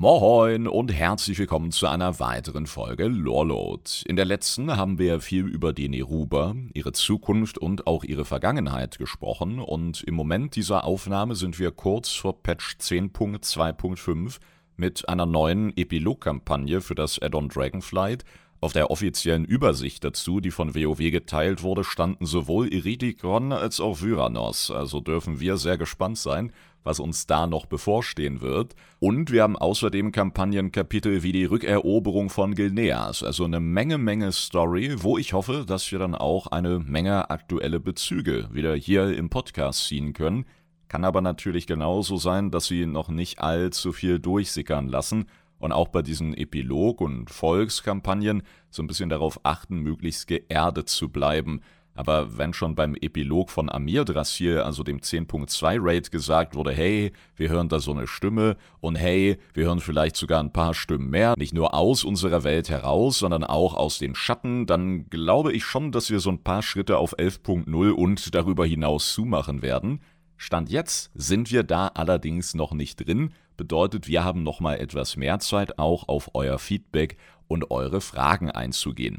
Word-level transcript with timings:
Moin 0.00 0.68
und 0.68 0.92
herzlich 0.92 1.40
willkommen 1.40 1.72
zu 1.72 1.88
einer 1.88 2.20
weiteren 2.20 2.68
Folge 2.68 3.08
Lorload. 3.08 3.82
In 4.06 4.14
der 4.14 4.26
letzten 4.26 4.76
haben 4.76 5.00
wir 5.00 5.20
viel 5.20 5.44
über 5.48 5.72
die 5.72 5.88
Neruba, 5.88 6.54
ihre 6.72 6.92
Zukunft 6.92 7.58
und 7.58 7.88
auch 7.88 8.04
ihre 8.04 8.24
Vergangenheit 8.24 8.98
gesprochen 8.98 9.58
und 9.58 10.04
im 10.04 10.14
Moment 10.14 10.54
dieser 10.54 10.84
Aufnahme 10.84 11.34
sind 11.34 11.58
wir 11.58 11.72
kurz 11.72 12.12
vor 12.12 12.44
Patch 12.44 12.76
10.2.5 12.80 14.38
mit 14.76 15.08
einer 15.08 15.26
neuen 15.26 15.76
Epilog-Kampagne 15.76 16.80
für 16.80 16.94
das 16.94 17.20
Add-on 17.20 17.48
Dragonflight. 17.48 18.24
Auf 18.60 18.72
der 18.72 18.92
offiziellen 18.92 19.44
Übersicht 19.44 20.04
dazu, 20.04 20.38
die 20.38 20.52
von 20.52 20.76
WoW 20.76 20.98
geteilt 21.10 21.64
wurde, 21.64 21.82
standen 21.82 22.24
sowohl 22.24 22.72
Iridikron 22.72 23.52
als 23.52 23.80
auch 23.80 24.00
Vyranos, 24.00 24.70
also 24.70 25.00
dürfen 25.00 25.40
wir 25.40 25.56
sehr 25.56 25.76
gespannt 25.76 26.18
sein, 26.18 26.52
was 26.84 27.00
uns 27.00 27.26
da 27.26 27.46
noch 27.46 27.66
bevorstehen 27.66 28.40
wird. 28.40 28.74
Und 29.00 29.30
wir 29.30 29.42
haben 29.42 29.56
außerdem 29.56 30.12
Kampagnenkapitel 30.12 31.22
wie 31.22 31.32
die 31.32 31.44
Rückeroberung 31.44 32.30
von 32.30 32.54
Gilneas, 32.54 33.22
also 33.22 33.44
eine 33.44 33.60
Menge, 33.60 33.98
Menge 33.98 34.32
Story, 34.32 34.96
wo 35.02 35.18
ich 35.18 35.32
hoffe, 35.32 35.64
dass 35.66 35.90
wir 35.92 35.98
dann 35.98 36.14
auch 36.14 36.48
eine 36.48 36.78
Menge 36.78 37.30
aktuelle 37.30 37.80
Bezüge 37.80 38.48
wieder 38.52 38.74
hier 38.74 39.16
im 39.16 39.30
Podcast 39.30 39.86
ziehen 39.86 40.12
können. 40.12 40.44
Kann 40.88 41.04
aber 41.04 41.20
natürlich 41.20 41.66
genauso 41.66 42.16
sein, 42.16 42.50
dass 42.50 42.66
sie 42.66 42.86
noch 42.86 43.08
nicht 43.08 43.40
allzu 43.40 43.92
viel 43.92 44.18
durchsickern 44.18 44.88
lassen 44.88 45.26
und 45.58 45.72
auch 45.72 45.88
bei 45.88 46.02
diesen 46.02 46.34
Epilog- 46.34 47.00
und 47.00 47.30
Volkskampagnen 47.30 48.42
so 48.70 48.82
ein 48.82 48.86
bisschen 48.86 49.10
darauf 49.10 49.40
achten, 49.42 49.80
möglichst 49.80 50.26
geerdet 50.26 50.88
zu 50.88 51.08
bleiben– 51.08 51.60
aber 51.98 52.38
wenn 52.38 52.52
schon 52.52 52.76
beim 52.76 52.94
Epilog 52.94 53.50
von 53.50 53.68
Amir 53.68 54.04
Drasil, 54.04 54.60
also 54.60 54.84
dem 54.84 55.00
10.2 55.00 55.78
Raid, 55.80 56.12
gesagt 56.12 56.54
wurde, 56.54 56.70
hey, 56.70 57.12
wir 57.34 57.48
hören 57.48 57.68
da 57.68 57.80
so 57.80 57.90
eine 57.90 58.06
Stimme 58.06 58.56
und 58.78 58.94
hey, 58.94 59.36
wir 59.52 59.64
hören 59.64 59.80
vielleicht 59.80 60.14
sogar 60.14 60.38
ein 60.40 60.52
paar 60.52 60.74
Stimmen 60.74 61.10
mehr, 61.10 61.34
nicht 61.36 61.54
nur 61.54 61.74
aus 61.74 62.04
unserer 62.04 62.44
Welt 62.44 62.68
heraus, 62.68 63.18
sondern 63.18 63.42
auch 63.42 63.74
aus 63.74 63.98
den 63.98 64.14
Schatten, 64.14 64.66
dann 64.66 65.10
glaube 65.10 65.52
ich 65.52 65.64
schon, 65.64 65.90
dass 65.90 66.08
wir 66.08 66.20
so 66.20 66.30
ein 66.30 66.44
paar 66.44 66.62
Schritte 66.62 66.98
auf 66.98 67.18
11.0 67.18 67.90
und 67.90 68.32
darüber 68.32 68.64
hinaus 68.64 69.12
zumachen 69.12 69.60
werden. 69.62 70.00
Stand 70.36 70.70
jetzt 70.70 71.10
sind 71.14 71.50
wir 71.50 71.64
da 71.64 71.88
allerdings 71.88 72.54
noch 72.54 72.74
nicht 72.74 73.04
drin, 73.04 73.34
bedeutet, 73.56 74.06
wir 74.06 74.22
haben 74.22 74.44
noch 74.44 74.60
mal 74.60 74.76
etwas 74.76 75.16
mehr 75.16 75.40
Zeit, 75.40 75.80
auch 75.80 76.06
auf 76.06 76.30
euer 76.34 76.60
Feedback 76.60 77.16
und 77.48 77.72
eure 77.72 78.00
Fragen 78.00 78.52
einzugehen. 78.52 79.18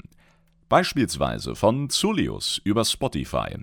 Beispielsweise 0.69 1.55
von 1.55 1.89
Zulius 1.89 2.61
über 2.63 2.85
Spotify. 2.85 3.57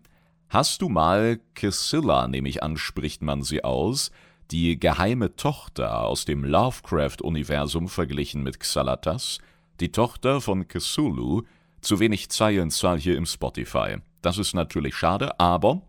Hast 0.48 0.82
du 0.82 0.88
mal 0.88 1.38
Kissilla, 1.54 2.26
nehme 2.26 2.48
ich 2.48 2.64
an, 2.64 2.76
spricht 2.76 3.22
man 3.22 3.44
sie 3.44 3.62
aus, 3.62 4.10
die 4.50 4.80
geheime 4.80 5.36
Tochter 5.36 6.00
aus 6.00 6.24
dem 6.24 6.44
Lovecraft-Universum 6.44 7.88
verglichen 7.88 8.42
mit 8.42 8.58
Xalatas, 8.58 9.38
die 9.78 9.92
Tochter 9.92 10.40
von 10.40 10.66
Cthulhu, 10.66 11.42
zu 11.80 12.00
wenig 12.00 12.28
Zeilenzahl 12.30 12.98
hier 12.98 13.16
im 13.16 13.26
Spotify. 13.26 13.98
Das 14.20 14.36
ist 14.36 14.54
natürlich 14.54 14.96
schade, 14.96 15.38
aber 15.38 15.82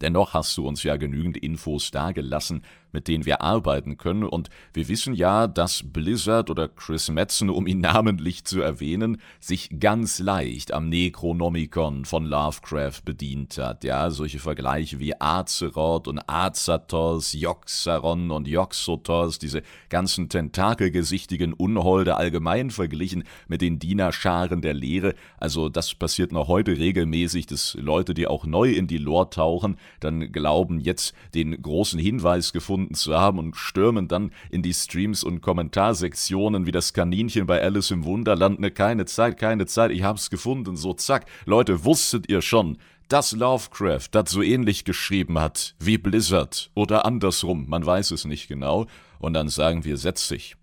dennoch 0.00 0.34
hast 0.34 0.56
du 0.56 0.66
uns 0.66 0.82
ja 0.82 0.96
genügend 0.96 1.36
Infos 1.36 1.92
dagelassen, 1.92 2.64
mit 2.94 3.08
denen 3.08 3.26
wir 3.26 3.42
arbeiten 3.42 3.98
können. 3.98 4.22
Und 4.22 4.48
wir 4.72 4.88
wissen 4.88 5.12
ja, 5.12 5.46
dass 5.46 5.82
Blizzard 5.82 6.48
oder 6.48 6.68
Chris 6.68 7.10
Metzen, 7.10 7.50
um 7.50 7.66
ihn 7.66 7.80
namentlich 7.80 8.44
zu 8.44 8.62
erwähnen, 8.62 9.20
sich 9.40 9.68
ganz 9.80 10.20
leicht 10.20 10.72
am 10.72 10.88
Necronomicon 10.88 12.06
von 12.06 12.24
Lovecraft 12.24 13.02
bedient 13.04 13.58
hat. 13.58 13.84
Ja, 13.84 14.10
solche 14.10 14.38
Vergleiche 14.38 15.00
wie 15.00 15.20
Azeroth 15.20 16.08
und 16.08 16.20
Azatos, 16.28 17.32
Joxaron 17.32 18.30
und 18.30 18.48
Joxotos, 18.48 19.38
diese 19.38 19.62
ganzen 19.88 20.28
tentakelgesichtigen 20.28 21.52
Unholde 21.52 22.16
allgemein 22.16 22.70
verglichen 22.70 23.24
mit 23.48 23.60
den 23.60 23.78
Dienerscharen 23.78 24.62
der 24.62 24.74
Lehre. 24.74 25.14
Also 25.38 25.68
das 25.68 25.94
passiert 25.94 26.30
noch 26.30 26.46
heute 26.46 26.78
regelmäßig, 26.78 27.46
dass 27.46 27.74
Leute, 27.74 28.14
die 28.14 28.28
auch 28.28 28.46
neu 28.46 28.70
in 28.70 28.86
die 28.86 28.98
Lore 28.98 29.30
tauchen, 29.30 29.76
dann 29.98 30.30
glauben, 30.30 30.78
jetzt 30.78 31.14
den 31.34 31.60
großen 31.60 31.98
Hinweis 31.98 32.52
gefunden 32.52 32.83
gefunden 32.84 32.94
zu 32.94 33.14
haben 33.14 33.38
und 33.38 33.56
stürmen 33.56 34.08
dann 34.08 34.30
in 34.50 34.62
die 34.62 34.74
Streams 34.74 35.24
und 35.24 35.40
Kommentarsektionen 35.40 36.66
wie 36.66 36.72
das 36.72 36.92
Kaninchen 36.92 37.46
bei 37.46 37.62
Alice 37.62 37.90
im 37.90 38.04
Wunderland. 38.04 38.60
Ne, 38.60 38.70
keine 38.70 39.06
Zeit, 39.06 39.38
keine 39.38 39.66
Zeit, 39.66 39.90
ich 39.90 40.02
hab's 40.02 40.30
gefunden. 40.30 40.76
So, 40.76 40.92
zack. 40.94 41.26
Leute, 41.46 41.84
wusstet 41.84 42.28
ihr 42.28 42.42
schon, 42.42 42.78
dass 43.08 43.32
Lovecraft 43.32 44.08
das 44.12 44.30
so 44.30 44.42
ähnlich 44.42 44.84
geschrieben 44.84 45.38
hat 45.38 45.74
wie 45.78 45.98
Blizzard 45.98 46.70
oder 46.74 47.04
andersrum, 47.04 47.66
man 47.68 47.84
weiß 47.84 48.12
es 48.12 48.24
nicht 48.24 48.48
genau. 48.48 48.86
Und 49.18 49.34
dann 49.34 49.48
sagen 49.48 49.84
wir, 49.84 49.96
setz 49.96 50.28
dich. 50.28 50.56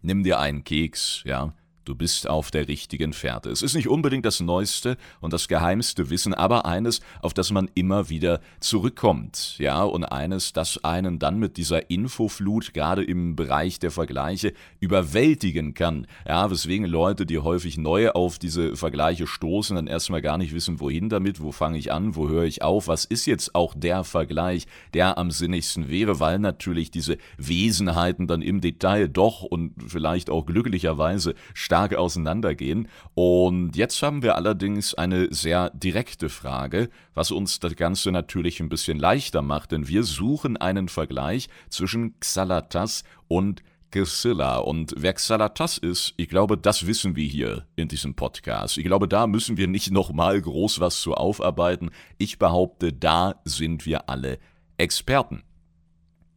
Nimm 0.00 0.22
dir 0.22 0.38
einen 0.38 0.64
Keks, 0.64 1.22
ja, 1.24 1.52
Du 1.88 1.94
bist 1.94 2.28
auf 2.28 2.50
der 2.50 2.68
richtigen 2.68 3.14
Fährte. 3.14 3.48
Es 3.48 3.62
ist 3.62 3.74
nicht 3.74 3.88
unbedingt 3.88 4.26
das 4.26 4.40
neueste 4.40 4.98
und 5.22 5.32
das 5.32 5.48
geheimste 5.48 6.10
Wissen, 6.10 6.34
aber 6.34 6.66
eines, 6.66 7.00
auf 7.22 7.32
das 7.32 7.50
man 7.50 7.70
immer 7.74 8.10
wieder 8.10 8.42
zurückkommt. 8.60 9.54
Ja, 9.56 9.84
und 9.84 10.04
eines, 10.04 10.52
das 10.52 10.84
einen 10.84 11.18
dann 11.18 11.38
mit 11.38 11.56
dieser 11.56 11.88
Infoflut 11.88 12.74
gerade 12.74 13.02
im 13.02 13.36
Bereich 13.36 13.78
der 13.78 13.90
Vergleiche 13.90 14.52
überwältigen 14.80 15.72
kann. 15.72 16.06
Ja, 16.26 16.50
weswegen 16.50 16.84
Leute, 16.84 17.24
die 17.24 17.38
häufig 17.38 17.78
neu 17.78 18.10
auf 18.10 18.38
diese 18.38 18.76
Vergleiche 18.76 19.26
stoßen, 19.26 19.74
dann 19.74 19.86
erstmal 19.86 20.20
gar 20.20 20.36
nicht 20.36 20.52
wissen, 20.52 20.80
wohin 20.80 21.08
damit, 21.08 21.40
wo 21.40 21.52
fange 21.52 21.78
ich 21.78 21.90
an, 21.90 22.16
wo 22.16 22.28
höre 22.28 22.44
ich 22.44 22.60
auf, 22.60 22.86
was 22.86 23.06
ist 23.06 23.24
jetzt 23.24 23.54
auch 23.54 23.72
der 23.74 24.04
Vergleich, 24.04 24.66
der 24.92 25.16
am 25.16 25.30
sinnigsten 25.30 25.88
wäre, 25.88 26.20
weil 26.20 26.38
natürlich 26.38 26.90
diese 26.90 27.16
Wesenheiten 27.38 28.26
dann 28.26 28.42
im 28.42 28.60
Detail 28.60 29.08
doch 29.08 29.42
und 29.42 29.72
vielleicht 29.86 30.28
auch 30.28 30.44
glücklicherweise 30.44 31.34
stark 31.54 31.77
stark 31.78 31.94
auseinandergehen. 31.94 32.88
Und 33.14 33.76
jetzt 33.76 34.02
haben 34.02 34.22
wir 34.22 34.34
allerdings 34.34 34.94
eine 34.94 35.32
sehr 35.32 35.70
direkte 35.70 36.28
Frage, 36.28 36.90
was 37.14 37.30
uns 37.30 37.60
das 37.60 37.76
Ganze 37.76 38.10
natürlich 38.10 38.58
ein 38.58 38.68
bisschen 38.68 38.98
leichter 38.98 39.42
macht, 39.42 39.70
denn 39.70 39.86
wir 39.86 40.02
suchen 40.02 40.56
einen 40.56 40.88
Vergleich 40.88 41.48
zwischen 41.68 42.18
Xalatas 42.18 43.04
und 43.28 43.62
Gisilla. 43.92 44.58
Und 44.58 44.92
wer 44.96 45.12
Xalatas 45.12 45.78
ist, 45.78 46.14
ich 46.16 46.28
glaube, 46.28 46.58
das 46.58 46.88
wissen 46.88 47.14
wir 47.14 47.26
hier 47.26 47.64
in 47.76 47.86
diesem 47.86 48.14
Podcast. 48.14 48.76
Ich 48.76 48.84
glaube, 48.84 49.06
da 49.06 49.28
müssen 49.28 49.56
wir 49.56 49.68
nicht 49.68 49.92
nochmal 49.92 50.40
groß 50.40 50.80
was 50.80 51.00
zu 51.00 51.14
aufarbeiten. 51.14 51.90
Ich 52.18 52.40
behaupte, 52.40 52.92
da 52.92 53.36
sind 53.44 53.86
wir 53.86 54.08
alle 54.08 54.40
Experten. 54.78 55.44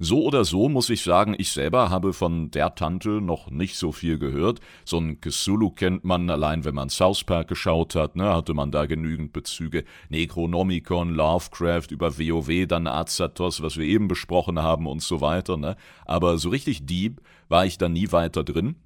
So 0.02 0.24
oder 0.24 0.46
so 0.46 0.70
muss 0.70 0.90
ich 0.90 1.04
sagen, 1.04 1.36
ich 1.38 1.52
selber 1.52 1.90
habe 1.90 2.14
von 2.14 2.52
der 2.52 2.74
Tante 2.74 3.20
noch 3.20 3.52
nicht 3.52 3.76
so 3.76 3.92
viel 3.92 4.18
gehört. 4.18 4.62
So 4.86 4.98
ein 4.98 5.20
Cthulhu 5.20 5.72
kennt 5.72 6.06
man 6.06 6.30
allein, 6.30 6.64
wenn 6.64 6.74
man 6.74 6.88
South 6.88 7.26
Park 7.26 7.50
geschaut 7.50 7.96
hat, 7.96 8.16
ne, 8.16 8.34
hatte 8.34 8.54
man 8.54 8.72
da 8.72 8.86
genügend 8.86 9.34
Bezüge. 9.34 9.84
Necronomicon, 10.08 11.10
Lovecraft, 11.10 11.88
über 11.92 12.18
WoW, 12.18 12.66
dann 12.66 12.88
Azatos, 12.88 13.62
was 13.62 13.76
wir 13.76 13.86
eben 13.86 14.08
besprochen 14.08 14.60
haben 14.60 14.88
und 14.88 15.02
so 15.02 15.20
weiter, 15.20 15.58
ne. 15.58 15.76
Aber 16.06 16.38
so 16.38 16.48
richtig 16.48 16.86
deep 16.86 17.20
war 17.50 17.66
ich 17.66 17.78
da 17.78 17.90
nie 17.90 18.10
weiter 18.14 18.46
drin. 18.46 18.78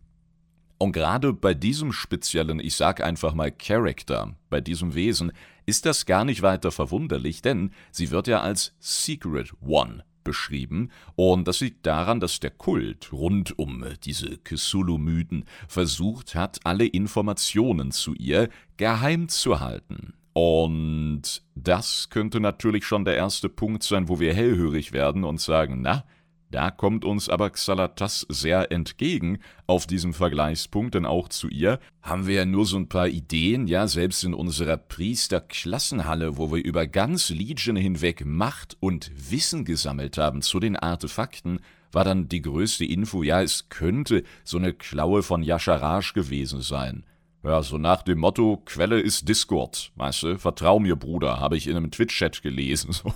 Und 0.79 0.94
gerade 0.94 1.31
bei 1.31 1.53
diesem 1.53 1.91
speziellen, 1.91 2.59
ich 2.59 2.75
sag 2.75 3.03
einfach 3.03 3.35
mal 3.35 3.51
Character, 3.51 4.35
bei 4.50 4.61
diesem 4.61 4.95
Wesen, 4.95 5.31
ist 5.65 5.86
das 5.86 6.06
gar 6.06 6.25
nicht 6.25 6.42
weiter 6.42 6.71
verwunderlich, 6.71 7.42
denn 7.42 7.71
sie 7.92 8.12
wird 8.12 8.27
ja 8.27 8.42
als 8.42 8.75
Secret 8.80 9.54
One 9.62 10.04
beschrieben, 10.24 10.89
und 11.15 11.48
das 11.48 11.60
liegt 11.60 11.86
daran, 11.86 12.19
dass 12.19 12.39
der 12.39 12.51
Kult 12.51 13.12
rund 13.12 13.57
um 13.60 13.86
diese 14.04 14.38
Cthulhu-Mythen 14.38 15.45
versucht 15.68 16.36
hat, 16.36 16.60
alle 16.63 16.86
Informationen 16.86 17.92
zu 17.92 18.13
ihr 18.13 18.50
geheim 18.77 19.27
zu 19.27 19.60
halten. 19.60 20.13
Und 20.33 21.44
das 21.54 22.10
könnte 22.10 22.39
natürlich 22.39 22.86
schon 22.86 23.06
der 23.06 23.15
erste 23.15 23.50
Punkt 23.50 23.83
sein, 23.83 24.10
wo 24.10 24.19
wir 24.19 24.33
hellhörig 24.33 24.92
werden 24.92 25.24
und 25.24 25.39
sagen, 25.39 25.81
na, 25.81 26.06
Da 26.53 26.69
kommt 26.69 27.03
uns 27.03 27.29
aber 27.29 27.50
Xalatas 27.50 28.27
sehr 28.29 28.71
entgegen 28.71 29.39
auf 29.65 29.88
diesem 29.88 30.13
Vergleichspunkt, 30.13 30.94
denn 30.94 31.07
auch 31.07 31.27
zu 31.29 31.47
ihr 31.47 31.79
haben 32.03 32.27
wir 32.27 32.35
ja 32.35 32.45
nur 32.45 32.67
so 32.67 32.77
ein 32.77 32.89
paar 32.89 33.07
Ideen, 33.07 33.65
ja, 33.65 33.88
selbst 33.88 34.23
in 34.23 34.35
unserer 34.35 34.77
Priesterklassenhalle, 34.77 36.38
wo 36.38 36.51
wir 36.51 36.63
über 36.63 36.85
ganz 36.85 37.31
Legion 37.31 37.75
hinweg 37.75 38.23
Macht 38.23 38.77
und 38.79 39.09
Wissen 39.31 39.65
gesammelt 39.65 40.19
haben 40.19 40.44
zu 40.44 40.59
den 40.59 40.75
Artefakten, 40.75 41.59
war 41.91 42.03
dann 42.03 42.29
die 42.29 42.44
größte 42.44 42.85
Info, 42.85 43.23
ja, 43.23 43.41
es 43.41 43.69
könnte 43.69 44.21
so 44.44 44.59
eine 44.59 44.73
Klaue 44.73 45.23
von 45.23 45.41
Yasharash 45.41 46.13
gewesen 46.13 46.61
sein. 46.61 47.03
Ja, 47.45 47.61
so 47.61 47.77
nach 47.77 48.03
dem 48.03 48.19
Motto, 48.19 48.61
Quelle 48.65 49.01
ist 49.01 49.27
Discord, 49.27 49.91
weißt 49.97 50.23
du, 50.23 50.39
vertrau 50.39 50.79
mir, 50.79 50.95
Bruder, 50.95 51.41
habe 51.41 51.57
ich 51.57 51.67
in 51.67 51.75
einem 51.75 51.91
Twitch-Chat 51.91 52.41
gelesen. 52.41 52.91
So. 53.03 53.11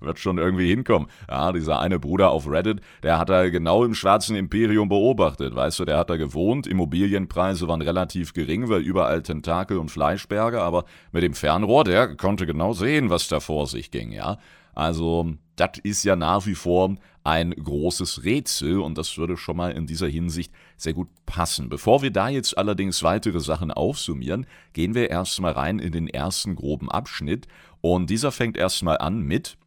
Wird 0.00 0.18
schon 0.18 0.36
irgendwie 0.36 0.68
hinkommen. 0.68 1.08
Ja, 1.28 1.50
dieser 1.50 1.80
eine 1.80 1.98
Bruder 1.98 2.30
auf 2.30 2.48
Reddit, 2.48 2.80
der 3.02 3.18
hat 3.18 3.30
da 3.30 3.48
genau 3.48 3.84
im 3.84 3.94
schwarzen 3.94 4.36
Imperium 4.36 4.88
beobachtet, 4.88 5.54
weißt 5.54 5.78
du, 5.80 5.84
der 5.86 5.96
hat 5.96 6.10
da 6.10 6.16
gewohnt, 6.16 6.66
Immobilienpreise 6.66 7.66
waren 7.66 7.80
relativ 7.80 8.34
gering, 8.34 8.68
weil 8.68 8.82
überall 8.82 9.22
Tentakel 9.22 9.78
und 9.78 9.90
Fleischberge, 9.90 10.60
aber 10.60 10.84
mit 11.10 11.22
dem 11.22 11.32
Fernrohr, 11.32 11.84
der 11.84 12.16
konnte 12.16 12.46
genau 12.46 12.74
sehen, 12.74 13.08
was 13.08 13.28
da 13.28 13.40
vor 13.40 13.66
sich 13.66 13.90
ging, 13.90 14.12
ja. 14.12 14.38
Also, 14.74 15.32
das 15.58 15.78
ist 15.82 16.04
ja 16.04 16.16
nach 16.16 16.46
wie 16.46 16.54
vor 16.54 16.96
ein 17.24 17.50
großes 17.50 18.24
Rätsel 18.24 18.80
und 18.80 18.96
das 18.96 19.18
würde 19.18 19.36
schon 19.36 19.56
mal 19.56 19.72
in 19.72 19.86
dieser 19.86 20.08
Hinsicht 20.08 20.52
sehr 20.76 20.94
gut 20.94 21.08
passen. 21.26 21.68
Bevor 21.68 22.00
wir 22.00 22.10
da 22.10 22.28
jetzt 22.28 22.56
allerdings 22.56 23.02
weitere 23.02 23.40
Sachen 23.40 23.70
aufsummieren, 23.70 24.46
gehen 24.72 24.94
wir 24.94 25.10
erstmal 25.10 25.52
rein 25.52 25.78
in 25.78 25.92
den 25.92 26.08
ersten 26.08 26.54
groben 26.54 26.90
Abschnitt 26.90 27.46
und 27.80 28.08
dieser 28.08 28.32
fängt 28.32 28.56
erstmal 28.56 28.98
an 28.98 29.20
mit 29.20 29.58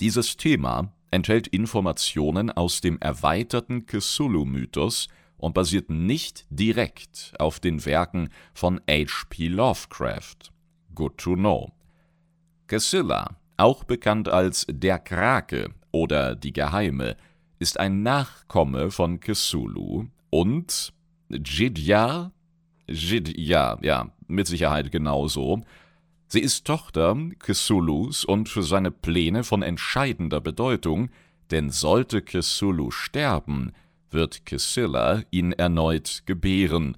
Dieses 0.00 0.36
Thema 0.36 0.92
enthält 1.10 1.46
Informationen 1.46 2.50
aus 2.50 2.80
dem 2.80 2.98
erweiterten 2.98 3.86
Cthulhu-Mythos 3.86 5.08
und 5.36 5.54
basiert 5.54 5.90
nicht 5.90 6.46
direkt 6.48 7.34
auf 7.38 7.60
den 7.60 7.84
Werken 7.84 8.30
von 8.54 8.80
H.P. 8.88 9.48
Lovecraft. 9.48 10.52
Good 10.94 11.18
to 11.18 11.34
know. 11.34 11.72
Casilla 12.66 13.41
auch 13.62 13.84
bekannt 13.84 14.28
als 14.28 14.66
der 14.68 14.98
Krake 14.98 15.70
oder 15.92 16.34
die 16.34 16.52
Geheime, 16.52 17.16
ist 17.58 17.78
ein 17.78 18.02
Nachkomme 18.02 18.90
von 18.90 19.20
Cthulhu 19.20 20.06
und 20.30 20.92
Jidya, 21.30 22.32
Jidya, 22.88 23.78
ja, 23.82 24.10
mit 24.26 24.48
Sicherheit 24.48 24.90
genauso. 24.90 25.60
Sie 26.26 26.40
ist 26.40 26.66
Tochter 26.66 27.16
Cthulhus 27.38 28.24
und 28.24 28.48
für 28.48 28.64
seine 28.64 28.90
Pläne 28.90 29.44
von 29.44 29.62
entscheidender 29.62 30.40
Bedeutung, 30.40 31.10
denn 31.52 31.70
sollte 31.70 32.22
Cthulhu 32.22 32.90
sterben, 32.90 33.72
wird 34.10 34.44
Kessilla 34.44 35.22
ihn 35.30 35.52
erneut 35.52 36.22
gebären. 36.26 36.96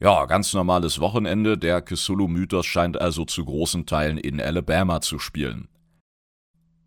Ja, 0.00 0.26
ganz 0.26 0.54
normales 0.54 1.00
Wochenende, 1.00 1.58
der 1.58 1.82
Cthulhu-Mythos 1.82 2.66
scheint 2.66 3.00
also 3.00 3.24
zu 3.24 3.44
großen 3.44 3.86
Teilen 3.86 4.18
in 4.18 4.40
Alabama 4.40 5.00
zu 5.00 5.18
spielen. 5.18 5.68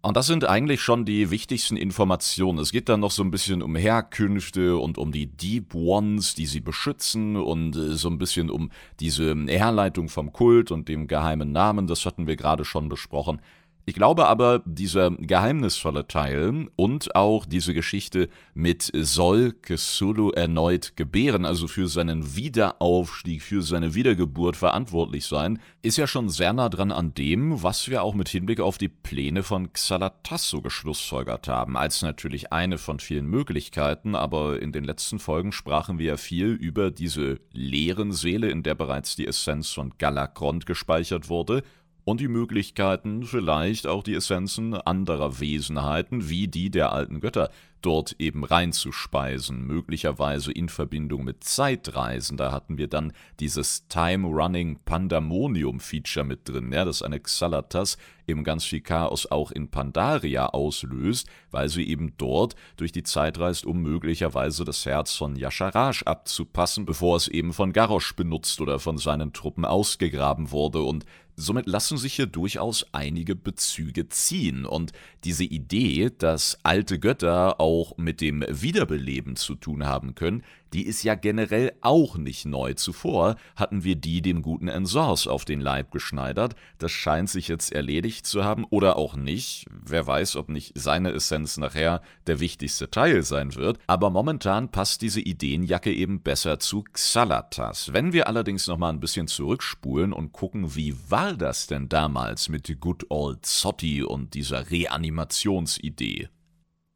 Und 0.01 0.15
das 0.15 0.27
sind 0.27 0.45
eigentlich 0.45 0.81
schon 0.81 1.05
die 1.05 1.31
wichtigsten 1.31 1.75
Informationen. 1.75 2.59
Es 2.59 2.71
geht 2.71 2.87
dann 2.87 2.99
noch 2.99 3.11
so 3.11 3.23
ein 3.23 3.31
bisschen 3.31 3.61
um 3.61 3.75
Herkünfte 3.75 4.77
und 4.77 4.97
um 4.97 5.11
die 5.11 5.25
Deep 5.25 5.73
Ones, 5.73 6.35
die 6.35 6.45
sie 6.45 6.61
beschützen 6.61 7.35
und 7.35 7.75
äh, 7.75 7.95
so 7.95 8.09
ein 8.09 8.17
bisschen 8.17 8.49
um 8.49 8.71
diese 8.99 9.35
Herleitung 9.47 10.07
vom 10.07 10.31
Kult 10.31 10.71
und 10.71 10.87
dem 10.87 11.07
geheimen 11.07 11.51
Namen. 11.51 11.87
Das 11.87 12.05
hatten 12.05 12.27
wir 12.27 12.35
gerade 12.35 12.63
schon 12.63 12.89
besprochen. 12.89 13.41
Ich 13.89 13.93
glaube 13.93 14.27
aber, 14.27 14.61
dieser 14.65 15.11
geheimnisvolle 15.11 16.09
Teil 16.09 16.67
und 16.75 17.15
auch 17.15 17.45
diese 17.45 17.73
Geschichte 17.73 18.27
mit 18.53 18.91
soll 18.93 19.53
Cthulhu 19.53 20.31
erneut 20.31 20.97
gebären, 20.97 21.45
also 21.45 21.69
für 21.69 21.87
seinen 21.87 22.35
Wiederaufstieg, 22.35 23.41
für 23.41 23.61
seine 23.61 23.95
Wiedergeburt 23.95 24.57
verantwortlich 24.57 25.25
sein, 25.25 25.59
ist 25.83 25.95
ja 25.95 26.05
schon 26.05 26.27
sehr 26.27 26.51
nah 26.51 26.67
dran 26.67 26.91
an 26.91 27.13
dem, 27.13 27.63
was 27.63 27.87
wir 27.87 28.03
auch 28.03 28.13
mit 28.13 28.27
Hinblick 28.27 28.59
auf 28.59 28.77
die 28.77 28.89
Pläne 28.89 29.41
von 29.41 29.71
Xalatasso 29.71 30.61
geschlussfolgert 30.61 31.47
haben, 31.47 31.77
als 31.77 32.01
natürlich 32.01 32.51
eine 32.51 32.77
von 32.77 32.99
vielen 32.99 33.27
Möglichkeiten, 33.27 34.15
aber 34.15 34.61
in 34.61 34.73
den 34.73 34.83
letzten 34.83 35.17
Folgen 35.17 35.53
sprachen 35.53 35.97
wir 35.97 36.07
ja 36.07 36.17
viel 36.17 36.47
über 36.47 36.91
diese 36.91 37.39
leeren 37.53 38.11
Seele, 38.11 38.49
in 38.49 38.63
der 38.63 38.75
bereits 38.75 39.15
die 39.15 39.27
Essenz 39.27 39.69
von 39.69 39.93
Galakrond 39.97 40.65
gespeichert 40.65 41.29
wurde, 41.29 41.63
und 42.07 42.21
die 42.21 42.29
Möglichkeiten, 42.29 43.23
vielleicht 43.23 43.85
auch 43.85 44.01
die 44.01 44.13
Essenzen 44.13 44.75
anderer 44.75 45.41
Wesenheiten, 45.41 46.29
wie 46.29 46.47
die 46.47 46.69
der 46.69 46.93
alten 46.93 47.19
Götter, 47.19 47.49
dort 47.81 48.15
eben 48.17 48.45
reinzuspeisen, 48.45 49.67
möglicherweise 49.67 50.53
in 50.53 50.69
Verbindung 50.69 51.25
mit 51.25 51.43
Zeitreisen. 51.43 52.37
Da 52.37 52.53
hatten 52.53 52.77
wir 52.77 52.87
dann 52.87 53.11
dieses 53.41 53.89
Time-Running 53.89 54.79
Pandemonium-Feature 54.85 56.25
mit 56.25 56.47
drin, 56.47 56.71
ja, 56.71 56.85
das 56.85 57.01
eine 57.01 57.19
Xalatas 57.19 57.97
eben 58.25 58.43
ganz 58.43 58.65
viel 58.65 58.81
Chaos 58.81 59.29
auch 59.31 59.51
in 59.51 59.69
Pandaria 59.69 60.47
auslöst, 60.47 61.27
weil 61.51 61.69
sie 61.69 61.87
eben 61.87 62.13
dort 62.17 62.55
durch 62.75 62.91
die 62.91 63.03
Zeit 63.03 63.39
reist, 63.39 63.65
um 63.65 63.81
möglicherweise 63.81 64.65
das 64.65 64.85
Herz 64.85 65.13
von 65.13 65.35
Yasharash 65.35 66.03
abzupassen, 66.03 66.85
bevor 66.85 67.17
es 67.17 67.27
eben 67.27 67.53
von 67.53 67.73
Garrosh 67.73 68.15
benutzt 68.15 68.59
oder 68.59 68.79
von 68.79 68.97
seinen 68.97 69.33
Truppen 69.33 69.65
ausgegraben 69.65 70.51
wurde 70.51 70.81
und 70.81 71.05
Somit 71.39 71.67
lassen 71.67 71.99
sich 71.99 72.15
hier 72.15 72.25
durchaus 72.25 72.87
einige 72.93 73.35
Bezüge 73.35 74.09
ziehen. 74.09 74.65
Und 74.65 74.91
diese 75.23 75.43
Idee, 75.43 76.09
dass 76.09 76.57
alte 76.63 76.99
Götter 76.99 77.61
auch 77.61 77.95
mit 77.97 78.21
dem 78.21 78.43
Wiederbeleben 78.49 79.35
zu 79.35 79.53
tun 79.53 79.85
haben 79.85 80.15
können, 80.15 80.43
die 80.77 80.85
ist 80.85 81.01
ja 81.01 81.15
generell 81.15 81.73
auch 81.81 82.17
nicht 82.17 82.45
neu. 82.45 82.75
Zuvor 82.75 83.35
hatten 83.55 83.83
wir 83.83 83.95
die 83.95 84.21
dem 84.21 84.43
guten 84.43 84.67
Ensors 84.67 85.25
auf 85.25 85.43
den 85.43 85.59
Leib 85.59 85.89
geschneidert. 85.89 86.53
Das 86.77 86.91
scheint 86.91 87.31
sich 87.31 87.47
jetzt 87.47 87.73
erledigt 87.73 88.27
zu 88.27 88.43
haben 88.43 88.63
oder 88.69 88.95
auch 88.95 89.15
nicht. 89.15 89.65
Wer 89.71 90.05
weiß, 90.05 90.35
ob 90.35 90.49
nicht 90.49 90.73
seine 90.75 91.13
Essenz 91.13 91.57
nachher 91.57 92.03
der 92.27 92.39
wichtigste 92.39 92.91
Teil 92.91 93.23
sein 93.23 93.55
wird. 93.55 93.79
Aber 93.87 94.11
momentan 94.11 94.69
passt 94.69 95.01
diese 95.01 95.19
Ideenjacke 95.19 95.91
eben 95.91 96.21
besser 96.21 96.59
zu 96.59 96.83
Xalatas. 96.83 97.91
Wenn 97.91 98.13
wir 98.13 98.27
allerdings 98.27 98.67
nochmal 98.67 98.93
ein 98.93 98.99
bisschen 98.99 99.27
zurückspulen 99.27 100.13
und 100.13 100.31
gucken, 100.31 100.75
wie 100.75 100.95
war 101.09 101.33
das 101.33 101.65
denn 101.65 101.89
damals 101.89 102.49
mit 102.49 102.79
Good 102.79 103.07
Old 103.09 103.47
Zotti 103.47 104.03
und 104.03 104.35
dieser 104.35 104.69
Reanimationsidee? 104.69 106.29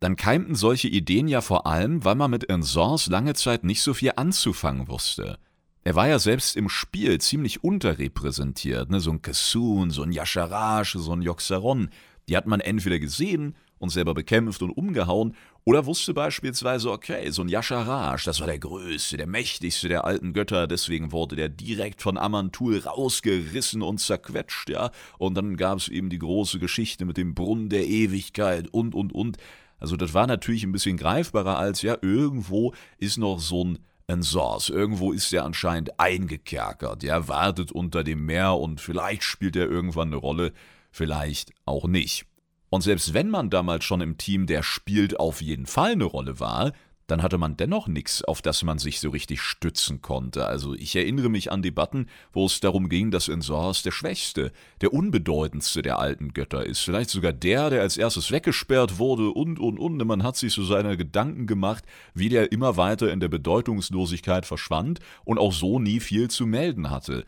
Dann 0.01 0.15
keimten 0.15 0.55
solche 0.55 0.87
Ideen 0.87 1.27
ja 1.27 1.41
vor 1.41 1.67
allem, 1.67 2.03
weil 2.03 2.15
man 2.15 2.31
mit 2.31 2.49
Ensors 2.49 3.07
lange 3.07 3.35
Zeit 3.35 3.63
nicht 3.63 3.83
so 3.83 3.93
viel 3.93 4.13
anzufangen 4.15 4.87
wusste. 4.87 5.37
Er 5.83 5.95
war 5.95 6.07
ja 6.07 6.17
selbst 6.17 6.55
im 6.55 6.69
Spiel 6.69 7.21
ziemlich 7.21 7.63
unterrepräsentiert, 7.63 8.89
ne? 8.89 8.99
so 8.99 9.11
ein 9.11 9.21
Kassun, 9.21 9.91
so 9.91 10.01
ein 10.01 10.11
Yasharash, 10.11 10.93
so 10.93 11.13
ein 11.13 11.21
Yoxaron. 11.21 11.89
Die 12.27 12.35
hat 12.35 12.47
man 12.47 12.61
entweder 12.61 12.97
gesehen 12.97 13.55
und 13.77 13.89
selber 13.89 14.15
bekämpft 14.15 14.63
und 14.63 14.71
umgehauen, 14.71 15.35
oder 15.63 15.85
wusste 15.85 16.15
beispielsweise, 16.15 16.89
okay, 16.89 17.29
so 17.29 17.43
ein 17.43 17.47
Yasharash, 17.47 18.23
das 18.23 18.39
war 18.39 18.47
der 18.47 18.57
größte, 18.57 19.17
der 19.17 19.27
mächtigste 19.27 19.87
der 19.87 20.05
alten 20.05 20.33
Götter, 20.33 20.65
deswegen 20.65 21.11
wurde 21.11 21.35
der 21.35 21.49
direkt 21.49 22.01
von 22.01 22.17
Amantul 22.17 22.79
rausgerissen 22.79 23.83
und 23.83 23.99
zerquetscht, 23.99 24.69
ja. 24.69 24.89
Und 25.19 25.35
dann 25.35 25.57
gab 25.57 25.77
es 25.77 25.87
eben 25.87 26.09
die 26.09 26.17
große 26.17 26.57
Geschichte 26.57 27.05
mit 27.05 27.17
dem 27.17 27.35
Brunnen 27.35 27.69
der 27.69 27.85
Ewigkeit 27.85 28.67
und, 28.69 28.95
und, 28.95 29.13
und. 29.13 29.37
Also 29.81 29.97
das 29.97 30.13
war 30.13 30.27
natürlich 30.27 30.63
ein 30.63 30.71
bisschen 30.71 30.95
greifbarer 30.95 31.57
als, 31.57 31.81
ja, 31.81 31.97
irgendwo 32.01 32.73
ist 32.97 33.17
noch 33.17 33.39
so 33.39 33.65
ein 34.07 34.23
Source. 34.23 34.69
Irgendwo 34.69 35.11
ist 35.11 35.33
er 35.33 35.43
anscheinend 35.43 35.99
eingekerkert. 35.99 37.03
Er 37.03 37.27
wartet 37.27 37.71
unter 37.71 38.03
dem 38.03 38.25
Meer 38.25 38.55
und 38.55 38.79
vielleicht 38.79 39.23
spielt 39.23 39.55
er 39.55 39.69
irgendwann 39.69 40.09
eine 40.09 40.17
Rolle, 40.17 40.53
vielleicht 40.91 41.51
auch 41.65 41.87
nicht. 41.87 42.25
Und 42.69 42.81
selbst 42.81 43.13
wenn 43.13 43.29
man 43.29 43.49
damals 43.49 43.83
schon 43.83 44.01
im 44.01 44.17
Team, 44.17 44.47
der 44.47 44.63
spielt, 44.63 45.19
auf 45.19 45.41
jeden 45.41 45.65
Fall 45.65 45.91
eine 45.93 46.05
Rolle 46.05 46.39
war, 46.39 46.71
dann 47.11 47.21
hatte 47.21 47.37
man 47.37 47.57
dennoch 47.57 47.87
nichts, 47.87 48.23
auf 48.23 48.41
das 48.41 48.63
man 48.63 48.79
sich 48.79 49.01
so 49.01 49.09
richtig 49.09 49.41
stützen 49.41 50.01
konnte. 50.01 50.45
Also 50.47 50.73
ich 50.73 50.95
erinnere 50.95 51.29
mich 51.29 51.51
an 51.51 51.61
Debatten, 51.61 52.07
wo 52.31 52.45
es 52.45 52.61
darum 52.61 52.87
ging, 52.87 53.11
dass 53.11 53.27
Ensors 53.27 53.83
der 53.83 53.91
schwächste, 53.91 54.53
der 54.79 54.93
unbedeutendste 54.93 55.81
der 55.81 55.99
alten 55.99 56.33
Götter 56.33 56.65
ist. 56.65 56.79
Vielleicht 56.79 57.09
sogar 57.09 57.33
der, 57.33 57.69
der 57.69 57.81
als 57.81 57.97
erstes 57.97 58.31
weggesperrt 58.31 58.97
wurde 58.97 59.29
und, 59.29 59.59
und, 59.59 59.77
und. 59.77 59.97
Man 60.05 60.23
hat 60.23 60.37
sich 60.37 60.53
so 60.53 60.63
seine 60.63 60.95
Gedanken 60.95 61.47
gemacht, 61.47 61.83
wie 62.13 62.29
der 62.29 62.51
immer 62.53 62.77
weiter 62.77 63.11
in 63.11 63.19
der 63.19 63.27
Bedeutungslosigkeit 63.27 64.45
verschwand 64.45 64.99
und 65.25 65.37
auch 65.37 65.51
so 65.51 65.79
nie 65.79 65.99
viel 65.99 66.29
zu 66.29 66.47
melden 66.47 66.89
hatte. 66.89 67.25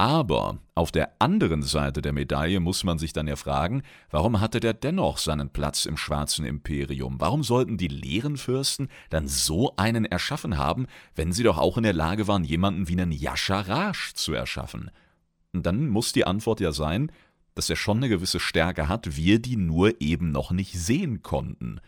Aber 0.00 0.56
auf 0.74 0.92
der 0.92 1.12
anderen 1.18 1.62
Seite 1.62 2.00
der 2.00 2.14
Medaille 2.14 2.58
muss 2.58 2.84
man 2.84 2.98
sich 2.98 3.12
dann 3.12 3.28
ja 3.28 3.36
fragen, 3.36 3.82
warum 4.10 4.40
hatte 4.40 4.58
der 4.58 4.72
dennoch 4.72 5.18
seinen 5.18 5.50
Platz 5.50 5.84
im 5.84 5.98
schwarzen 5.98 6.46
Imperium? 6.46 7.16
Warum 7.20 7.42
sollten 7.42 7.76
die 7.76 7.88
leeren 7.88 8.38
Fürsten 8.38 8.88
dann 9.10 9.28
so 9.28 9.76
einen 9.76 10.06
erschaffen 10.06 10.56
haben, 10.56 10.86
wenn 11.16 11.32
sie 11.32 11.42
doch 11.42 11.58
auch 11.58 11.76
in 11.76 11.82
der 11.82 11.92
Lage 11.92 12.26
waren, 12.28 12.44
jemanden 12.44 12.88
wie 12.88 12.94
einen 12.94 13.12
Yasharash 13.12 14.14
zu 14.14 14.32
erschaffen? 14.32 14.90
Und 15.52 15.66
dann 15.66 15.88
muss 15.88 16.14
die 16.14 16.26
Antwort 16.26 16.60
ja 16.60 16.72
sein, 16.72 17.12
dass 17.54 17.68
er 17.68 17.76
schon 17.76 17.98
eine 17.98 18.08
gewisse 18.08 18.40
Stärke 18.40 18.88
hat, 18.88 19.18
wir 19.18 19.38
die 19.38 19.56
nur 19.56 20.00
eben 20.00 20.30
noch 20.32 20.50
nicht 20.50 20.80
sehen 20.80 21.22
konnten. 21.22 21.78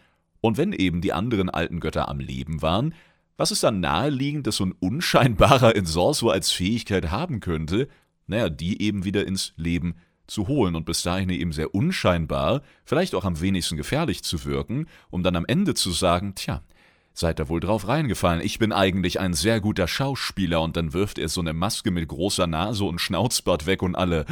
Und 0.42 0.58
wenn 0.58 0.74
eben 0.74 1.00
die 1.00 1.14
anderen 1.14 1.48
alten 1.48 1.80
Götter 1.80 2.10
am 2.10 2.20
Leben 2.20 2.60
waren, 2.60 2.92
was 3.38 3.50
ist 3.50 3.62
dann 3.62 3.80
naheliegend, 3.80 4.46
dass 4.46 4.56
so 4.56 4.66
ein 4.66 4.74
unscheinbarer 4.78 5.74
Ensorceur 5.74 6.32
als 6.32 6.52
Fähigkeit 6.52 7.10
haben 7.10 7.40
könnte? 7.40 7.88
Naja, 8.26 8.48
die 8.48 8.82
eben 8.82 9.04
wieder 9.04 9.26
ins 9.26 9.52
Leben 9.56 9.96
zu 10.26 10.48
holen. 10.48 10.74
Und 10.74 10.84
bis 10.84 11.02
dahin 11.02 11.30
eben 11.30 11.52
sehr 11.52 11.74
unscheinbar, 11.74 12.62
vielleicht 12.84 13.14
auch 13.14 13.24
am 13.24 13.40
wenigsten 13.40 13.76
gefährlich 13.76 14.22
zu 14.22 14.44
wirken, 14.44 14.86
um 15.10 15.22
dann 15.22 15.36
am 15.36 15.46
Ende 15.46 15.74
zu 15.74 15.90
sagen, 15.90 16.34
tja, 16.34 16.62
seid 17.14 17.38
da 17.38 17.48
wohl 17.48 17.60
drauf 17.60 17.88
reingefallen, 17.88 18.40
ich 18.40 18.58
bin 18.58 18.72
eigentlich 18.72 19.20
ein 19.20 19.34
sehr 19.34 19.60
guter 19.60 19.86
Schauspieler. 19.86 20.62
Und 20.62 20.76
dann 20.76 20.92
wirft 20.92 21.18
er 21.18 21.28
so 21.28 21.40
eine 21.40 21.52
Maske 21.52 21.90
mit 21.90 22.08
großer 22.08 22.46
Nase 22.46 22.84
und 22.84 23.00
Schnauzbart 23.00 23.66
weg 23.66 23.82
und 23.82 23.94
alle, 23.94 24.24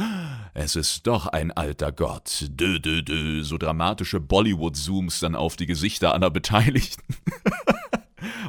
es 0.53 0.75
ist 0.75 1.05
doch 1.07 1.27
ein 1.27 1.51
alter 1.51 1.91
Gott, 1.91 2.47
dö, 2.49 2.79
dö, 2.79 3.03
dö, 3.03 3.43
so 3.43 3.57
dramatische 3.57 4.19
Bollywood-Zooms 4.19 5.19
dann 5.19 5.35
auf 5.35 5.55
die 5.55 5.67
Gesichter 5.67 6.13
aller 6.13 6.31
Beteiligten. 6.31 7.15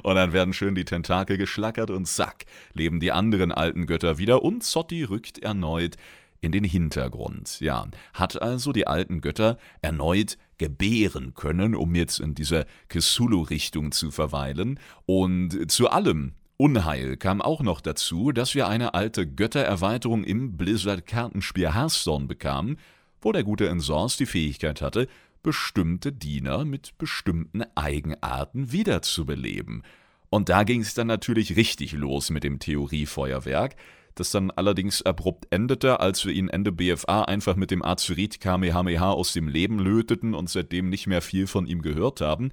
Und 0.02 0.16
dann 0.16 0.32
werden 0.32 0.52
schön 0.52 0.75
die 0.75 0.85
Tentakel 0.85 1.38
geschlackert 1.38 1.90
und 1.90 2.06
zack, 2.06 2.44
leben 2.75 3.00
die 3.00 3.12
anderen 3.12 3.52
alten 3.52 3.87
Götter 3.87 4.18
wieder 4.18 4.42
und 4.42 4.62
Zotti 4.62 5.04
rückt 5.04 5.38
erneut 5.38 5.97
in 6.40 6.52
den 6.52 6.64
Hintergrund. 6.64 7.61
Ja, 7.61 7.87
hat 8.14 8.42
also 8.42 8.73
die 8.73 8.87
alten 8.87 9.21
Götter 9.21 9.59
erneut 9.80 10.37
gebären 10.59 11.35
können, 11.35 11.75
um 11.75 11.94
jetzt 11.94 12.21
in 12.21 12.35
dieser 12.35 12.66
Cthulhu-Richtung 12.88 13.92
zu 13.92 14.11
verweilen. 14.11 14.78
Und 15.06 15.71
zu 15.71 15.88
allem 15.88 16.32
Unheil 16.56 17.16
kam 17.16 17.40
auch 17.40 17.62
noch 17.62 17.80
dazu, 17.80 18.30
dass 18.32 18.54
wir 18.54 18.68
eine 18.68 18.94
alte 18.94 19.26
Göttererweiterung 19.26 20.25
im 20.25 20.56
Blizzard-Kartenspiel 20.56 21.75
Hearthstone 21.75 22.26
bekamen, 22.26 22.76
wo 23.21 23.32
der 23.32 23.44
gute 23.44 23.68
Ensors 23.68 24.16
die 24.16 24.26
Fähigkeit 24.26 24.82
hatte, 24.82 25.09
bestimmte 25.42 26.12
Diener 26.12 26.64
mit 26.64 26.96
bestimmten 26.99 27.62
Eigenarten 27.75 28.72
wiederzubeleben. 28.72 29.82
Und 30.30 30.49
da 30.49 30.62
ging 30.64 30.80
es 30.80 30.94
dann 30.94 31.08
natürlich 31.08 31.56
richtig 31.56 31.92
los 31.92 32.30
mit 32.30 32.44
dem 32.44 32.58
Theoriefeuerwerk, 32.58 33.76
das 34.14 34.30
dann 34.30 34.50
allerdings 34.50 35.02
abrupt 35.02 35.46
endete, 35.50 36.00
als 36.00 36.25
wir 36.25 36.32
ihn 36.32 36.49
Ende 36.49 36.72
BFA 36.72 37.22
einfach 37.22 37.56
mit 37.56 37.70
dem 37.70 37.84
Azurit 37.84 38.40
Kamehameha 38.40 39.11
aus 39.11 39.32
dem 39.32 39.49
Leben 39.49 39.78
löteten 39.78 40.34
und 40.34 40.49
seitdem 40.49 40.88
nicht 40.88 41.06
mehr 41.06 41.22
viel 41.22 41.46
von 41.46 41.66
ihm 41.66 41.82
gehört 41.82 42.20
haben, 42.20 42.50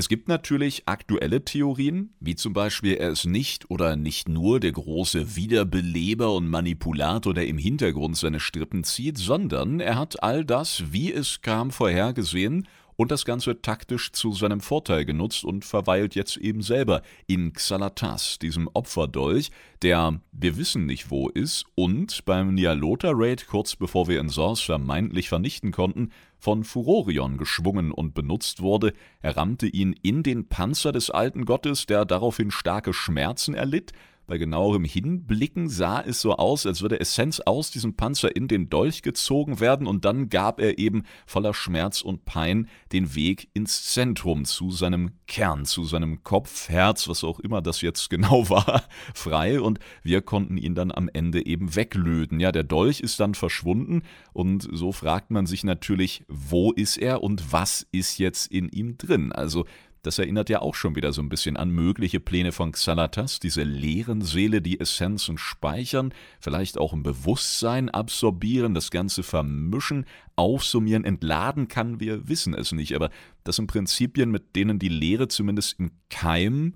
es 0.00 0.08
gibt 0.08 0.28
natürlich 0.28 0.84
aktuelle 0.86 1.44
Theorien, 1.44 2.14
wie 2.20 2.34
zum 2.34 2.54
Beispiel 2.54 2.94
er 2.94 3.10
ist 3.10 3.26
nicht 3.26 3.70
oder 3.70 3.96
nicht 3.96 4.30
nur 4.30 4.58
der 4.58 4.72
große 4.72 5.36
Wiederbeleber 5.36 6.34
und 6.34 6.48
Manipulator, 6.48 7.34
der 7.34 7.46
im 7.46 7.58
Hintergrund 7.58 8.16
seine 8.16 8.40
Strippen 8.40 8.82
zieht, 8.82 9.18
sondern 9.18 9.78
er 9.78 9.98
hat 9.98 10.22
all 10.22 10.46
das, 10.46 10.84
wie 10.90 11.12
es 11.12 11.42
kam, 11.42 11.70
vorhergesehen 11.70 12.66
und 13.00 13.10
das 13.10 13.24
Ganze 13.24 13.62
taktisch 13.62 14.12
zu 14.12 14.34
seinem 14.34 14.60
Vorteil 14.60 15.06
genutzt 15.06 15.42
und 15.42 15.64
verweilt 15.64 16.14
jetzt 16.14 16.36
eben 16.36 16.60
selber 16.60 17.00
in 17.26 17.54
Xalatas, 17.54 18.38
diesem 18.38 18.68
Opferdolch, 18.74 19.50
der 19.80 20.20
wir 20.32 20.58
wissen 20.58 20.84
nicht 20.84 21.10
wo 21.10 21.30
ist 21.30 21.64
und 21.74 22.26
beim 22.26 22.52
Nialota-Raid, 22.52 23.46
kurz 23.46 23.74
bevor 23.74 24.06
wir 24.08 24.20
in 24.20 24.28
Sors 24.28 24.60
vermeintlich 24.60 25.30
vernichten 25.30 25.72
konnten, 25.72 26.12
von 26.38 26.62
Furorion 26.62 27.38
geschwungen 27.38 27.90
und 27.90 28.12
benutzt 28.12 28.60
wurde. 28.60 28.92
Er 29.22 29.34
rammte 29.34 29.66
ihn 29.66 29.94
in 30.02 30.22
den 30.22 30.48
Panzer 30.48 30.92
des 30.92 31.08
alten 31.08 31.46
Gottes, 31.46 31.86
der 31.86 32.04
daraufhin 32.04 32.50
starke 32.50 32.92
Schmerzen 32.92 33.54
erlitt, 33.54 33.92
bei 34.30 34.38
genauerem 34.38 34.84
Hinblicken 34.84 35.68
sah 35.68 36.00
es 36.00 36.20
so 36.20 36.36
aus, 36.36 36.64
als 36.64 36.80
würde 36.80 37.00
Essenz 37.00 37.40
aus 37.40 37.70
diesem 37.70 37.96
Panzer 37.96 38.34
in 38.34 38.48
den 38.48 38.70
Dolch 38.70 39.02
gezogen 39.02 39.60
werden, 39.60 39.86
und 39.86 40.04
dann 40.04 40.30
gab 40.30 40.60
er 40.60 40.78
eben 40.78 41.02
voller 41.26 41.52
Schmerz 41.52 42.00
und 42.00 42.24
Pein 42.24 42.68
den 42.92 43.14
Weg 43.14 43.48
ins 43.52 43.84
Zentrum, 43.84 44.44
zu 44.44 44.70
seinem 44.70 45.10
Kern, 45.26 45.66
zu 45.66 45.84
seinem 45.84 46.22
Kopf, 46.22 46.68
Herz, 46.68 47.08
was 47.08 47.24
auch 47.24 47.40
immer 47.40 47.60
das 47.60 47.82
jetzt 47.82 48.08
genau 48.08 48.48
war, 48.48 48.84
frei, 49.12 49.60
und 49.60 49.80
wir 50.02 50.22
konnten 50.22 50.56
ihn 50.56 50.74
dann 50.74 50.92
am 50.92 51.10
Ende 51.12 51.44
eben 51.44 51.74
weglöten. 51.74 52.40
Ja, 52.40 52.52
der 52.52 52.64
Dolch 52.64 53.00
ist 53.00 53.20
dann 53.20 53.34
verschwunden, 53.34 54.02
und 54.32 54.66
so 54.72 54.92
fragt 54.92 55.30
man 55.30 55.46
sich 55.46 55.64
natürlich, 55.64 56.24
wo 56.28 56.72
ist 56.72 56.96
er 56.96 57.22
und 57.22 57.52
was 57.52 57.86
ist 57.90 58.18
jetzt 58.18 58.46
in 58.52 58.68
ihm 58.68 58.96
drin? 58.96 59.32
Also 59.32 59.66
das 60.02 60.18
erinnert 60.18 60.48
ja 60.48 60.60
auch 60.60 60.74
schon 60.74 60.96
wieder 60.96 61.12
so 61.12 61.22
ein 61.22 61.28
bisschen 61.28 61.56
an 61.56 61.70
mögliche 61.70 62.20
Pläne 62.20 62.52
von 62.52 62.72
Xalatas, 62.72 63.40
diese 63.40 63.62
leeren 63.62 64.22
Seele, 64.22 64.62
die 64.62 64.80
Essenzen 64.80 65.38
speichern, 65.38 66.12
vielleicht 66.40 66.78
auch 66.78 66.92
ein 66.92 67.02
Bewusstsein 67.02 67.88
absorbieren, 67.88 68.74
das 68.74 68.90
Ganze 68.90 69.22
vermischen, 69.22 70.06
aufsummieren, 70.36 71.04
entladen 71.04 71.68
kann, 71.68 72.00
wir 72.00 72.28
wissen 72.28 72.54
es 72.54 72.72
nicht, 72.72 72.94
aber 72.94 73.10
das 73.44 73.56
sind 73.56 73.66
Prinzipien, 73.66 74.30
mit 74.30 74.56
denen 74.56 74.78
die 74.78 74.88
Lehre 74.88 75.28
zumindest 75.28 75.78
im 75.78 75.90
Keim 76.08 76.74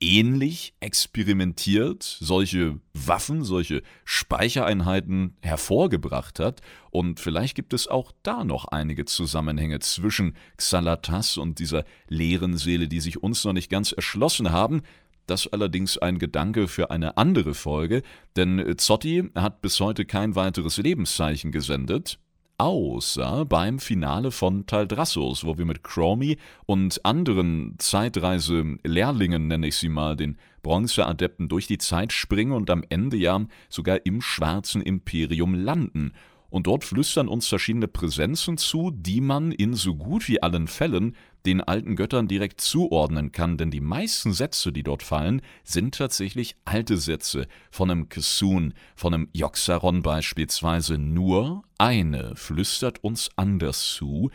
ähnlich 0.00 0.74
experimentiert, 0.80 2.02
solche 2.02 2.80
Waffen, 2.92 3.44
solche 3.44 3.82
Speichereinheiten 4.04 5.36
hervorgebracht 5.42 6.40
hat. 6.40 6.60
Und 6.90 7.20
vielleicht 7.20 7.54
gibt 7.54 7.72
es 7.72 7.88
auch 7.88 8.12
da 8.22 8.44
noch 8.44 8.66
einige 8.66 9.04
Zusammenhänge 9.04 9.78
zwischen 9.80 10.36
Xalatas 10.56 11.36
und 11.36 11.58
dieser 11.58 11.84
leeren 12.08 12.56
Seele, 12.56 12.88
die 12.88 13.00
sich 13.00 13.22
uns 13.22 13.44
noch 13.44 13.52
nicht 13.52 13.70
ganz 13.70 13.92
erschlossen 13.92 14.52
haben. 14.52 14.82
Das 15.26 15.46
allerdings 15.46 15.96
ein 15.96 16.18
Gedanke 16.18 16.68
für 16.68 16.90
eine 16.90 17.16
andere 17.16 17.54
Folge, 17.54 18.02
denn 18.36 18.74
Zotti 18.76 19.30
hat 19.34 19.62
bis 19.62 19.80
heute 19.80 20.04
kein 20.04 20.34
weiteres 20.34 20.76
Lebenszeichen 20.76 21.50
gesendet, 21.50 22.18
außer 22.58 23.44
beim 23.44 23.78
Finale 23.78 24.30
von 24.30 24.66
Taldrassos, 24.66 25.44
wo 25.44 25.58
wir 25.58 25.64
mit 25.64 25.82
Chromie 25.82 26.38
und 26.66 27.04
anderen 27.04 27.74
Zeitreise-Lehrlingen, 27.78 29.48
nenne 29.48 29.68
ich 29.68 29.76
sie 29.76 29.88
mal, 29.88 30.16
den 30.16 30.38
Bronzeadepten 30.62 31.48
durch 31.48 31.66
die 31.66 31.78
Zeit 31.78 32.12
springen 32.12 32.52
und 32.52 32.70
am 32.70 32.84
Ende 32.88 33.16
ja 33.16 33.44
sogar 33.68 34.04
im 34.06 34.20
schwarzen 34.20 34.82
Imperium 34.82 35.54
landen. 35.54 36.12
Und 36.50 36.68
dort 36.68 36.84
flüstern 36.84 37.26
uns 37.26 37.48
verschiedene 37.48 37.88
Präsenzen 37.88 38.56
zu, 38.58 38.92
die 38.92 39.20
man 39.20 39.50
in 39.50 39.74
so 39.74 39.96
gut 39.96 40.28
wie 40.28 40.40
allen 40.40 40.68
Fällen 40.68 41.16
den 41.46 41.60
alten 41.60 41.96
Göttern 41.96 42.28
direkt 42.28 42.60
zuordnen 42.60 43.32
kann, 43.32 43.56
denn 43.56 43.70
die 43.70 43.80
meisten 43.80 44.32
Sätze, 44.32 44.72
die 44.72 44.82
dort 44.82 45.02
fallen, 45.02 45.42
sind 45.62 45.94
tatsächlich 45.96 46.56
alte 46.64 46.96
Sätze 46.96 47.46
von 47.70 47.90
einem 47.90 48.08
Kesun, 48.08 48.74
von 48.96 49.14
einem 49.14 49.28
Joxaron 49.32 50.02
beispielsweise. 50.02 50.98
Nur 50.98 51.64
eine 51.78 52.34
flüstert 52.36 53.02
uns 53.04 53.30
anders 53.36 53.94
zu, 53.94 54.30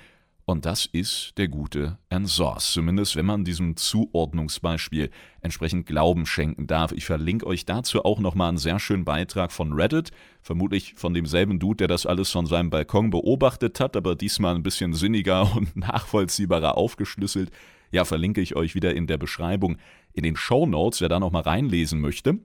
und 0.50 0.66
das 0.66 0.86
ist 0.86 1.34
der 1.38 1.48
gute 1.48 1.98
Ensors, 2.10 2.72
zumindest 2.72 3.16
wenn 3.16 3.26
man 3.26 3.44
diesem 3.44 3.76
Zuordnungsbeispiel 3.76 5.12
entsprechend 5.42 5.86
Glauben 5.86 6.26
schenken 6.26 6.68
darf. 6.68 6.92
Ich 6.92 7.06
verlinke 7.06 7.46
euch 7.46 7.66
dazu 7.66 8.04
auch 8.04 8.20
nochmal 8.20 8.50
einen 8.50 8.58
sehr 8.58 8.80
schönen 8.80 9.06
Beitrag 9.06 9.52
von 9.52 9.74
Reddit, 9.74 10.12
vermutlich 10.42 10.96
von 10.96 11.14
demselben 11.14 11.60
Dude, 11.60 11.78
der 11.78 11.88
das 11.88 12.06
alles 12.06 12.32
von 12.32 12.46
seinem 12.46 12.70
Balkon 12.70 13.12
beobachtet 13.12 13.80
hat, 13.80 13.96
aber 13.96 14.16
diesmal 14.16 14.56
ein 14.56 14.64
bisschen 14.64 14.94
sinniger 14.94 15.56
und 15.56 15.76
nachvollziehbarer 15.76 16.78
aufgeschlüsselt. 16.78 17.52
Ja, 17.92 18.06
verlinke 18.06 18.42
ich 18.42 18.56
euch 18.56 18.76
wieder 18.76 18.94
in 18.94 19.08
der 19.08 19.18
Beschreibung 19.18 19.78
in 20.14 20.24
den 20.24 20.36
Show 20.36 20.66
Notes, 20.66 21.02
wer 21.02 21.10
da 21.10 21.20
nochmal 21.20 21.44
reinlesen 21.44 22.02
möchte. 22.02 22.40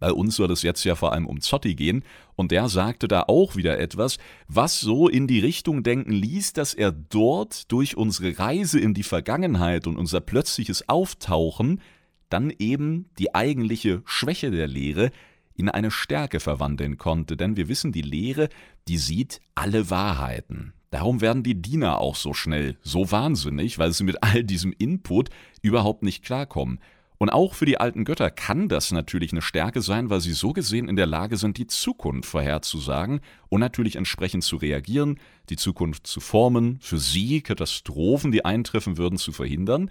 Bei 0.00 0.12
uns 0.12 0.36
soll 0.36 0.50
es 0.52 0.62
jetzt 0.62 0.84
ja 0.84 0.94
vor 0.94 1.12
allem 1.12 1.26
um 1.26 1.40
Zotti 1.40 1.74
gehen, 1.74 2.04
und 2.36 2.52
der 2.52 2.68
sagte 2.68 3.08
da 3.08 3.24
auch 3.26 3.56
wieder 3.56 3.78
etwas, 3.78 4.18
was 4.46 4.80
so 4.80 5.08
in 5.08 5.26
die 5.26 5.40
Richtung 5.40 5.82
denken 5.82 6.12
ließ, 6.12 6.52
dass 6.52 6.74
er 6.74 6.92
dort 6.92 7.70
durch 7.72 7.96
unsere 7.96 8.38
Reise 8.38 8.78
in 8.78 8.94
die 8.94 9.02
Vergangenheit 9.02 9.86
und 9.86 9.96
unser 9.96 10.20
plötzliches 10.20 10.88
Auftauchen 10.88 11.80
dann 12.28 12.52
eben 12.58 13.06
die 13.18 13.34
eigentliche 13.34 14.02
Schwäche 14.04 14.50
der 14.50 14.68
Lehre 14.68 15.10
in 15.54 15.68
eine 15.68 15.90
Stärke 15.90 16.38
verwandeln 16.38 16.98
konnte, 16.98 17.36
denn 17.36 17.56
wir 17.56 17.68
wissen, 17.68 17.90
die 17.90 18.02
Lehre, 18.02 18.48
die 18.86 18.98
sieht 18.98 19.40
alle 19.54 19.90
Wahrheiten. 19.90 20.72
Darum 20.90 21.20
werden 21.20 21.42
die 21.42 21.60
Diener 21.60 21.98
auch 21.98 22.16
so 22.16 22.32
schnell, 22.32 22.78
so 22.82 23.10
wahnsinnig, 23.10 23.78
weil 23.78 23.92
sie 23.92 24.04
mit 24.04 24.22
all 24.22 24.44
diesem 24.44 24.72
Input 24.78 25.28
überhaupt 25.60 26.02
nicht 26.02 26.24
klarkommen. 26.24 26.78
Und 27.18 27.30
auch 27.30 27.54
für 27.54 27.66
die 27.66 27.78
alten 27.78 28.04
Götter 28.04 28.30
kann 28.30 28.68
das 28.68 28.92
natürlich 28.92 29.32
eine 29.32 29.42
Stärke 29.42 29.82
sein, 29.82 30.08
weil 30.08 30.20
sie 30.20 30.32
so 30.32 30.52
gesehen 30.52 30.88
in 30.88 30.94
der 30.94 31.06
Lage 31.06 31.36
sind, 31.36 31.58
die 31.58 31.66
Zukunft 31.66 32.30
vorherzusagen 32.30 33.20
und 33.48 33.60
natürlich 33.60 33.96
entsprechend 33.96 34.44
zu 34.44 34.56
reagieren, 34.56 35.18
die 35.50 35.56
Zukunft 35.56 36.06
zu 36.06 36.20
formen, 36.20 36.78
für 36.80 36.98
sie 36.98 37.40
Katastrophen, 37.40 38.30
die 38.30 38.44
eintreffen 38.44 38.98
würden, 38.98 39.18
zu 39.18 39.32
verhindern. 39.32 39.90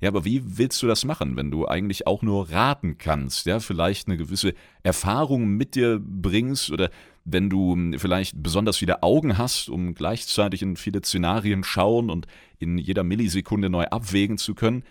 Ja, 0.00 0.10
aber 0.10 0.24
wie 0.24 0.58
willst 0.58 0.80
du 0.80 0.86
das 0.86 1.04
machen, 1.04 1.36
wenn 1.36 1.50
du 1.50 1.66
eigentlich 1.66 2.06
auch 2.06 2.22
nur 2.22 2.52
raten 2.52 2.98
kannst, 2.98 3.46
ja, 3.46 3.58
vielleicht 3.58 4.06
eine 4.06 4.16
gewisse 4.16 4.54
Erfahrung 4.84 5.48
mit 5.48 5.74
dir 5.74 6.00
bringst 6.00 6.70
oder 6.70 6.90
wenn 7.24 7.50
du 7.50 7.76
vielleicht 7.98 8.40
besonders 8.40 8.76
viele 8.76 9.02
Augen 9.02 9.36
hast, 9.36 9.68
um 9.68 9.94
gleichzeitig 9.94 10.62
in 10.62 10.76
viele 10.76 11.02
Szenarien 11.02 11.64
schauen 11.64 12.10
und 12.10 12.28
in 12.60 12.78
jeder 12.78 13.02
Millisekunde 13.02 13.68
neu 13.68 13.86
abwägen 13.86 14.38
zu 14.38 14.54
können, 14.54 14.84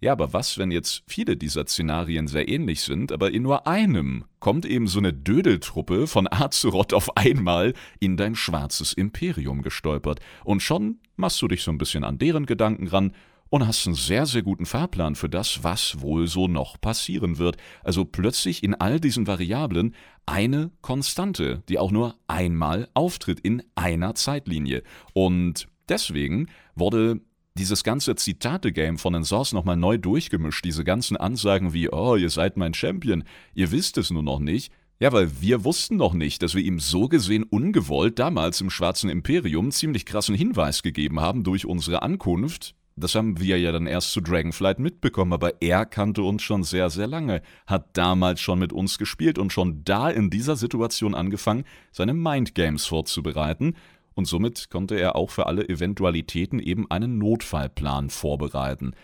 ja, 0.00 0.12
aber 0.12 0.32
was, 0.32 0.58
wenn 0.58 0.70
jetzt 0.70 1.02
viele 1.06 1.36
dieser 1.36 1.66
Szenarien 1.66 2.26
sehr 2.26 2.48
ähnlich 2.48 2.82
sind, 2.82 3.10
aber 3.10 3.32
in 3.32 3.42
nur 3.42 3.66
einem 3.66 4.24
kommt 4.38 4.66
eben 4.66 4.86
so 4.86 4.98
eine 4.98 5.12
Dödeltruppe 5.12 6.06
von 6.06 6.28
Azeroth 6.30 6.92
auf 6.92 7.16
einmal 7.16 7.72
in 8.00 8.16
dein 8.16 8.34
schwarzes 8.34 8.92
Imperium 8.92 9.62
gestolpert. 9.62 10.20
Und 10.44 10.60
schon 10.60 10.98
machst 11.16 11.40
du 11.40 11.48
dich 11.48 11.62
so 11.62 11.70
ein 11.70 11.78
bisschen 11.78 12.04
an 12.04 12.18
deren 12.18 12.44
Gedanken 12.44 12.88
ran 12.88 13.12
und 13.48 13.66
hast 13.66 13.86
einen 13.86 13.94
sehr, 13.94 14.26
sehr 14.26 14.42
guten 14.42 14.66
Fahrplan 14.66 15.14
für 15.14 15.28
das, 15.28 15.62
was 15.62 16.00
wohl 16.00 16.26
so 16.26 16.48
noch 16.48 16.80
passieren 16.80 17.38
wird. 17.38 17.56
Also 17.82 18.04
plötzlich 18.04 18.62
in 18.62 18.74
all 18.74 18.98
diesen 18.98 19.26
Variablen 19.26 19.94
eine 20.26 20.70
Konstante, 20.82 21.62
die 21.68 21.78
auch 21.78 21.92
nur 21.92 22.16
einmal 22.26 22.88
auftritt 22.94 23.40
in 23.40 23.62
einer 23.74 24.14
Zeitlinie. 24.16 24.82
Und 25.12 25.68
deswegen 25.88 26.48
wurde 26.74 27.20
dieses 27.56 27.84
ganze 27.84 28.16
Zitate-Game 28.16 28.98
von 28.98 29.12
den 29.12 29.24
Source 29.24 29.52
nochmal 29.52 29.76
neu 29.76 29.96
durchgemischt, 29.96 30.64
diese 30.64 30.82
ganzen 30.82 31.16
Ansagen 31.16 31.72
wie, 31.72 31.88
oh, 31.88 32.16
ihr 32.16 32.30
seid 32.30 32.56
mein 32.56 32.74
Champion, 32.74 33.24
ihr 33.54 33.70
wisst 33.70 33.96
es 33.96 34.10
nur 34.10 34.24
noch 34.24 34.40
nicht, 34.40 34.72
ja, 34.98 35.12
weil 35.12 35.40
wir 35.40 35.64
wussten 35.64 35.96
noch 35.96 36.14
nicht, 36.14 36.42
dass 36.42 36.54
wir 36.54 36.62
ihm 36.62 36.80
so 36.80 37.08
gesehen 37.08 37.44
ungewollt 37.44 38.18
damals 38.18 38.60
im 38.60 38.70
Schwarzen 38.70 39.10
Imperium 39.10 39.70
ziemlich 39.70 40.06
krassen 40.06 40.34
Hinweis 40.34 40.82
gegeben 40.82 41.20
haben 41.20 41.44
durch 41.44 41.66
unsere 41.66 42.02
Ankunft. 42.02 42.74
Das 42.96 43.16
haben 43.16 43.40
wir 43.40 43.58
ja 43.58 43.72
dann 43.72 43.88
erst 43.88 44.12
zu 44.12 44.20
Dragonflight 44.20 44.78
mitbekommen, 44.78 45.32
aber 45.32 45.60
er 45.60 45.84
kannte 45.84 46.22
uns 46.22 46.42
schon 46.42 46.62
sehr, 46.62 46.90
sehr 46.90 47.08
lange, 47.08 47.42
hat 47.66 47.96
damals 47.96 48.40
schon 48.40 48.60
mit 48.60 48.72
uns 48.72 48.98
gespielt 48.98 49.36
und 49.36 49.52
schon 49.52 49.82
da 49.84 50.10
in 50.10 50.30
dieser 50.30 50.54
Situation 50.54 51.16
angefangen, 51.16 51.64
seine 51.90 52.14
Mindgames 52.14 52.86
vorzubereiten, 52.86 53.74
und 54.14 54.26
somit 54.26 54.70
konnte 54.70 54.96
er 54.96 55.16
auch 55.16 55.30
für 55.30 55.46
alle 55.46 55.68
Eventualitäten 55.68 56.58
eben 56.58 56.90
einen 56.90 57.18
Notfallplan 57.18 58.10
vorbereiten. 58.10 58.94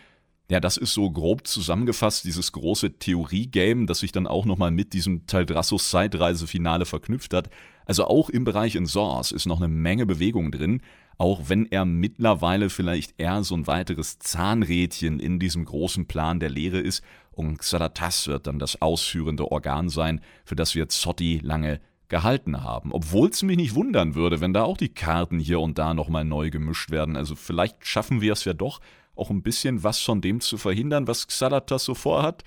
Ja, 0.50 0.58
das 0.58 0.76
ist 0.76 0.94
so 0.94 1.08
grob 1.10 1.46
zusammengefasst 1.46 2.24
dieses 2.24 2.50
große 2.50 2.98
Theorie-Game, 2.98 3.86
das 3.86 4.00
sich 4.00 4.10
dann 4.10 4.26
auch 4.26 4.46
nochmal 4.46 4.72
mit 4.72 4.92
diesem 4.94 5.26
Taldrassus 5.26 5.90
Zeitreise-Finale 5.90 6.86
verknüpft 6.86 7.34
hat. 7.34 7.50
Also 7.86 8.06
auch 8.06 8.30
im 8.30 8.44
Bereich 8.44 8.74
in 8.74 8.86
Source 8.86 9.30
ist 9.30 9.46
noch 9.46 9.58
eine 9.58 9.68
Menge 9.68 10.06
Bewegung 10.06 10.50
drin, 10.50 10.82
auch 11.18 11.42
wenn 11.48 11.66
er 11.70 11.84
mittlerweile 11.84 12.68
vielleicht 12.68 13.14
eher 13.18 13.44
so 13.44 13.54
ein 13.54 13.68
weiteres 13.68 14.18
Zahnrädchen 14.18 15.20
in 15.20 15.38
diesem 15.38 15.66
großen 15.66 16.06
Plan 16.06 16.40
der 16.40 16.50
Lehre 16.50 16.80
ist 16.80 17.04
und 17.30 17.58
Xalatas 17.58 18.26
wird 18.26 18.46
dann 18.48 18.58
das 18.58 18.82
ausführende 18.82 19.52
Organ 19.52 19.88
sein, 19.88 20.20
für 20.44 20.56
das 20.56 20.74
wir 20.74 20.88
Zotti 20.88 21.38
lange 21.42 21.80
gehalten 22.10 22.62
haben. 22.62 22.92
Obwohl 22.92 23.30
es 23.30 23.42
mich 23.42 23.56
nicht 23.56 23.74
wundern 23.74 24.14
würde, 24.14 24.42
wenn 24.42 24.52
da 24.52 24.64
auch 24.64 24.76
die 24.76 24.90
Karten 24.90 25.38
hier 25.38 25.60
und 25.60 25.78
da 25.78 25.94
nochmal 25.94 26.26
neu 26.26 26.50
gemischt 26.50 26.90
werden. 26.90 27.16
Also 27.16 27.34
vielleicht 27.34 27.86
schaffen 27.86 28.20
wir 28.20 28.34
es 28.34 28.44
ja 28.44 28.52
doch, 28.52 28.80
auch 29.16 29.30
ein 29.30 29.42
bisschen 29.42 29.82
was 29.82 30.00
von 30.00 30.20
dem 30.20 30.40
zu 30.40 30.58
verhindern, 30.58 31.06
was 31.06 31.26
Xalatas 31.26 31.84
so 31.84 31.94
vorhat? 31.94 32.44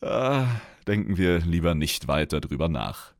Äh, 0.00 0.44
denken 0.86 1.16
wir 1.16 1.40
lieber 1.40 1.74
nicht 1.74 2.08
weiter 2.08 2.40
drüber 2.40 2.68
nach. 2.68 3.12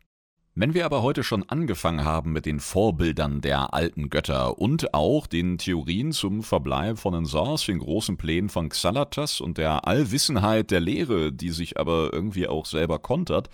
Wenn 0.56 0.74
wir 0.74 0.84
aber 0.84 1.02
heute 1.02 1.22
schon 1.22 1.48
angefangen 1.48 2.04
haben 2.04 2.32
mit 2.32 2.44
den 2.44 2.58
Vorbildern 2.58 3.40
der 3.40 3.72
alten 3.72 4.10
Götter 4.10 4.58
und 4.58 4.92
auch 4.92 5.26
den 5.26 5.58
Theorien 5.58 6.12
zum 6.12 6.42
Verbleib 6.42 6.98
von 6.98 7.14
Ensors, 7.14 7.66
den 7.66 7.78
großen 7.78 8.16
Plänen 8.16 8.50
von 8.50 8.68
Xalatas 8.68 9.40
und 9.40 9.58
der 9.58 9.86
Allwissenheit 9.86 10.72
der 10.72 10.80
Lehre, 10.80 11.32
die 11.32 11.50
sich 11.50 11.78
aber 11.78 12.12
irgendwie 12.12 12.48
auch 12.48 12.66
selber 12.66 12.98
kontert, 12.98 13.48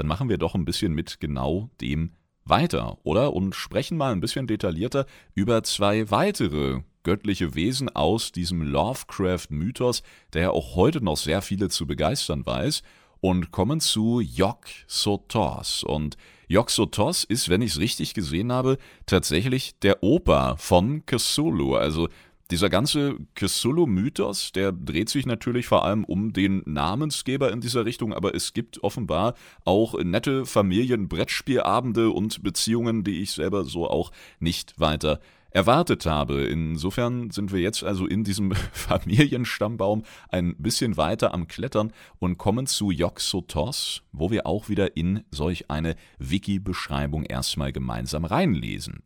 dann 0.00 0.06
machen 0.06 0.30
wir 0.30 0.38
doch 0.38 0.54
ein 0.54 0.64
bisschen 0.64 0.94
mit 0.94 1.20
genau 1.20 1.68
dem 1.82 2.12
weiter, 2.46 2.96
oder? 3.02 3.34
Und 3.34 3.54
sprechen 3.54 3.98
mal 3.98 4.12
ein 4.12 4.20
bisschen 4.22 4.46
detaillierter 4.46 5.04
über 5.34 5.62
zwei 5.62 6.10
weitere 6.10 6.80
göttliche 7.02 7.54
Wesen 7.54 7.94
aus 7.94 8.32
diesem 8.32 8.62
Lovecraft-Mythos, 8.62 10.02
der 10.32 10.42
ja 10.42 10.50
auch 10.52 10.74
heute 10.74 11.04
noch 11.04 11.18
sehr 11.18 11.42
viele 11.42 11.68
zu 11.68 11.86
begeistern 11.86 12.46
weiß, 12.46 12.82
und 13.20 13.50
kommen 13.50 13.80
zu 13.80 14.20
Yog-Sothoth. 14.20 15.84
Und 15.84 16.16
Yog-Sothoth 16.48 17.24
ist, 17.24 17.50
wenn 17.50 17.60
ich 17.60 17.72
es 17.72 17.78
richtig 17.78 18.14
gesehen 18.14 18.50
habe, 18.52 18.78
tatsächlich 19.04 19.78
der 19.80 20.02
Opa 20.02 20.56
von 20.56 21.04
Cthulhu. 21.04 21.74
Also 21.74 22.08
dieser 22.50 22.68
ganze 22.68 23.16
Cthulhu-Mythos, 23.34 24.52
der 24.52 24.72
dreht 24.72 25.08
sich 25.08 25.26
natürlich 25.26 25.66
vor 25.66 25.84
allem 25.84 26.04
um 26.04 26.32
den 26.32 26.62
Namensgeber 26.66 27.52
in 27.52 27.60
dieser 27.60 27.84
Richtung, 27.84 28.12
aber 28.12 28.34
es 28.34 28.52
gibt 28.52 28.82
offenbar 28.82 29.34
auch 29.64 29.98
nette 30.02 30.44
Familien-Brettspielabende 30.46 32.10
und 32.10 32.42
Beziehungen, 32.42 33.04
die 33.04 33.22
ich 33.22 33.32
selber 33.32 33.64
so 33.64 33.88
auch 33.88 34.10
nicht 34.40 34.78
weiter 34.80 35.20
erwartet 35.50 36.06
habe. 36.06 36.44
Insofern 36.44 37.30
sind 37.30 37.52
wir 37.52 37.60
jetzt 37.60 37.82
also 37.84 38.06
in 38.06 38.24
diesem 38.24 38.52
Familienstammbaum 38.72 40.04
ein 40.28 40.56
bisschen 40.56 40.96
weiter 40.96 41.34
am 41.34 41.48
Klettern 41.48 41.92
und 42.18 42.38
kommen 42.38 42.66
zu 42.66 42.90
Yog-Sothoth, 42.90 44.02
wo 44.12 44.30
wir 44.30 44.46
auch 44.46 44.68
wieder 44.68 44.96
in 44.96 45.24
solch 45.30 45.70
eine 45.70 45.96
Wiki-Beschreibung 46.18 47.24
erstmal 47.24 47.72
gemeinsam 47.72 48.24
reinlesen. 48.24 49.02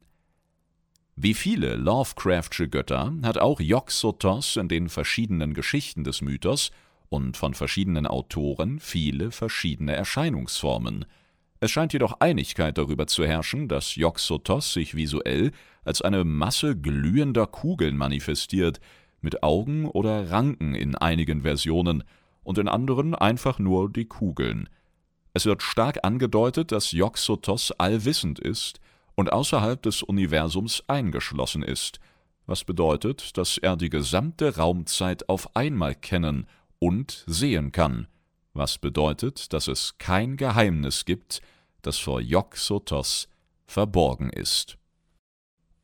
Wie 1.16 1.34
viele 1.34 1.76
Lovecraftsche 1.76 2.68
Götter 2.68 3.12
hat 3.22 3.38
auch 3.38 3.60
Yog-Sothoth 3.60 4.56
in 4.56 4.68
den 4.68 4.88
verschiedenen 4.88 5.54
Geschichten 5.54 6.04
des 6.04 6.20
Mythos 6.22 6.70
und 7.08 7.36
von 7.36 7.54
verschiedenen 7.54 8.06
Autoren 8.06 8.80
viele 8.80 9.30
verschiedene 9.30 9.94
Erscheinungsformen– 9.94 11.04
es 11.64 11.70
scheint 11.70 11.94
jedoch 11.94 12.20
Einigkeit 12.20 12.76
darüber 12.76 13.06
zu 13.06 13.24
herrschen, 13.24 13.68
dass 13.68 13.94
Yog-Sothoth 13.94 14.64
sich 14.64 14.94
visuell 14.94 15.50
als 15.82 16.02
eine 16.02 16.22
Masse 16.22 16.76
glühender 16.76 17.46
Kugeln 17.46 17.96
manifestiert, 17.96 18.80
mit 19.22 19.42
Augen 19.42 19.88
oder 19.88 20.30
Ranken 20.30 20.74
in 20.74 20.94
einigen 20.94 21.40
Versionen 21.40 22.04
und 22.42 22.58
in 22.58 22.68
anderen 22.68 23.14
einfach 23.14 23.58
nur 23.58 23.90
die 23.90 24.04
Kugeln. 24.04 24.68
Es 25.32 25.46
wird 25.46 25.62
stark 25.62 26.00
angedeutet, 26.02 26.70
dass 26.70 26.92
Yog-Sothoth 26.92 27.72
allwissend 27.78 28.38
ist 28.38 28.78
und 29.14 29.32
außerhalb 29.32 29.82
des 29.82 30.02
Universums 30.02 30.82
eingeschlossen 30.88 31.62
ist, 31.62 32.00
was 32.46 32.64
bedeutet, 32.64 33.36
dass 33.38 33.58
er 33.58 33.76
die 33.76 33.90
gesamte 33.90 34.56
Raumzeit 34.56 35.28
auf 35.28 35.56
einmal 35.56 35.94
kennen 35.94 36.46
und 36.78 37.24
sehen 37.26 37.72
kann, 37.72 38.06
was 38.52 38.78
bedeutet, 38.78 39.52
dass 39.52 39.68
es 39.68 39.96
kein 39.98 40.36
Geheimnis 40.36 41.04
gibt, 41.04 41.40
das 41.82 41.98
vor 41.98 42.20
Yog-Sothoth 42.20 43.28
verborgen 43.66 44.30
ist. 44.30 44.76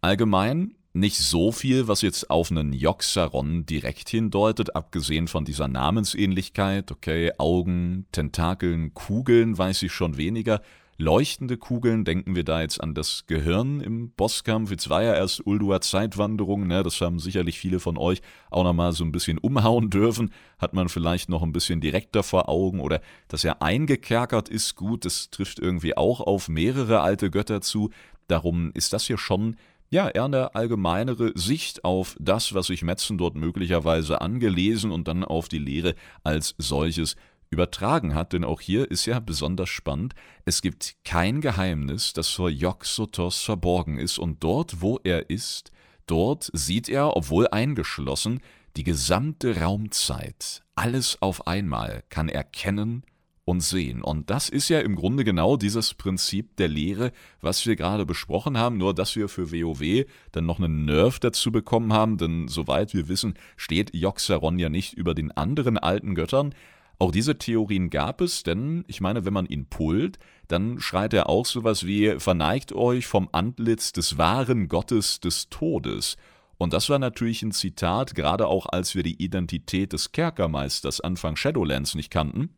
Allgemein 0.02 0.74
nicht 0.92 1.18
so 1.18 1.52
viel, 1.52 1.88
was 1.88 2.02
jetzt 2.02 2.30
auf 2.30 2.50
einen 2.50 2.72
Yogg-Saron 2.72 3.64
direkt 3.64 4.08
hindeutet, 4.08 4.74
abgesehen 4.74 5.28
von 5.28 5.44
dieser 5.44 5.68
Namensähnlichkeit, 5.68 6.90
okay, 6.90 7.32
Augen, 7.38 8.06
Tentakeln, 8.12 8.92
Kugeln 8.92 9.56
weiß 9.56 9.82
ich 9.82 9.92
schon 9.92 10.16
weniger, 10.16 10.60
leuchtende 11.00 11.56
Kugeln, 11.56 12.04
denken 12.04 12.36
wir 12.36 12.44
da 12.44 12.60
jetzt 12.60 12.80
an 12.80 12.94
das 12.94 13.24
Gehirn 13.26 13.80
im 13.80 14.10
Bosskampf. 14.10 14.70
Jetzt 14.70 14.88
war 14.90 15.02
ja 15.02 15.14
erst 15.14 15.44
Uldua 15.46 15.80
Zeitwanderung, 15.80 16.66
ne? 16.66 16.82
das 16.82 17.00
haben 17.00 17.18
sicherlich 17.18 17.58
viele 17.58 17.80
von 17.80 17.96
euch 17.96 18.20
auch 18.50 18.64
nochmal 18.64 18.92
so 18.92 19.02
ein 19.04 19.12
bisschen 19.12 19.38
umhauen 19.38 19.90
dürfen. 19.90 20.32
Hat 20.58 20.74
man 20.74 20.88
vielleicht 20.88 21.28
noch 21.28 21.42
ein 21.42 21.52
bisschen 21.52 21.80
direkter 21.80 22.22
vor 22.22 22.48
Augen 22.48 22.80
oder 22.80 23.00
dass 23.28 23.44
er 23.44 23.62
eingekerkert 23.62 24.48
ist, 24.48 24.76
gut, 24.76 25.04
das 25.04 25.30
trifft 25.30 25.58
irgendwie 25.58 25.96
auch 25.96 26.20
auf 26.20 26.48
mehrere 26.48 27.00
alte 27.00 27.30
Götter 27.30 27.60
zu. 27.60 27.90
Darum 28.28 28.70
ist 28.74 28.92
das 28.92 29.06
hier 29.06 29.18
schon 29.18 29.56
ja, 29.92 30.08
eher 30.08 30.24
eine 30.24 30.54
allgemeinere 30.54 31.32
Sicht 31.34 31.84
auf 31.84 32.16
das, 32.20 32.54
was 32.54 32.68
sich 32.68 32.82
Metzen 32.82 33.18
dort 33.18 33.34
möglicherweise 33.34 34.20
angelesen 34.20 34.92
und 34.92 35.08
dann 35.08 35.24
auf 35.24 35.48
die 35.48 35.58
Lehre 35.58 35.96
als 36.22 36.54
solches 36.58 37.16
übertragen 37.50 38.14
hat, 38.14 38.32
denn 38.32 38.44
auch 38.44 38.60
hier 38.60 38.90
ist 38.90 39.06
ja 39.06 39.18
besonders 39.20 39.68
spannend, 39.68 40.14
es 40.44 40.62
gibt 40.62 40.94
kein 41.04 41.40
Geheimnis, 41.40 42.12
das 42.12 42.28
vor 42.28 42.48
Yog-Sothoth 42.48 43.34
verborgen 43.34 43.98
ist, 43.98 44.18
und 44.18 44.42
dort, 44.42 44.80
wo 44.80 45.00
er 45.02 45.30
ist, 45.30 45.72
dort 46.06 46.50
sieht 46.52 46.88
er, 46.88 47.16
obwohl 47.16 47.48
eingeschlossen, 47.48 48.40
die 48.76 48.84
gesamte 48.84 49.60
Raumzeit, 49.60 50.62
alles 50.76 51.20
auf 51.20 51.48
einmal 51.48 52.04
kann 52.08 52.28
er 52.28 52.44
kennen 52.44 53.02
und 53.44 53.62
sehen. 53.62 54.00
Und 54.00 54.30
das 54.30 54.48
ist 54.48 54.68
ja 54.68 54.78
im 54.78 54.94
Grunde 54.94 55.24
genau 55.24 55.56
dieses 55.56 55.94
Prinzip 55.94 56.56
der 56.56 56.68
Lehre, 56.68 57.10
was 57.40 57.66
wir 57.66 57.74
gerade 57.74 58.06
besprochen 58.06 58.56
haben, 58.56 58.76
nur 58.76 58.94
dass 58.94 59.16
wir 59.16 59.28
für 59.28 59.50
WoW 59.50 60.06
dann 60.30 60.46
noch 60.46 60.60
einen 60.60 60.84
Nerv 60.84 61.18
dazu 61.18 61.50
bekommen 61.50 61.92
haben, 61.92 62.16
denn 62.16 62.46
soweit 62.46 62.94
wir 62.94 63.08
wissen, 63.08 63.34
steht 63.56 63.92
Yogg-Saron 63.92 64.60
ja 64.60 64.68
nicht 64.68 64.94
über 64.94 65.14
den 65.14 65.32
anderen 65.32 65.78
alten 65.78 66.14
Göttern, 66.14 66.54
auch 67.00 67.12
diese 67.12 67.38
Theorien 67.38 67.88
gab 67.88 68.20
es, 68.20 68.42
denn 68.42 68.84
ich 68.86 69.00
meine, 69.00 69.24
wenn 69.24 69.32
man 69.32 69.46
ihn 69.46 69.66
pullt, 69.66 70.18
dann 70.48 70.78
schreit 70.80 71.14
er 71.14 71.30
auch 71.30 71.46
sowas 71.46 71.86
wie 71.86 72.20
Verneigt 72.20 72.74
euch 72.74 73.06
vom 73.06 73.30
Antlitz 73.32 73.92
des 73.92 74.18
wahren 74.18 74.68
Gottes 74.68 75.18
des 75.18 75.48
Todes. 75.48 76.18
Und 76.58 76.74
das 76.74 76.90
war 76.90 76.98
natürlich 76.98 77.42
ein 77.42 77.52
Zitat, 77.52 78.14
gerade 78.14 78.46
auch 78.46 78.66
als 78.66 78.94
wir 78.94 79.02
die 79.02 79.22
Identität 79.22 79.94
des 79.94 80.12
Kerkermeisters 80.12 81.00
Anfang 81.00 81.36
Shadowlands 81.36 81.94
nicht 81.94 82.10
kannten 82.10 82.50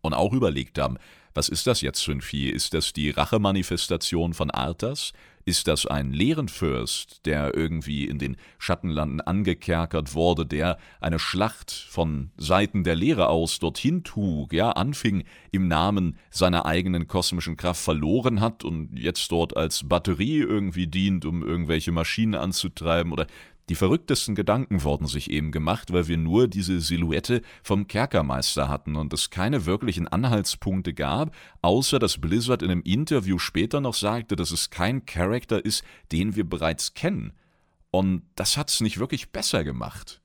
und 0.00 0.14
auch 0.14 0.32
überlegt 0.32 0.78
haben, 0.78 0.96
was 1.36 1.50
ist 1.50 1.66
das 1.66 1.82
jetzt 1.82 2.02
für 2.02 2.12
ein 2.12 2.22
Vieh? 2.22 2.48
Ist 2.48 2.72
das 2.72 2.94
die 2.94 3.10
Rachemanifestation 3.10 4.32
von 4.32 4.50
Arthas? 4.50 5.12
Ist 5.44 5.68
das 5.68 5.86
ein 5.86 6.12
Leerenfürst, 6.12 7.24
der 7.24 7.54
irgendwie 7.54 8.06
in 8.06 8.18
den 8.18 8.36
Schattenlanden 8.58 9.20
angekerkert 9.20 10.14
wurde, 10.14 10.44
der 10.44 10.78
eine 10.98 11.20
Schlacht 11.20 11.70
von 11.70 12.30
Seiten 12.36 12.82
der 12.82 12.96
Lehre 12.96 13.28
aus 13.28 13.60
dorthin 13.60 14.02
trug, 14.02 14.52
ja, 14.52 14.70
anfing, 14.70 15.22
im 15.52 15.68
Namen 15.68 16.18
seiner 16.30 16.66
eigenen 16.66 17.06
kosmischen 17.06 17.56
Kraft 17.56 17.84
verloren 17.84 18.40
hat 18.40 18.64
und 18.64 18.98
jetzt 18.98 19.30
dort 19.30 19.56
als 19.56 19.86
Batterie 19.86 20.38
irgendwie 20.38 20.88
dient, 20.88 21.24
um 21.24 21.44
irgendwelche 21.44 21.92
Maschinen 21.92 22.34
anzutreiben? 22.34 23.12
Oder 23.12 23.28
Die 23.68 23.74
verrücktesten 23.74 24.36
Gedanken 24.36 24.84
wurden 24.84 25.08
sich 25.08 25.28
eben 25.28 25.50
gemacht, 25.50 25.92
weil 25.92 26.06
wir 26.06 26.16
nur 26.16 26.46
diese 26.46 26.80
Silhouette 26.80 27.42
vom 27.64 27.88
Kerkermeister 27.88 28.68
hatten 28.68 28.94
und 28.94 29.12
es 29.12 29.30
keine 29.30 29.66
wirklichen 29.66 30.06
Anhaltspunkte 30.06 30.94
gab, 30.94 31.34
außer 31.62 31.98
dass 31.98 32.20
Blizzard 32.20 32.62
in 32.62 32.70
einem 32.70 32.82
Interview 32.82 33.38
später 33.38 33.80
noch 33.80 33.94
sagte, 33.94 34.36
dass 34.36 34.52
es 34.52 34.70
kein 34.70 35.04
Charakter 35.04 35.64
ist, 35.64 35.82
den 36.12 36.36
wir 36.36 36.48
bereits 36.48 36.94
kennen. 36.94 37.32
Und 37.90 38.22
das 38.36 38.56
hat's 38.56 38.80
nicht 38.80 38.98
wirklich 38.98 39.32
besser 39.32 39.64
gemacht. 39.64 40.20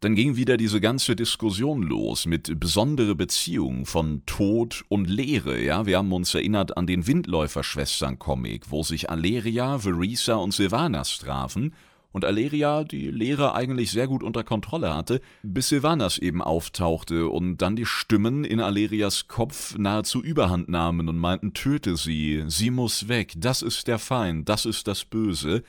Dann 0.00 0.14
ging 0.14 0.36
wieder 0.36 0.56
diese 0.56 0.80
ganze 0.80 1.16
Diskussion 1.16 1.82
los 1.82 2.26
mit 2.26 2.58
besondere 2.58 3.14
Beziehungen 3.14 3.86
von 3.86 4.26
Tod 4.26 4.84
und 4.88 5.08
Leere. 5.08 5.62
Ja, 5.62 5.86
wir 5.86 5.96
haben 5.96 6.12
uns 6.12 6.34
erinnert 6.34 6.76
an 6.76 6.88
den 6.88 7.06
Windläufer-Schwestern-Comic, 7.06 8.70
wo 8.70 8.82
sich 8.82 9.08
Aleria, 9.08 9.78
Verisa 9.78 10.34
und 10.34 10.52
Sylvanas 10.52 11.18
trafen 11.18 11.72
und 12.12 12.24
Aleria 12.24 12.84
die 12.84 13.10
Lehre 13.10 13.54
eigentlich 13.54 13.90
sehr 13.90 14.06
gut 14.06 14.22
unter 14.22 14.44
Kontrolle 14.44 14.94
hatte, 14.94 15.20
bis 15.42 15.68
Sylvanas 15.68 16.18
eben 16.18 16.42
auftauchte 16.42 17.28
und 17.28 17.58
dann 17.58 17.76
die 17.76 17.86
Stimmen 17.86 18.44
in 18.44 18.60
Alerias 18.60 19.28
Kopf 19.28 19.76
nahezu 19.76 20.22
überhand 20.22 20.68
nahmen 20.68 21.08
und 21.08 21.18
meinten, 21.18 21.54
töte 21.54 21.96
sie, 21.96 22.44
sie 22.46 22.70
muss 22.70 23.08
weg, 23.08 23.32
das 23.36 23.62
ist 23.62 23.88
der 23.88 23.98
Feind, 23.98 24.48
das 24.48 24.66
ist 24.66 24.86
das 24.86 25.04
Böse, 25.04 25.62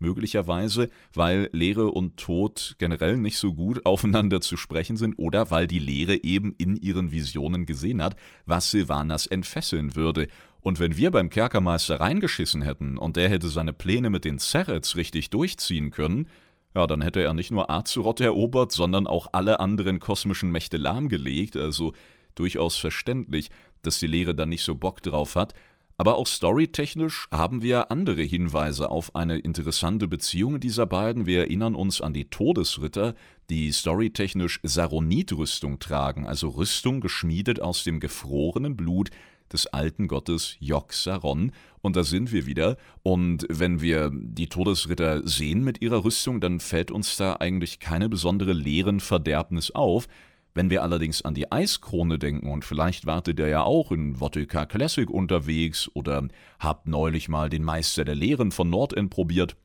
möglicherweise, 0.00 0.90
weil 1.14 1.48
Lehre 1.52 1.92
und 1.92 2.16
Tod 2.16 2.74
generell 2.78 3.16
nicht 3.16 3.38
so 3.38 3.54
gut 3.54 3.86
aufeinander 3.86 4.40
zu 4.40 4.56
sprechen 4.56 4.96
sind 4.96 5.14
oder 5.18 5.50
weil 5.50 5.66
die 5.66 5.78
Lehre 5.78 6.24
eben 6.24 6.54
in 6.58 6.76
ihren 6.76 7.12
Visionen 7.12 7.66
gesehen 7.66 8.02
hat, 8.02 8.16
was 8.46 8.70
Sylvanas 8.70 9.26
entfesseln 9.26 9.94
würde 9.94 10.26
und 10.62 10.78
wenn 10.78 10.96
wir 10.96 11.10
beim 11.10 11.30
Kerkermeister 11.30 12.00
reingeschissen 12.00 12.62
hätten 12.62 12.98
und 12.98 13.16
der 13.16 13.28
hätte 13.28 13.48
seine 13.48 13.72
Pläne 13.72 14.10
mit 14.10 14.24
den 14.24 14.38
Zerrets 14.38 14.96
richtig 14.96 15.30
durchziehen 15.30 15.90
können, 15.90 16.28
ja, 16.74 16.86
dann 16.86 17.00
hätte 17.00 17.22
er 17.22 17.34
nicht 17.34 17.50
nur 17.50 17.70
Azeroth 17.70 18.20
erobert, 18.20 18.70
sondern 18.70 19.06
auch 19.06 19.28
alle 19.32 19.58
anderen 19.58 19.98
kosmischen 19.98 20.50
Mächte 20.50 20.76
lahmgelegt, 20.76 21.56
also 21.56 21.94
durchaus 22.34 22.76
verständlich, 22.76 23.50
dass 23.82 23.98
die 23.98 24.06
Lehre 24.06 24.34
da 24.34 24.46
nicht 24.46 24.62
so 24.62 24.74
Bock 24.74 25.02
drauf 25.02 25.34
hat. 25.34 25.54
Aber 26.00 26.16
auch 26.16 26.26
storytechnisch 26.26 27.28
haben 27.30 27.60
wir 27.60 27.90
andere 27.90 28.22
Hinweise 28.22 28.90
auf 28.90 29.14
eine 29.14 29.36
interessante 29.36 30.08
Beziehung 30.08 30.58
dieser 30.58 30.86
beiden. 30.86 31.26
Wir 31.26 31.40
erinnern 31.40 31.74
uns 31.74 32.00
an 32.00 32.14
die 32.14 32.24
Todesritter, 32.24 33.14
die 33.50 33.70
storytechnisch 33.70 34.60
Saronit-Rüstung 34.62 35.78
tragen, 35.78 36.26
also 36.26 36.48
Rüstung 36.48 37.02
geschmiedet 37.02 37.60
aus 37.60 37.84
dem 37.84 38.00
gefrorenen 38.00 38.78
Blut 38.78 39.10
des 39.52 39.66
alten 39.66 40.08
Gottes 40.08 40.56
Yogg-Saron. 40.60 41.52
Und 41.82 41.96
da 41.96 42.02
sind 42.02 42.32
wir 42.32 42.46
wieder. 42.46 42.78
Und 43.02 43.46
wenn 43.50 43.82
wir 43.82 44.10
die 44.10 44.48
Todesritter 44.48 45.28
sehen 45.28 45.64
mit 45.64 45.82
ihrer 45.82 46.02
Rüstung, 46.02 46.40
dann 46.40 46.60
fällt 46.60 46.90
uns 46.90 47.18
da 47.18 47.36
eigentlich 47.40 47.78
keine 47.78 48.08
besondere 48.08 48.54
Leerenverderbnis 48.54 49.72
auf. 49.72 50.08
Wenn 50.54 50.70
wir 50.70 50.82
allerdings 50.82 51.22
an 51.22 51.34
die 51.34 51.50
Eiskrone 51.50 52.18
denken, 52.18 52.50
und 52.50 52.64
vielleicht 52.64 53.06
wartet 53.06 53.38
ihr 53.38 53.48
ja 53.48 53.62
auch 53.62 53.92
in 53.92 54.18
Votika 54.18 54.66
Classic 54.66 55.08
unterwegs 55.08 55.90
oder 55.94 56.26
habt 56.58 56.88
neulich 56.88 57.28
mal 57.28 57.48
den 57.48 57.62
Meister 57.62 58.04
der 58.04 58.16
Lehren 58.16 58.50
von 58.50 58.68
Nordend 58.68 59.10
probiert, 59.10 59.56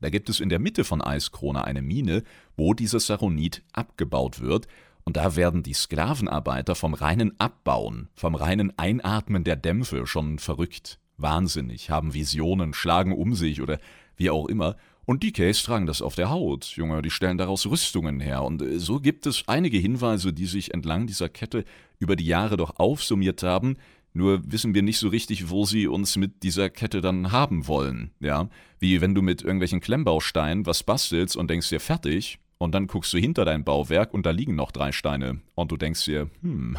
da 0.00 0.10
gibt 0.10 0.28
es 0.28 0.40
in 0.40 0.48
der 0.48 0.60
Mitte 0.60 0.84
von 0.84 1.02
Eiskrone 1.02 1.64
eine 1.64 1.82
Mine, 1.82 2.22
wo 2.56 2.72
dieses 2.72 3.06
Saronit 3.06 3.62
abgebaut 3.72 4.40
wird 4.40 4.68
und 5.04 5.16
da 5.16 5.36
werden 5.36 5.62
die 5.62 5.72
Sklavenarbeiter 5.72 6.74
vom 6.74 6.94
reinen 6.94 7.38
Abbauen, 7.40 8.08
vom 8.14 8.34
reinen 8.34 8.76
Einatmen 8.78 9.42
der 9.42 9.56
Dämpfe 9.56 10.06
schon 10.06 10.38
verrückt, 10.38 11.00
wahnsinnig, 11.16 11.90
haben 11.90 12.14
Visionen, 12.14 12.74
schlagen 12.74 13.12
um 13.12 13.34
sich 13.34 13.60
oder 13.60 13.80
wie 14.16 14.30
auch 14.30 14.46
immer. 14.46 14.76
Und 15.08 15.22
die 15.22 15.32
Case 15.32 15.64
tragen 15.64 15.86
das 15.86 16.02
auf 16.02 16.16
der 16.16 16.28
Haut, 16.28 16.66
Junge, 16.76 17.00
die 17.00 17.08
stellen 17.08 17.38
daraus 17.38 17.64
Rüstungen 17.64 18.20
her. 18.20 18.42
Und 18.42 18.60
äh, 18.60 18.78
so 18.78 19.00
gibt 19.00 19.24
es 19.24 19.42
einige 19.46 19.78
Hinweise, 19.78 20.34
die 20.34 20.44
sich 20.44 20.74
entlang 20.74 21.06
dieser 21.06 21.30
Kette 21.30 21.64
über 21.98 22.14
die 22.14 22.26
Jahre 22.26 22.58
doch 22.58 22.78
aufsummiert 22.78 23.42
haben, 23.42 23.78
nur 24.12 24.42
wissen 24.52 24.74
wir 24.74 24.82
nicht 24.82 24.98
so 24.98 25.08
richtig, 25.08 25.48
wo 25.48 25.64
sie 25.64 25.86
uns 25.86 26.16
mit 26.16 26.42
dieser 26.42 26.68
Kette 26.68 27.00
dann 27.00 27.32
haben 27.32 27.66
wollen, 27.66 28.10
ja? 28.20 28.50
Wie 28.80 29.00
wenn 29.00 29.14
du 29.14 29.22
mit 29.22 29.40
irgendwelchen 29.40 29.80
Klemmbausteinen 29.80 30.66
was 30.66 30.82
bastelst 30.82 31.38
und 31.38 31.48
denkst 31.48 31.70
dir 31.70 31.80
fertig, 31.80 32.38
und 32.58 32.74
dann 32.74 32.86
guckst 32.86 33.10
du 33.14 33.16
hinter 33.16 33.46
dein 33.46 33.64
Bauwerk 33.64 34.12
und 34.12 34.26
da 34.26 34.30
liegen 34.30 34.56
noch 34.56 34.72
drei 34.72 34.92
Steine. 34.92 35.40
Und 35.54 35.72
du 35.72 35.78
denkst 35.78 36.04
dir, 36.04 36.28
hm, 36.42 36.76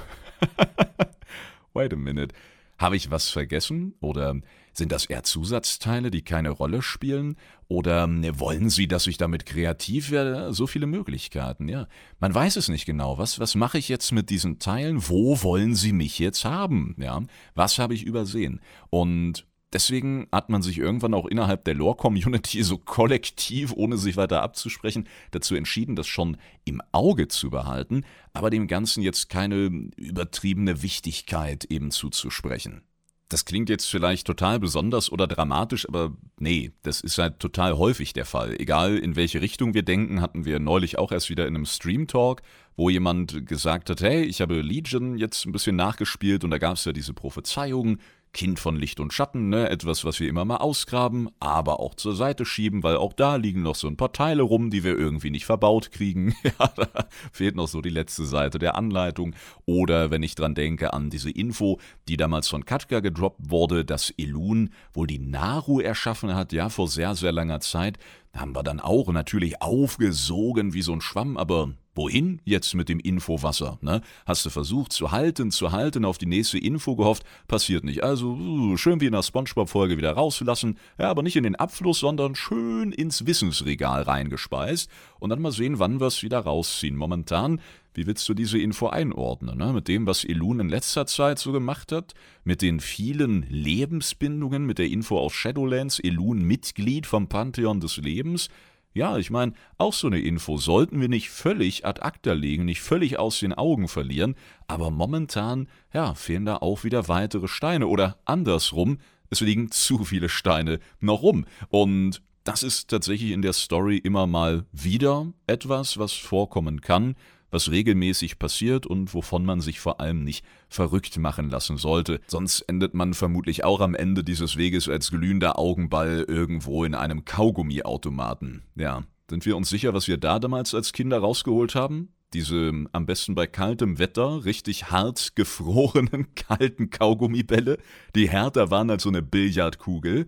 wait 1.74 1.94
a 1.94 1.96
minute. 1.96 2.36
Habe 2.78 2.96
ich 2.96 3.10
was 3.10 3.30
vergessen? 3.30 3.96
Oder 4.02 4.36
sind 4.73 4.91
das 4.91 5.05
eher 5.05 5.23
Zusatzteile, 5.23 6.12
die 6.12 6.21
keine 6.21 6.49
Rolle 6.49 6.82
spielen? 6.82 7.36
Oder 7.67 8.08
ne, 8.08 8.39
wollen 8.39 8.69
Sie, 8.69 8.88
dass 8.88 9.08
ich 9.08 9.17
damit 9.17 9.45
kreativ 9.45 10.12
werde? 10.12 10.53
So 10.53 10.67
viele 10.67 10.88
Möglichkeiten, 10.88 11.67
ja. 11.67 11.88
Man 12.19 12.34
weiß 12.34 12.55
es 12.55 12.69
nicht 12.69 12.86
genau. 12.86 13.17
Was, 13.17 13.39
was 13.39 13.55
mache 13.55 13.77
ich 13.77 13.89
jetzt 13.89 14.12
mit 14.12 14.29
diesen 14.29 14.60
Teilen? 14.60 15.08
Wo 15.08 15.43
wollen 15.43 15.75
Sie 15.75 15.93
mich 15.93 16.19
jetzt 16.19 16.45
haben? 16.45 16.95
Ja. 16.99 17.21
Was 17.55 17.79
habe 17.79 17.93
ich 17.93 18.03
übersehen? 18.03 18.62
Und 18.89 19.45
Deswegen 19.71 20.27
hat 20.32 20.49
man 20.49 20.63
sich 20.63 20.79
irgendwann 20.79 21.13
auch 21.13 21.27
innerhalb 21.27 21.63
der 21.63 21.75
Lore-Community 21.75 22.63
so 22.63 22.79
kollektiv, 22.79 23.71
ohne 23.75 23.97
sich 23.97 24.17
weiter 24.17 24.41
abzusprechen, 24.41 25.08
dazu 25.32 25.53
entschieden, 25.55 25.95
das 25.95 26.08
schon 26.08 26.38
im 26.65 26.82
Auge 26.91 27.27
zu 27.27 27.51
behalten, 27.51 28.03
aber 28.34 28.49
dem 28.49 28.67
Ganzen 28.67 29.03
jetzt 29.03 29.29
keine 29.29 29.89
übertriebene 29.95 30.82
Wichtigkeit 30.82 31.65
eben 31.65 31.91
zuzusprechen. 31.91 32.82
Das 33.30 33.46
klingt 33.46 33.70
jetzt 33.70 33.86
vielleicht 33.86 34.26
total 34.26 34.60
besonders 34.60 35.12
oder 35.12 35.28
dramatisch, 35.28 35.88
aber 35.88 36.13
nee, 36.39 36.72
das 36.82 37.00
ist 37.00 37.20
halt 37.20 37.39
total 37.39 37.78
häufig 37.78 38.12
der 38.13 38.26
Fall. 38.26 38.60
Egal 38.60 38.98
in 38.98 39.15
welche 39.15 39.39
Richtung 39.39 39.76
wir 39.76 39.84
denken, 39.84 40.20
hatten 40.20 40.46
wir 40.46 40.60
neulich 40.60 40.98
auch 40.98 41.12
erst 41.12 41.30
wieder 41.30 41.46
in 41.46 41.56
einem 41.56 41.68
Stream-Talk, 41.68 42.42
wo 42.76 42.89
jemand 42.89 43.46
gesagt 43.46 43.92
hat, 43.92 44.02
hey, 44.02 44.24
ich 44.24 44.42
habe 44.42 44.62
Legion 44.62 45.15
jetzt 45.15 45.46
ein 45.46 45.52
bisschen 45.52 45.76
nachgespielt 45.76 46.44
und 46.44 46.50
da 46.50 46.58
gab 46.58 46.74
es 46.74 46.86
ja 46.86 46.92
diese 46.92 47.13
Prophezeiungen, 47.13 48.00
Kind 48.32 48.60
von 48.60 48.76
Licht 48.76 49.00
und 49.00 49.12
Schatten, 49.12 49.50
ne? 49.50 49.70
etwas, 49.70 50.06
was 50.06 50.20
wir 50.20 50.30
immer 50.30 50.46
mal 50.46 50.58
ausgraben, 50.58 51.30
aber 51.39 51.80
auch 51.80 51.96
zur 51.96 52.15
Seite 52.15 52.46
schieben, 52.46 52.84
weil 52.84 52.96
auch 52.96 53.13
da 53.13 53.38
liegen 53.38 53.63
noch 53.63 53.76
so 53.76 53.88
ein 53.88 53.98
paar 53.98 54.13
Teile 54.13 54.44
rum, 54.44 54.70
die 54.70 54.84
wir 54.84 54.98
irgendwie 54.98 55.32
nicht 55.32 55.46
verbaut 55.46 55.92
kriegen. 55.92 56.36
ja, 56.44 56.68
da 56.76 56.88
fehlt 57.32 57.56
noch 57.56 57.68
so 57.68 57.82
die 57.82 57.89
letzte 57.89 58.26
Seite 58.26 58.60
der 58.60 58.76
Anleitung. 58.76 59.36
Oder 59.65 60.12
wenn 60.12 60.22
ich 60.22 60.36
dran 60.36 60.54
denke 60.54 60.94
an 60.94 61.10
diese 61.10 61.32
Info, 61.32 61.80
die 62.08 62.18
damals 62.18 62.48
von 62.48 62.65
Katka 62.65 63.00
gedroppt 63.00 63.50
wurde, 63.50 63.84
dass 63.84 64.13
Elun 64.18 64.70
wohl 64.94 65.08
die 65.08 65.20
Naru 65.20 65.80
erschaffen 65.80 66.36
hat, 66.36 66.54
ja, 66.54 66.70
vor 66.70 66.88
sehr, 66.88 67.15
sehr 67.15 67.32
langer 67.32 67.62
Zeit, 67.62 67.98
haben 68.34 68.56
wir 68.56 68.63
dann 68.63 68.80
auch 68.80 69.12
natürlich 69.12 69.62
aufgesogen 69.62 70.74
wie 70.74 70.84
so 70.84 70.94
ein 70.94 71.02
Schwamm, 71.02 71.36
aber 71.36 71.74
Wohin 72.00 72.40
jetzt 72.46 72.76
mit 72.76 72.88
dem 72.88 73.02
Infowasser? 73.02 73.78
Ne? 73.82 74.02
Hast 74.26 74.46
du 74.46 74.50
versucht 74.50 74.94
zu 74.94 75.12
halten, 75.12 75.52
zu 75.52 75.74
halten, 75.74 76.06
auf 76.06 76.18
die 76.18 76.28
nächste 76.28 76.58
Info 76.58 76.96
gehofft, 76.96 77.26
passiert 77.50 77.84
nicht. 77.84 78.04
Also 78.04 78.36
uh, 78.36 78.78
schön 78.78 79.02
wie 79.02 79.08
in 79.08 79.12
der 79.12 79.22
Spongebob-Folge 79.22 79.98
wieder 79.98 80.14
rauslassen, 80.14 80.78
ja, 80.98 81.10
aber 81.10 81.24
nicht 81.24 81.36
in 81.36 81.44
den 81.44 81.58
Abfluss, 81.58 82.00
sondern 82.00 82.36
schön 82.36 82.94
ins 82.94 83.26
Wissensregal 83.26 84.04
reingespeist 84.04 84.90
und 85.20 85.30
dann 85.30 85.42
mal 85.42 85.52
sehen, 85.52 85.80
wann 85.80 86.00
wir 86.00 86.08
es 86.08 86.24
wieder 86.24 86.40
rausziehen. 86.40 86.96
Momentan, 86.96 87.60
wie 87.94 88.08
willst 88.08 88.30
du 88.30 88.34
diese 88.34 88.60
Info 88.60 88.88
einordnen? 88.88 89.58
Ne? 89.58 89.74
Mit 89.74 89.90
dem, 89.90 90.08
was 90.08 90.24
Elun 90.24 90.62
in 90.62 90.70
letzter 90.70 91.06
Zeit 91.06 91.38
so 91.38 91.52
gemacht 91.52 91.92
hat, 91.92 92.14
mit 92.46 92.62
den 92.62 92.80
vielen 92.80 93.46
Lebensbindungen, 93.50 94.66
mit 94.66 94.80
der 94.80 94.88
Info 94.88 95.20
aus 95.20 95.34
Shadowlands, 95.34 96.00
Elun 96.00 96.44
Mitglied 96.44 97.06
vom 97.06 97.28
Pantheon 97.28 97.82
des 97.82 97.98
Lebens, 97.98 98.48
ja, 98.93 99.17
ich 99.17 99.30
meine, 99.30 99.54
auch 99.78 99.93
so 99.93 100.08
eine 100.08 100.19
Info 100.19 100.58
sollten 100.58 100.99
wir 100.99 101.10
nicht 101.10 101.30
völlig 101.30 101.86
ad 101.86 102.02
acta 102.02 102.34
legen, 102.34 102.65
nicht 102.65 102.82
völlig 102.82 103.19
aus 103.19 103.39
den 103.39 103.54
Augen 103.54 103.88
verlieren, 103.88 104.36
aber 104.67 104.89
momentan, 104.89 105.67
ja, 105.93 106.15
fehlen 106.15 106.45
da 106.45 106.58
auch 106.58 106.84
wieder 106.84 107.08
weitere 107.08 107.47
Steine. 107.47 107.88
Oder 107.88 108.17
andersrum, 108.25 108.97
es 109.30 109.41
liegen 109.41 109.71
zu 109.71 110.04
viele 110.06 110.30
Steine 110.30 110.80
noch 110.99 111.21
rum. 111.21 111.45
Und 111.69 112.21
das 112.43 112.63
ist 112.63 112.89
tatsächlich 112.89 113.32
in 113.32 113.43
der 113.43 113.54
Story 113.54 113.97
immer 113.97 114.25
mal 114.25 114.65
wieder 114.71 115.32
etwas, 115.45 115.99
was 115.99 116.13
vorkommen 116.13 116.82
kann, 116.82 117.15
was 117.52 117.72
regelmäßig 117.72 118.40
passiert 118.40 118.86
und 118.86 119.14
wovon 119.14 119.46
man 119.46 119.62
sich 119.62 119.80
vor 119.80 120.00
allem 120.00 120.24
nicht 120.24 120.46
verrückt 120.70 121.18
machen 121.18 121.50
lassen 121.50 121.78
sollte. 121.78 122.20
Sonst 122.28 122.62
endet 122.62 122.94
man 122.94 123.14
vermutlich 123.14 123.64
auch 123.64 123.82
am 123.82 123.96
Ende 123.96 124.24
dieses 124.24 124.58
Weges 124.58 124.88
als 124.90 125.12
glühender 125.12 125.58
Augenball 125.58 126.26
irgendwo 126.28 126.84
in 126.84 126.96
einem 126.96 127.26
Kaugummiautomaten. 127.26 128.64
Ja, 128.76 129.04
sind 129.30 129.46
wir 129.46 129.56
uns 129.56 129.70
sicher, 129.70 129.94
was 129.94 130.08
wir 130.08 130.18
da 130.18 130.40
damals 130.40 130.74
als 130.74 130.92
Kinder 130.92 131.20
rausgeholt 131.20 131.76
haben? 131.76 132.10
Diese 132.34 132.72
am 132.92 133.06
besten 133.08 133.34
bei 133.34 133.48
kaltem 133.48 133.98
Wetter 133.98 134.46
richtig 134.46 134.92
hart 134.92 135.36
gefrorenen 135.36 136.28
kalten 136.36 136.90
Kaugummibälle, 136.92 137.78
die 138.16 138.30
härter 138.30 138.70
waren 138.70 138.90
als 138.92 139.04
so 139.04 139.10
eine 139.10 139.24
Billardkugel. 139.24 140.28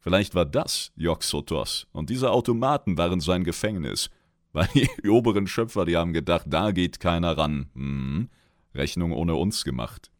Vielleicht 0.00 0.34
war 0.34 0.44
das 0.44 0.92
Joxotos 0.96 1.86
und 1.92 2.10
diese 2.10 2.30
Automaten 2.30 2.98
waren 2.98 3.20
sein 3.20 3.44
Gefängnis. 3.44 4.10
Weil 4.56 4.68
die 4.74 4.88
oberen 5.10 5.46
Schöpfer, 5.46 5.84
die 5.84 5.98
haben 5.98 6.14
gedacht, 6.14 6.46
da 6.48 6.70
geht 6.70 6.98
keiner 6.98 7.36
ran. 7.36 7.66
Hm, 7.74 8.30
Rechnung 8.74 9.12
ohne 9.12 9.34
uns 9.34 9.64
gemacht. 9.64 10.10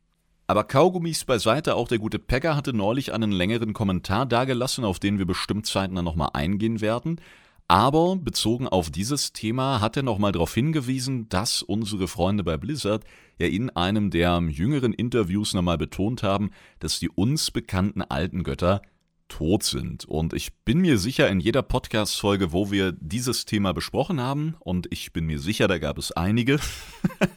Aber 0.47 0.65
Kaugummis 0.65 1.25
beiseite, 1.25 1.75
auch 1.75 1.89
der 1.89 1.99
gute 1.99 2.19
Pegger 2.19 2.55
hatte 2.55 2.75
neulich 2.75 3.15
einen 3.15 3.33
längeren 3.33 3.73
Kommentar 3.73 4.27
dagelassen, 4.27 4.85
auf 4.85 4.99
den 4.99 5.17
wir 5.19 5.25
bestimmt 5.25 5.65
zeitnah 5.65 6.03
nochmal 6.03 6.29
eingehen 6.35 6.83
werden. 6.83 7.19
Aber 7.67 8.17
bezogen 8.17 8.69
auf 8.69 8.91
dieses 8.91 9.33
Thema 9.33 9.81
hat 9.81 9.97
er 9.97 10.03
nochmal 10.03 10.33
darauf 10.33 10.53
hingewiesen, 10.53 11.31
dass 11.31 11.63
unsere 11.63 12.07
Freunde 12.07 12.45
bei 12.45 12.59
Blizzard 12.59 13.05
ja 13.39 13.47
in 13.47 13.71
einem 13.71 14.11
der 14.11 14.39
jüngeren 14.51 14.93
Interviews 14.93 15.55
nochmal 15.55 15.79
betont 15.79 16.23
haben, 16.23 16.51
dass 16.79 17.01
die 17.01 17.09
uns 17.09 17.51
bekannten 17.51 18.03
alten 18.03 18.43
Götter 18.43 18.83
tot 19.29 19.63
sind. 19.63 20.05
Und 20.05 20.33
ich 20.33 20.55
bin 20.65 20.79
mir 20.79 20.99
sicher, 20.99 21.29
in 21.29 21.41
jeder 21.41 21.63
Podcast-Folge, 21.63 22.53
wo 22.53 22.71
wir 22.71 22.93
dieses 22.93 23.45
Thema 23.45 23.73
besprochen 23.73 24.21
haben, 24.21 24.57
und 24.61 24.87
ich 24.91 25.13
bin 25.13 25.27
mir 25.27 25.39
sicher, 25.39 25.69
da 25.69 25.79
gab 25.79 25.99
es 25.99 26.13
einige, 26.13 26.59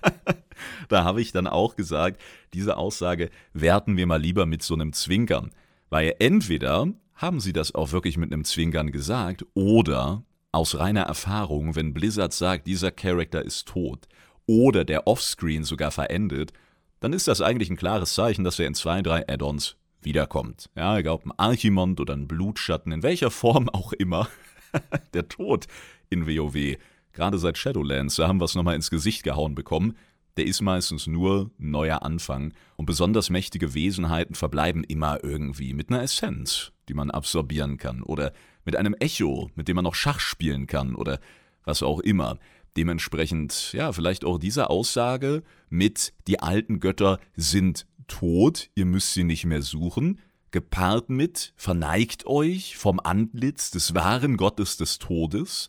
da 0.90 1.04
habe 1.04 1.22
ich 1.22 1.32
dann 1.32 1.48
auch 1.48 1.76
gesagt, 1.76 2.22
diese 2.54 2.78
Aussage 2.78 3.30
werten 3.54 3.98
wir 3.98 4.08
mal 4.08 4.22
lieber 4.22 4.46
mit 4.46 4.64
so 4.64 4.74
einem 4.74 4.94
Zwinkern. 4.94 5.52
Weil 5.90 6.16
entweder 6.20 6.88
haben 7.16 7.40
sie 7.40 7.54
das 7.54 7.76
auch 7.76 7.92
wirklich 7.92 8.18
mit 8.18 8.32
einem 8.32 8.46
Zwinkern 8.46 8.92
gesagt 8.92 9.46
oder 9.54 10.24
aus 10.52 10.78
reiner 10.78 11.04
Erfahrung, 11.04 11.76
wenn 11.76 11.94
Blizzard 11.94 12.34
sagt, 12.34 12.68
dieser 12.68 12.92
Charakter 12.92 13.44
ist 13.44 13.68
tot 13.68 14.08
oder 14.46 14.84
der 14.84 15.06
Offscreen 15.06 15.64
sogar 15.64 15.92
verendet, 15.92 16.54
dann 17.02 17.14
ist 17.14 17.28
das 17.28 17.42
eigentlich 17.42 17.70
ein 17.70 17.78
klares 17.78 18.14
Zeichen, 18.14 18.44
dass 18.44 18.60
er 18.60 18.68
in 18.68 18.74
zwei, 18.74 19.02
drei 19.02 19.28
Add-ons 19.30 19.78
wiederkommt. 20.02 20.70
Ja, 20.76 20.98
egal 20.98 21.14
ob 21.14 21.26
ein 21.26 21.34
Archimond 21.38 22.00
oder 22.00 22.14
ein 22.16 22.28
Blutschatten, 22.28 22.92
in 22.92 23.04
welcher 23.04 23.32
Form 23.32 23.70
auch 23.70 23.94
immer. 23.94 24.28
der 25.14 25.28
Tod 25.28 25.68
in 26.10 26.28
WoW, 26.28 26.78
gerade 27.14 27.38
seit 27.38 27.58
Shadowlands, 27.58 28.16
da 28.16 28.28
haben 28.28 28.40
wir 28.40 28.46
es 28.46 28.56
nochmal 28.56 28.76
ins 28.76 28.90
Gesicht 28.90 29.24
gehauen 29.24 29.56
bekommen, 29.56 29.96
der 30.38 30.46
ist 30.46 30.62
meistens 30.62 31.08
nur 31.08 31.52
ein 31.60 31.72
neuer 31.72 32.04
Anfang 32.04 32.54
und 32.78 32.86
besonders 32.86 33.30
mächtige 33.30 33.74
Wesenheiten 33.74 34.36
verbleiben 34.36 34.84
immer 34.84 35.24
irgendwie 35.24 35.74
mit 35.74 35.90
einer 35.90 36.02
Essenz, 36.02 36.72
die 36.88 36.94
man 36.94 37.12
absorbieren 37.12 37.78
kann 37.78 38.02
oder 38.04 38.32
mit 38.64 38.76
einem 38.76 38.96
Echo, 39.00 39.50
mit 39.56 39.68
dem 39.68 39.76
man 39.76 39.84
noch 39.84 39.96
Schach 39.96 40.20
spielen 40.20 40.68
kann 40.68 40.96
oder 40.96 41.20
was 41.66 41.84
auch 41.84 42.00
immer. 42.00 42.38
Dementsprechend, 42.78 43.74
ja, 43.74 43.92
vielleicht 43.92 44.24
auch 44.24 44.38
diese 44.38 44.70
Aussage 44.70 45.44
mit 45.70 46.14
die 46.28 46.40
alten 46.40 46.80
Götter 46.80 47.20
sind 47.36 47.86
tot, 48.10 48.70
ihr 48.76 48.86
müsst 48.86 49.14
sie 49.14 49.24
nicht 49.24 49.46
mehr 49.46 49.62
suchen, 49.62 50.20
gepaart 50.52 51.10
mit 51.10 51.54
verneigt 51.56 52.26
euch 52.26 52.76
vom 52.76 53.00
Antlitz 53.00 53.72
des 53.72 53.94
wahren 53.96 54.36
Gottes 54.36 54.76
des 54.76 55.00
Todes. 55.00 55.68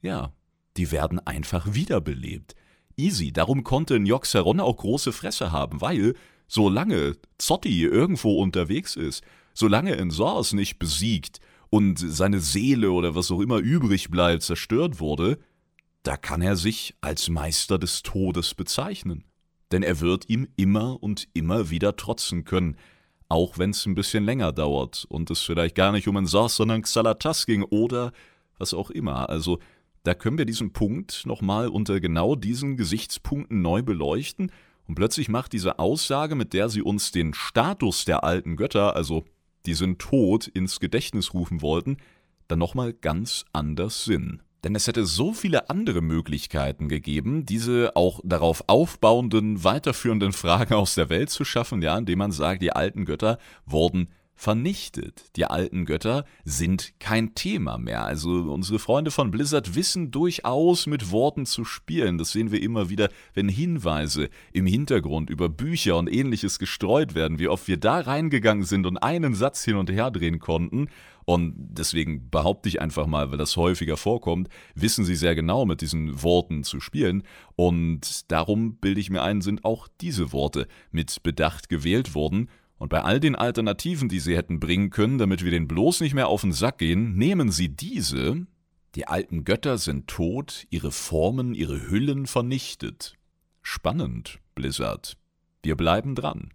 Ja, 0.00 0.32
die 0.76 0.92
werden 0.92 1.18
einfach 1.26 1.74
wiederbelebt. 1.74 2.54
Easy, 2.96 3.32
darum 3.32 3.64
konnte 3.64 3.98
Njoxeron 3.98 4.60
auch 4.60 4.76
große 4.76 5.12
Fresse 5.12 5.50
haben, 5.50 5.80
weil, 5.80 6.14
solange 6.46 7.16
Zotti 7.38 7.82
irgendwo 7.82 8.40
unterwegs 8.40 8.94
ist, 8.96 9.24
solange 9.54 9.96
Ensors 9.96 10.52
nicht 10.52 10.78
besiegt 10.78 11.40
und 11.70 11.98
seine 11.98 12.40
Seele 12.40 12.92
oder 12.92 13.14
was 13.14 13.30
auch 13.30 13.40
immer 13.40 13.58
übrig 13.58 14.10
bleibt 14.10 14.42
zerstört 14.42 15.00
wurde, 15.00 15.38
da 16.02 16.16
kann 16.16 16.42
er 16.42 16.56
sich 16.56 16.94
als 17.00 17.28
Meister 17.28 17.78
des 17.78 18.02
Todes 18.02 18.54
bezeichnen 18.54 19.24
denn 19.72 19.82
er 19.82 20.00
wird 20.00 20.28
ihm 20.28 20.48
immer 20.56 21.02
und 21.02 21.28
immer 21.34 21.70
wieder 21.70 21.96
trotzen 21.96 22.44
können, 22.44 22.76
auch 23.28 23.58
wenn 23.58 23.70
es 23.70 23.86
ein 23.86 23.94
bisschen 23.94 24.24
länger 24.24 24.52
dauert 24.52 25.06
und 25.08 25.30
es 25.30 25.40
vielleicht 25.40 25.74
gar 25.74 25.92
nicht 25.92 26.06
um 26.06 26.16
einen 26.16 26.26
Sors, 26.26 26.56
sondern 26.56 26.82
Xalatas 26.82 27.46
ging 27.46 27.62
oder 27.62 28.12
was 28.58 28.74
auch 28.74 28.90
immer. 28.90 29.30
Also 29.30 29.58
da 30.04 30.14
können 30.14 30.38
wir 30.38 30.44
diesen 30.44 30.72
Punkt 30.72 31.24
nochmal 31.26 31.68
unter 31.68 32.00
genau 32.00 32.34
diesen 32.34 32.76
Gesichtspunkten 32.76 33.62
neu 33.62 33.82
beleuchten 33.82 34.52
und 34.86 34.96
plötzlich 34.96 35.28
macht 35.28 35.52
diese 35.52 35.78
Aussage, 35.78 36.34
mit 36.34 36.52
der 36.52 36.68
sie 36.68 36.82
uns 36.82 37.12
den 37.12 37.34
Status 37.34 38.04
der 38.04 38.24
alten 38.24 38.56
Götter, 38.56 38.96
also 38.96 39.24
die 39.64 39.74
sind 39.74 40.00
tot, 40.00 40.48
ins 40.48 40.80
Gedächtnis 40.80 41.34
rufen 41.34 41.62
wollten, 41.62 41.98
dann 42.48 42.58
nochmal 42.58 42.92
ganz 42.92 43.44
anders 43.52 44.04
Sinn. 44.04 44.42
Denn 44.64 44.76
es 44.76 44.86
hätte 44.86 45.04
so 45.06 45.32
viele 45.32 45.70
andere 45.70 46.02
Möglichkeiten 46.02 46.88
gegeben, 46.88 47.44
diese 47.44 47.96
auch 47.96 48.20
darauf 48.22 48.64
aufbauenden, 48.68 49.64
weiterführenden 49.64 50.32
Fragen 50.32 50.74
aus 50.74 50.94
der 50.94 51.08
Welt 51.08 51.30
zu 51.30 51.44
schaffen, 51.44 51.82
ja, 51.82 51.98
indem 51.98 52.20
man 52.20 52.32
sagt, 52.32 52.62
die 52.62 52.72
alten 52.72 53.04
Götter 53.04 53.38
wurden 53.66 54.08
vernichtet. 54.42 55.26
Die 55.36 55.44
alten 55.44 55.84
Götter 55.84 56.24
sind 56.44 56.94
kein 56.98 57.34
Thema 57.34 57.78
mehr. 57.78 58.04
Also 58.04 58.30
unsere 58.30 58.80
Freunde 58.80 59.12
von 59.12 59.30
Blizzard 59.30 59.76
wissen 59.76 60.10
durchaus 60.10 60.86
mit 60.86 61.12
Worten 61.12 61.46
zu 61.46 61.64
spielen. 61.64 62.18
Das 62.18 62.32
sehen 62.32 62.50
wir 62.50 62.60
immer 62.60 62.88
wieder, 62.88 63.08
wenn 63.34 63.48
Hinweise 63.48 64.30
im 64.52 64.66
Hintergrund 64.66 65.30
über 65.30 65.48
Bücher 65.48 65.96
und 65.96 66.12
ähnliches 66.12 66.58
gestreut 66.58 67.14
werden, 67.14 67.38
wie 67.38 67.46
oft 67.46 67.68
wir 67.68 67.76
da 67.76 68.00
reingegangen 68.00 68.64
sind 68.64 68.86
und 68.86 68.98
einen 68.98 69.34
Satz 69.34 69.64
hin 69.64 69.76
und 69.76 69.90
her 69.90 70.10
drehen 70.10 70.40
konnten 70.40 70.88
und 71.24 71.54
deswegen 71.56 72.30
behaupte 72.30 72.68
ich 72.68 72.80
einfach 72.80 73.06
mal, 73.06 73.30
weil 73.30 73.38
das 73.38 73.56
häufiger 73.56 73.96
vorkommt, 73.96 74.48
wissen 74.74 75.04
sie 75.04 75.14
sehr 75.14 75.34
genau 75.34 75.64
mit 75.64 75.80
diesen 75.80 76.22
Worten 76.22 76.64
zu 76.64 76.80
spielen. 76.80 77.22
Und 77.56 78.30
darum 78.30 78.76
bilde 78.76 79.00
ich 79.00 79.10
mir 79.10 79.22
ein, 79.22 79.40
sind 79.40 79.64
auch 79.64 79.88
diese 80.00 80.32
Worte 80.32 80.66
mit 80.90 81.22
Bedacht 81.22 81.68
gewählt 81.68 82.14
worden. 82.14 82.48
Und 82.78 82.88
bei 82.88 83.02
all 83.02 83.20
den 83.20 83.36
Alternativen, 83.36 84.08
die 84.08 84.18
sie 84.18 84.36
hätten 84.36 84.58
bringen 84.58 84.90
können, 84.90 85.18
damit 85.18 85.44
wir 85.44 85.52
den 85.52 85.68
bloß 85.68 86.00
nicht 86.00 86.14
mehr 86.14 86.28
auf 86.28 86.40
den 86.40 86.52
Sack 86.52 86.78
gehen, 86.78 87.14
nehmen 87.14 87.52
sie 87.52 87.68
diese. 87.68 88.46
Die 88.96 89.06
alten 89.06 89.44
Götter 89.44 89.78
sind 89.78 90.08
tot, 90.08 90.66
ihre 90.70 90.90
Formen, 90.90 91.54
ihre 91.54 91.88
Hüllen 91.88 92.26
vernichtet. 92.26 93.14
Spannend, 93.62 94.40
Blizzard. 94.54 95.16
Wir 95.62 95.76
bleiben 95.76 96.16
dran. 96.16 96.50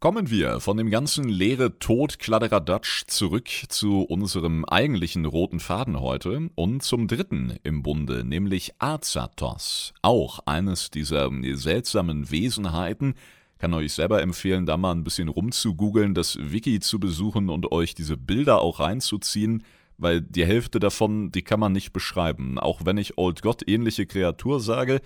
Kommen 0.00 0.28
wir 0.28 0.60
von 0.60 0.76
dem 0.76 0.90
ganzen 0.90 1.28
leere 1.28 1.78
Tod 1.78 2.18
Kladderadatsch 2.18 3.04
zurück 3.06 3.48
zu 3.68 4.02
unserem 4.02 4.66
eigentlichen 4.66 5.24
roten 5.24 5.60
Faden 5.60 5.98
heute 5.98 6.50
und 6.56 6.82
zum 6.82 7.08
dritten 7.08 7.58
im 7.62 7.82
Bunde, 7.82 8.22
nämlich 8.22 8.74
Azatos. 8.78 9.94
Auch 10.02 10.40
eines 10.44 10.90
dieser 10.90 11.30
seltsamen 11.54 12.30
Wesenheiten. 12.30 13.14
Kann 13.58 13.72
euch 13.72 13.94
selber 13.94 14.20
empfehlen, 14.20 14.66
da 14.66 14.76
mal 14.76 14.92
ein 14.92 15.04
bisschen 15.04 15.28
rumzugoogeln, 15.28 16.12
das 16.12 16.36
Wiki 16.38 16.80
zu 16.80 17.00
besuchen 17.00 17.48
und 17.48 17.72
euch 17.72 17.94
diese 17.94 18.18
Bilder 18.18 18.60
auch 18.60 18.80
reinzuziehen, 18.80 19.64
weil 19.96 20.20
die 20.20 20.44
Hälfte 20.44 20.80
davon, 20.80 21.32
die 21.32 21.42
kann 21.42 21.60
man 21.60 21.72
nicht 21.72 21.94
beschreiben. 21.94 22.58
Auch 22.58 22.84
wenn 22.84 22.98
ich 22.98 23.16
Old 23.16 23.40
God 23.40 23.66
ähnliche 23.66 24.04
Kreatur 24.04 24.60
sage, 24.60 25.00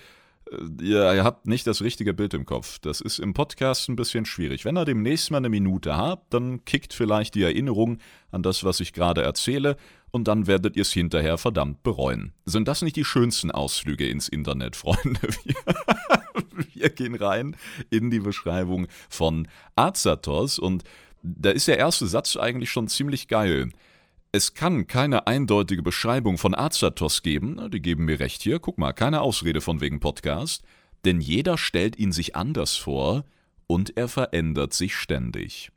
ihr, 0.80 1.24
habt 1.24 1.46
nicht 1.46 1.66
das 1.66 1.82
richtige 1.82 2.14
Bild 2.14 2.34
im 2.34 2.44
Kopf. 2.46 2.78
Das 2.78 3.00
ist 3.00 3.18
im 3.18 3.34
Podcast 3.34 3.88
ein 3.88 3.96
bisschen 3.96 4.24
schwierig. 4.24 4.64
Wenn 4.64 4.76
ihr 4.76 4.84
demnächst 4.84 5.30
mal 5.30 5.38
eine 5.38 5.48
Minute 5.48 5.96
habt, 5.96 6.32
dann 6.34 6.64
kickt 6.64 6.92
vielleicht 6.92 7.34
die 7.34 7.42
Erinnerung 7.42 7.98
an 8.30 8.42
das, 8.42 8.64
was 8.64 8.80
ich 8.80 8.92
gerade 8.92 9.22
erzähle, 9.22 9.76
und 10.10 10.26
dann 10.26 10.46
werdet 10.46 10.76
ihr 10.76 10.82
es 10.82 10.92
hinterher 10.92 11.36
verdammt 11.36 11.82
bereuen. 11.82 12.32
Sind 12.46 12.66
das 12.66 12.82
nicht 12.82 12.96
die 12.96 13.04
schönsten 13.04 13.50
Ausflüge 13.50 14.08
ins 14.08 14.28
Internet, 14.28 14.76
Freunde? 14.76 15.20
Wir, 15.44 15.54
wir 16.74 16.90
gehen 16.90 17.14
rein 17.14 17.56
in 17.90 18.10
die 18.10 18.20
Beschreibung 18.20 18.86
von 19.08 19.48
Azatos 19.76 20.58
und 20.58 20.84
da 21.22 21.50
ist 21.50 21.68
der 21.68 21.78
erste 21.78 22.06
Satz 22.06 22.36
eigentlich 22.36 22.70
schon 22.70 22.88
ziemlich 22.88 23.28
geil. 23.28 23.70
Es 24.30 24.52
kann 24.52 24.86
keine 24.86 25.26
eindeutige 25.26 25.82
Beschreibung 25.82 26.36
von 26.36 26.54
Azatos 26.54 27.22
geben, 27.22 27.70
die 27.70 27.80
geben 27.80 28.04
mir 28.04 28.20
recht 28.20 28.42
hier, 28.42 28.58
guck 28.58 28.76
mal, 28.76 28.92
keine 28.92 29.22
Ausrede 29.22 29.62
von 29.62 29.80
wegen 29.80 30.00
Podcast, 30.00 30.64
denn 31.06 31.22
jeder 31.22 31.56
stellt 31.56 31.98
ihn 31.98 32.12
sich 32.12 32.36
anders 32.36 32.76
vor 32.76 33.24
und 33.66 33.96
er 33.96 34.06
verändert 34.06 34.74
sich 34.74 34.94
ständig. 34.96 35.72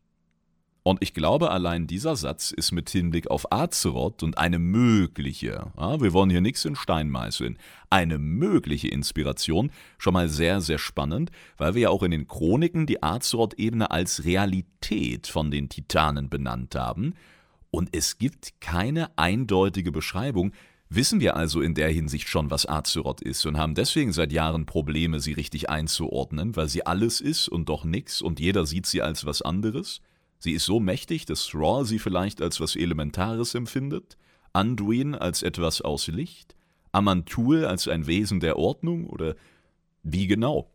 Und 0.84 1.02
ich 1.02 1.14
glaube, 1.14 1.52
allein 1.52 1.88
dieser 1.88 2.18
Satz 2.18 2.52
ist 2.52 2.74
mit 2.74 2.90
Hinblick 2.90 3.32
auf 3.32 3.54
Azeroth 3.54 4.22
und 4.22 4.38
eine 4.38 4.60
mögliche, 4.60 5.72
ja, 5.78 6.02
wir 6.02 6.12
wollen 6.12 6.30
hier 6.30 6.42
nichts 6.42 6.66
in 6.66 6.76
Stein 6.76 7.10
meißeln, 7.10 7.58
eine 7.90 8.18
mögliche 8.18 8.90
Inspiration 8.90 9.72
schon 9.98 10.14
mal 10.14 10.28
sehr, 10.28 10.60
sehr 10.60 10.80
spannend, 10.80 11.32
weil 11.56 11.76
wir 11.76 11.84
ja 11.84 11.90
auch 11.90 12.04
in 12.04 12.12
den 12.12 12.28
Chroniken 12.28 12.86
die 12.86 13.02
Azeroth-Ebene 13.02 13.92
als 13.92 14.26
Realität 14.26 15.28
von 15.28 15.52
den 15.52 15.70
Titanen 15.70 16.30
benannt 16.30 16.76
haben 16.76 17.14
und 17.72 17.96
es 17.96 18.18
gibt 18.18 18.60
keine 18.60 19.18
eindeutige 19.18 19.92
Beschreibung, 19.92 20.52
wissen 20.90 21.22
wir 21.22 21.38
also 21.38 21.62
in 21.62 21.74
der 21.74 21.90
Hinsicht 21.90 22.28
schon, 22.28 22.52
was 22.52 22.68
Azeroth 22.68 23.22
ist 23.22 23.46
und 23.46 23.58
haben 23.58 23.76
deswegen 23.76 24.12
seit 24.12 24.34
Jahren 24.34 24.66
Probleme, 24.66 25.22
sie 25.22 25.32
richtig 25.32 25.70
einzuordnen, 25.70 26.56
weil 26.58 26.68
sie 26.68 26.86
alles 26.86 27.22
ist 27.22 27.48
und 27.48 27.70
doch 27.70 27.86
nix 27.86 28.22
und 28.22 28.40
jeder 28.40 28.66
sieht 28.66 28.86
sie 28.86 29.02
als 29.02 29.26
was 29.26 29.42
anderes? 29.42 30.02
Sie 30.38 30.52
ist 30.52 30.66
so 30.66 30.80
mächtig, 30.80 31.26
dass 31.26 31.48
Thrall 31.48 31.86
sie 31.86 32.00
vielleicht 32.00 32.42
als 32.42 32.60
was 32.60 32.76
Elementares 32.76 33.56
empfindet, 33.56 34.18
Anduin 34.54 35.16
als 35.16 35.44
etwas 35.44 35.82
aus 35.82 36.08
Licht, 36.08 36.56
Amantul 36.92 37.66
als 37.66 37.88
ein 37.88 38.06
Wesen 38.06 38.42
der 38.42 38.58
Ordnung 38.58 39.08
oder 39.08 39.36
wie 40.04 40.28
genau? 40.28 40.70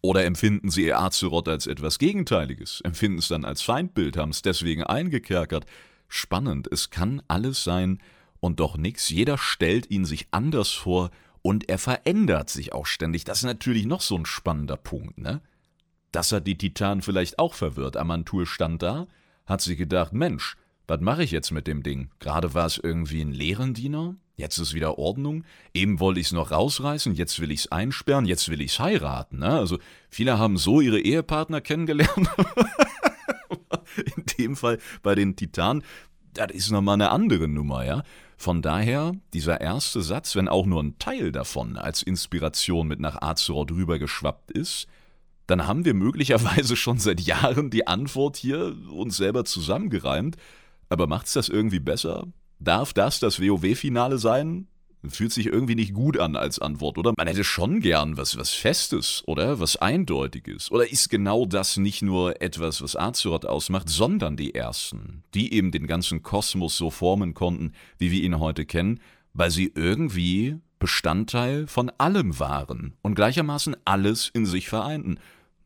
Oder 0.00 0.24
empfinden 0.24 0.70
sie 0.70 0.92
Azeroth 0.92 1.48
als 1.48 1.66
etwas 1.66 1.98
Gegenteiliges, 1.98 2.80
empfinden 2.80 3.18
es 3.18 3.28
dann 3.28 3.44
als 3.44 3.62
Feindbild, 3.62 4.16
haben 4.16 4.30
es 4.30 4.42
deswegen 4.42 4.82
eingekerkert, 4.82 5.66
spannend. 6.08 6.68
Es 6.70 6.90
kann 6.90 7.22
alles 7.28 7.64
sein 7.64 8.00
und 8.40 8.60
doch 8.60 8.76
nichts. 8.76 9.10
Jeder 9.10 9.38
stellt 9.38 9.90
ihn 9.90 10.04
sich 10.04 10.28
anders 10.30 10.70
vor 10.70 11.10
und 11.42 11.68
er 11.68 11.78
verändert 11.78 12.50
sich 12.50 12.72
auch 12.72 12.86
ständig. 12.86 13.24
Das 13.24 13.38
ist 13.38 13.44
natürlich 13.44 13.86
noch 13.86 14.00
so 14.00 14.16
ein 14.16 14.26
spannender 14.26 14.76
Punkt, 14.76 15.18
ne? 15.18 15.40
Das 16.12 16.32
hat 16.32 16.46
die 16.46 16.56
Titanen 16.56 17.02
vielleicht 17.02 17.38
auch 17.38 17.54
verwirrt. 17.54 17.96
Amantul 17.96 18.46
stand 18.46 18.82
da, 18.82 19.06
hat 19.44 19.60
sich 19.60 19.76
gedacht, 19.76 20.14
Mensch, 20.14 20.56
was 20.86 21.00
mache 21.00 21.22
ich 21.22 21.30
jetzt 21.30 21.50
mit 21.50 21.66
dem 21.66 21.82
Ding? 21.82 22.10
Gerade 22.18 22.54
war 22.54 22.64
es 22.64 22.78
irgendwie 22.78 23.20
ein 23.20 23.32
Lehrendiener, 23.32 24.16
jetzt 24.36 24.56
ist 24.56 24.72
wieder 24.72 24.98
Ordnung, 24.98 25.44
eben 25.74 26.00
wollte 26.00 26.20
ich 26.20 26.28
es 26.28 26.32
noch 26.32 26.50
rausreißen, 26.50 27.14
jetzt 27.14 27.40
will 27.40 27.50
ich 27.50 27.60
es 27.60 27.72
einsperren, 27.72 28.24
jetzt 28.24 28.48
will 28.48 28.62
ich 28.62 28.72
es 28.72 28.80
heiraten. 28.80 29.40
Ne? 29.40 29.50
Also 29.50 29.78
viele 30.08 30.38
haben 30.38 30.56
so 30.56 30.80
ihre 30.80 30.98
Ehepartner 30.98 31.60
kennengelernt. 31.60 32.30
In 34.16 34.24
dem 34.38 34.56
Fall 34.56 34.78
bei 35.02 35.14
den 35.14 35.36
Titanen, 35.36 35.82
das 36.34 36.52
ist 36.52 36.70
nochmal 36.70 36.94
eine 36.94 37.10
andere 37.10 37.48
Nummer, 37.48 37.84
ja. 37.84 38.02
Von 38.36 38.62
daher, 38.62 39.12
dieser 39.34 39.60
erste 39.60 40.00
Satz, 40.00 40.36
wenn 40.36 40.48
auch 40.48 40.64
nur 40.64 40.80
ein 40.80 40.98
Teil 40.98 41.32
davon 41.32 41.76
als 41.76 42.02
Inspiration 42.02 42.86
mit 42.86 43.00
nach 43.00 43.20
Azeroth 43.20 43.72
rübergeschwappt 43.72 44.52
ist, 44.52 44.86
dann 45.48 45.66
haben 45.66 45.84
wir 45.84 45.94
möglicherweise 45.94 46.76
schon 46.76 46.98
seit 46.98 47.20
Jahren 47.20 47.70
die 47.70 47.88
Antwort 47.88 48.36
hier 48.36 48.76
uns 48.92 49.16
selber 49.16 49.44
zusammengereimt. 49.44 50.36
Aber 50.88 51.06
macht's 51.08 51.32
das 51.32 51.48
irgendwie 51.48 51.80
besser? 51.80 52.28
Darf 52.60 52.92
das 52.92 53.18
das 53.18 53.40
WoW-Finale 53.40 54.18
sein? 54.18 54.68
Fühlt 55.06 55.32
sich 55.32 55.46
irgendwie 55.46 55.76
nicht 55.76 55.94
gut 55.94 56.18
an 56.18 56.34
als 56.34 56.58
Antwort, 56.58 56.98
oder? 56.98 57.12
Man 57.16 57.28
hätte 57.28 57.44
schon 57.44 57.80
gern 57.80 58.16
was, 58.16 58.36
was 58.36 58.52
Festes, 58.52 59.22
oder? 59.26 59.60
Was 59.60 59.76
Eindeutiges. 59.76 60.72
Oder 60.72 60.90
ist 60.90 61.08
genau 61.08 61.46
das 61.46 61.76
nicht 61.76 62.02
nur 62.02 62.42
etwas, 62.42 62.82
was 62.82 62.96
Azeroth 62.96 63.46
ausmacht, 63.46 63.88
sondern 63.88 64.36
die 64.36 64.56
Ersten, 64.56 65.22
die 65.34 65.52
eben 65.52 65.70
den 65.70 65.86
ganzen 65.86 66.22
Kosmos 66.24 66.76
so 66.76 66.90
formen 66.90 67.32
konnten, 67.32 67.72
wie 67.98 68.10
wir 68.10 68.22
ihn 68.22 68.40
heute 68.40 68.66
kennen, 68.66 69.00
weil 69.34 69.52
sie 69.52 69.70
irgendwie 69.74 70.56
Bestandteil 70.80 71.68
von 71.68 71.90
allem 71.98 72.38
waren 72.40 72.94
und 73.02 73.14
gleichermaßen 73.14 73.76
alles 73.84 74.30
in 74.32 74.46
sich 74.46 74.68
vereinten. 74.68 75.18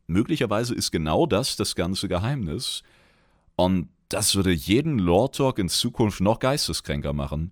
Möglicherweise 0.05 0.75
ist 0.75 0.91
genau 0.91 1.25
das 1.25 1.55
das 1.55 1.75
ganze 1.75 2.07
Geheimnis. 2.07 2.83
Und 3.55 3.89
das 4.09 4.35
würde 4.35 4.51
jeden 4.51 4.99
Lord 4.99 5.35
Talk 5.35 5.57
in 5.57 5.69
Zukunft 5.69 6.21
noch 6.21 6.39
geisteskränker 6.39 7.13
machen. 7.13 7.51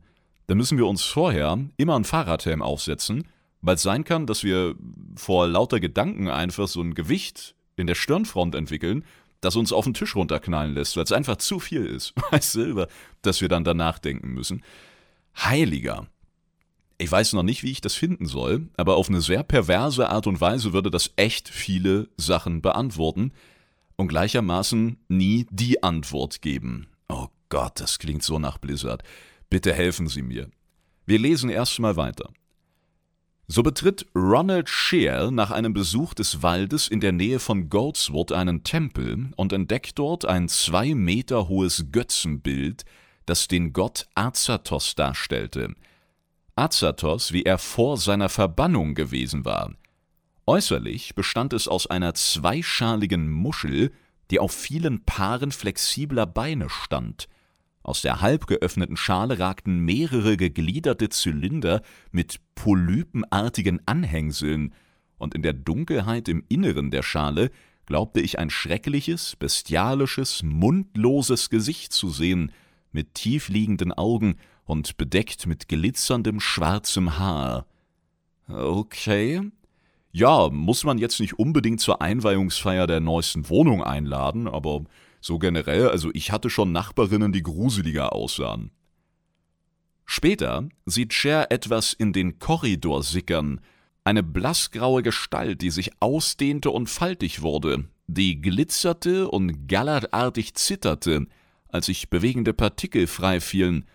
Da 0.51 0.55
müssen 0.55 0.77
wir 0.77 0.85
uns 0.85 1.05
vorher 1.05 1.57
immer 1.77 1.95
einen 1.95 2.03
Fahrradhelm 2.03 2.61
aufsetzen, 2.61 3.23
weil 3.61 3.75
es 3.75 3.83
sein 3.83 4.03
kann, 4.03 4.27
dass 4.27 4.43
wir 4.43 4.75
vor 5.15 5.47
lauter 5.47 5.79
Gedanken 5.79 6.27
einfach 6.27 6.67
so 6.67 6.81
ein 6.81 6.93
Gewicht 6.93 7.55
in 7.77 7.87
der 7.87 7.95
Stirnfront 7.95 8.53
entwickeln, 8.53 9.05
das 9.39 9.55
uns 9.55 9.71
auf 9.71 9.85
den 9.85 9.93
Tisch 9.93 10.13
runterknallen 10.13 10.73
lässt, 10.73 10.97
weil 10.97 11.05
es 11.05 11.13
einfach 11.13 11.37
zu 11.37 11.61
viel 11.61 11.85
ist, 11.85 12.13
weißt 12.31 12.55
du, 12.55 12.63
über 12.65 12.89
das 13.21 13.39
wir 13.39 13.47
dann 13.47 13.63
danach 13.63 13.97
denken 13.97 14.33
müssen. 14.33 14.61
Heiliger. 15.37 16.07
Ich 16.97 17.09
weiß 17.09 17.31
noch 17.31 17.43
nicht, 17.43 17.63
wie 17.63 17.71
ich 17.71 17.79
das 17.79 17.95
finden 17.95 18.25
soll, 18.25 18.67
aber 18.75 18.97
auf 18.97 19.07
eine 19.07 19.21
sehr 19.21 19.43
perverse 19.43 20.09
Art 20.09 20.27
und 20.27 20.41
Weise 20.41 20.73
würde 20.73 20.91
das 20.91 21.13
echt 21.15 21.47
viele 21.47 22.09
Sachen 22.17 22.61
beantworten 22.61 23.31
und 23.95 24.09
gleichermaßen 24.09 24.97
nie 25.07 25.47
die 25.49 25.81
Antwort 25.81 26.41
geben. 26.41 26.87
Oh 27.07 27.27
Gott, 27.47 27.79
das 27.79 27.99
klingt 27.99 28.23
so 28.23 28.37
nach 28.37 28.57
Blizzard. 28.57 29.01
Bitte 29.51 29.73
helfen 29.73 30.07
Sie 30.07 30.21
mir. 30.21 30.49
Wir 31.05 31.19
lesen 31.19 31.49
erstmal 31.49 31.97
weiter. 31.97 32.31
So 33.49 33.63
betritt 33.63 34.05
Ronald 34.15 34.69
Shear 34.69 35.29
nach 35.29 35.51
einem 35.51 35.73
Besuch 35.73 36.13
des 36.13 36.41
Waldes 36.41 36.87
in 36.87 37.01
der 37.01 37.11
Nähe 37.11 37.37
von 37.37 37.67
Goldswood 37.69 38.31
einen 38.31 38.63
Tempel 38.63 39.29
und 39.35 39.51
entdeckt 39.51 39.99
dort 39.99 40.23
ein 40.23 40.47
zwei 40.47 40.95
Meter 40.95 41.49
hohes 41.49 41.87
Götzenbild, 41.91 42.85
das 43.25 43.49
den 43.49 43.73
Gott 43.73 44.07
Azatos 44.15 44.95
darstellte. 44.95 45.75
Azatos, 46.55 47.33
wie 47.33 47.43
er 47.43 47.57
vor 47.57 47.97
seiner 47.97 48.29
Verbannung 48.29 48.95
gewesen 48.95 49.43
war. 49.43 49.73
Äußerlich 50.45 51.13
bestand 51.13 51.51
es 51.51 51.67
aus 51.67 51.87
einer 51.87 52.13
zweischaligen 52.13 53.29
Muschel, 53.29 53.91
die 54.31 54.39
auf 54.39 54.53
vielen 54.53 55.03
Paaren 55.03 55.51
flexibler 55.51 56.25
Beine 56.25 56.69
stand– 56.69 57.27
aus 57.83 58.01
der 58.01 58.21
halb 58.21 58.47
geöffneten 58.47 58.97
Schale 58.97 59.39
ragten 59.39 59.79
mehrere 59.79 60.37
gegliederte 60.37 61.09
Zylinder 61.09 61.81
mit 62.11 62.39
polypenartigen 62.55 63.81
Anhängseln, 63.85 64.73
und 65.17 65.35
in 65.35 65.43
der 65.43 65.53
Dunkelheit 65.53 66.27
im 66.29 66.43
Inneren 66.49 66.89
der 66.89 67.03
Schale 67.03 67.51
glaubte 67.85 68.21
ich 68.21 68.39
ein 68.39 68.49
schreckliches, 68.49 69.35
bestialisches, 69.35 70.41
mundloses 70.41 71.49
Gesicht 71.51 71.93
zu 71.93 72.09
sehen, 72.09 72.51
mit 72.91 73.13
tiefliegenden 73.13 73.91
Augen 73.93 74.37
und 74.65 74.97
bedeckt 74.97 75.45
mit 75.45 75.67
glitzerndem 75.67 76.39
schwarzem 76.39 77.19
Haar. 77.19 77.65
Okay. 78.47 79.41
Ja, 80.11 80.49
muss 80.49 80.83
man 80.83 80.97
jetzt 80.97 81.19
nicht 81.19 81.39
unbedingt 81.39 81.79
zur 81.79 82.01
Einweihungsfeier 82.01 82.87
der 82.87 82.99
neuesten 82.99 83.47
Wohnung 83.47 83.83
einladen, 83.83 84.47
aber 84.47 84.83
so 85.21 85.39
generell, 85.39 85.88
also 85.88 86.10
ich 86.13 86.31
hatte 86.31 86.49
schon 86.49 86.71
Nachbarinnen, 86.71 87.31
die 87.31 87.43
gruseliger 87.43 88.13
aussahen. 88.13 88.71
Später 90.05 90.67
sieht 90.86 91.13
Cher 91.13 91.51
etwas 91.51 91.93
in 91.93 92.12
den 92.12 92.39
Korridor 92.39 93.03
sickern, 93.03 93.62
eine 94.03 94.23
blassgraue 94.23 95.03
Gestalt, 95.03 95.62
die 95.62 95.69
sich 95.69 95.91
ausdehnte 96.01 96.71
und 96.71 96.89
faltig 96.89 97.41
wurde, 97.41 97.86
die 98.07 98.41
glitzerte 98.41 99.29
und 99.29 99.67
gallertartig 99.67 100.55
zitterte, 100.55 101.27
als 101.69 101.86
sich 101.86 102.10
bewegende 102.10 102.53
Partikel 102.53 103.07
freifielen, 103.07 103.86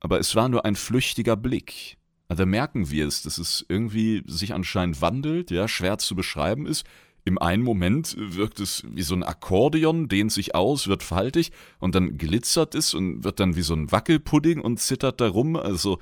aber 0.00 0.18
es 0.18 0.34
war 0.34 0.48
nur 0.48 0.64
ein 0.64 0.74
flüchtiger 0.74 1.36
Blick. 1.36 1.96
Da 2.28 2.44
merken 2.44 2.90
wir 2.90 3.06
es, 3.06 3.22
dass 3.22 3.38
es 3.38 3.64
irgendwie 3.68 4.22
sich 4.26 4.52
anscheinend 4.52 5.00
wandelt, 5.00 5.50
ja, 5.50 5.68
schwer 5.68 5.98
zu 5.98 6.16
beschreiben 6.16 6.66
ist, 6.66 6.84
im 7.24 7.38
einen 7.38 7.62
Moment 7.62 8.16
wirkt 8.18 8.58
es 8.58 8.82
wie 8.88 9.02
so 9.02 9.14
ein 9.14 9.22
Akkordeon, 9.22 10.08
dehnt 10.08 10.32
sich 10.32 10.54
aus, 10.54 10.88
wird 10.88 11.02
faltig 11.02 11.52
und 11.78 11.94
dann 11.94 12.18
glitzert 12.18 12.74
es 12.74 12.94
und 12.94 13.22
wird 13.22 13.38
dann 13.38 13.54
wie 13.54 13.62
so 13.62 13.74
ein 13.74 13.92
Wackelpudding 13.92 14.60
und 14.60 14.80
zittert 14.80 15.20
da 15.20 15.28
rum. 15.28 15.56
Also 15.56 16.00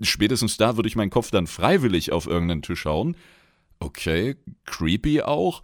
spätestens 0.00 0.56
da 0.56 0.76
würde 0.76 0.88
ich 0.88 0.96
meinen 0.96 1.10
Kopf 1.10 1.30
dann 1.30 1.48
freiwillig 1.48 2.12
auf 2.12 2.26
irgendeinen 2.26 2.62
Tisch 2.62 2.84
hauen. 2.84 3.16
Okay, 3.80 4.36
creepy 4.64 5.22
auch. 5.22 5.62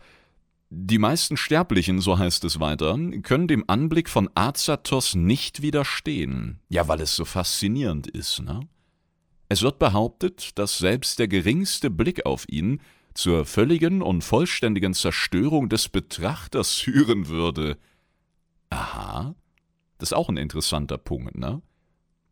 Die 0.71 0.99
meisten 0.99 1.37
Sterblichen, 1.37 2.01
so 2.01 2.19
heißt 2.19 2.45
es 2.45 2.61
weiter, 2.61 2.97
können 3.23 3.49
dem 3.49 3.65
Anblick 3.69 4.09
von 4.09 4.29
Azatos 4.35 5.15
nicht 5.15 5.63
widerstehen. 5.63 6.61
Ja, 6.69 6.87
weil 6.87 7.01
es 7.01 7.15
so 7.15 7.25
faszinierend 7.25 8.07
ist, 8.07 8.41
ne? 8.41 8.61
Es 9.49 9.63
wird 9.63 9.81
behauptet, 9.81 10.57
dass 10.59 10.79
selbst 10.79 11.19
der 11.19 11.27
geringste 11.27 11.91
Blick 11.91 12.25
auf 12.25 12.49
ihn 12.49 12.81
zur 13.21 13.45
völligen 13.45 14.01
und 14.01 14.25
vollständigen 14.25 14.95
Zerstörung 14.95 15.69
des 15.69 15.91
Betrachters 15.91 16.77
führen 16.77 17.29
würde. 17.29 17.77
Aha, 18.71 19.35
das 19.99 20.09
ist 20.09 20.17
auch 20.17 20.31
ein 20.31 20.39
interessanter 20.39 20.97
Punkt, 20.97 21.37
ne? 21.37 21.61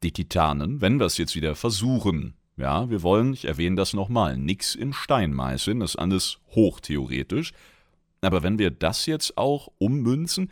Die 0.03 0.12
Titanen, 0.12 0.81
wenn 0.81 0.98
wir 0.98 1.05
es 1.05 1.18
jetzt 1.18 1.35
wieder 1.35 1.55
versuchen, 1.57 2.35
ja, 2.57 2.88
wir 2.88 3.03
wollen, 3.03 3.35
ich 3.35 3.44
erwähne 3.44 3.77
das 3.77 3.92
nochmal, 3.92 4.38
nix 4.38 4.74
in 4.74 4.94
Stein 4.94 5.35
meißeln, 5.35 5.81
das 5.81 5.90
ist 5.90 5.96
alles 5.96 6.38
hochtheoretisch, 6.55 7.53
aber 8.22 8.42
wenn 8.42 8.59
wir 8.59 8.70
das 8.70 9.05
jetzt 9.05 9.37
auch 9.37 9.68
ummünzen, 9.77 10.51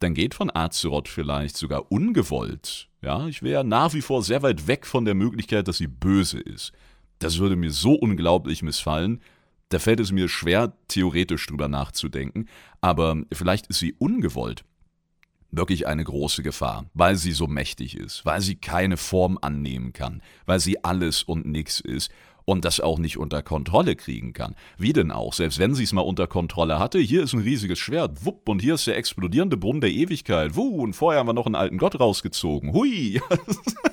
dann 0.00 0.14
geht 0.14 0.34
von 0.34 0.50
Azeroth 0.52 1.08
vielleicht 1.08 1.56
sogar 1.56 1.92
ungewollt. 1.92 2.88
Ja, 3.00 3.28
ich 3.28 3.44
wäre 3.44 3.62
nach 3.62 3.94
wie 3.94 4.02
vor 4.02 4.24
sehr 4.24 4.42
weit 4.42 4.66
weg 4.66 4.86
von 4.86 5.04
der 5.04 5.14
Möglichkeit, 5.14 5.68
dass 5.68 5.78
sie 5.78 5.86
böse 5.86 6.40
ist. 6.40 6.72
Das 7.20 7.38
würde 7.38 7.54
mir 7.54 7.70
so 7.70 7.92
unglaublich 7.92 8.62
missfallen, 8.64 9.20
da 9.68 9.78
fällt 9.78 10.00
es 10.00 10.12
mir 10.12 10.28
schwer, 10.28 10.72
theoretisch 10.88 11.46
drüber 11.46 11.68
nachzudenken, 11.68 12.48
aber 12.80 13.22
vielleicht 13.32 13.66
ist 13.68 13.78
sie 13.78 13.94
ungewollt 13.94 14.64
wirklich 15.50 15.86
eine 15.86 16.04
große 16.04 16.42
Gefahr, 16.42 16.86
weil 16.94 17.16
sie 17.16 17.32
so 17.32 17.46
mächtig 17.46 17.96
ist, 17.96 18.24
weil 18.26 18.40
sie 18.40 18.56
keine 18.56 18.96
Form 18.96 19.38
annehmen 19.40 19.92
kann, 19.92 20.22
weil 20.46 20.60
sie 20.60 20.84
alles 20.84 21.22
und 21.22 21.46
nichts 21.46 21.80
ist 21.80 22.10
und 22.44 22.64
das 22.64 22.80
auch 22.80 22.98
nicht 22.98 23.18
unter 23.18 23.42
Kontrolle 23.42 23.96
kriegen 23.96 24.32
kann. 24.32 24.54
Wie 24.78 24.92
denn 24.92 25.10
auch, 25.10 25.32
selbst 25.32 25.58
wenn 25.58 25.74
sie 25.74 25.84
es 25.84 25.92
mal 25.92 26.02
unter 26.02 26.26
Kontrolle 26.26 26.78
hatte, 26.78 26.98
hier 26.98 27.22
ist 27.22 27.34
ein 27.34 27.40
riesiges 27.40 27.78
Schwert, 27.78 28.24
wupp, 28.24 28.48
und 28.48 28.60
hier 28.60 28.74
ist 28.74 28.86
der 28.86 28.96
explodierende 28.96 29.56
Brunnen 29.56 29.80
der 29.80 29.90
Ewigkeit, 29.90 30.56
wuh, 30.56 30.82
und 30.82 30.94
vorher 30.94 31.20
haben 31.20 31.28
wir 31.28 31.34
noch 31.34 31.46
einen 31.46 31.54
alten 31.54 31.78
Gott 31.78 31.98
rausgezogen, 32.00 32.72
hui. 32.72 33.20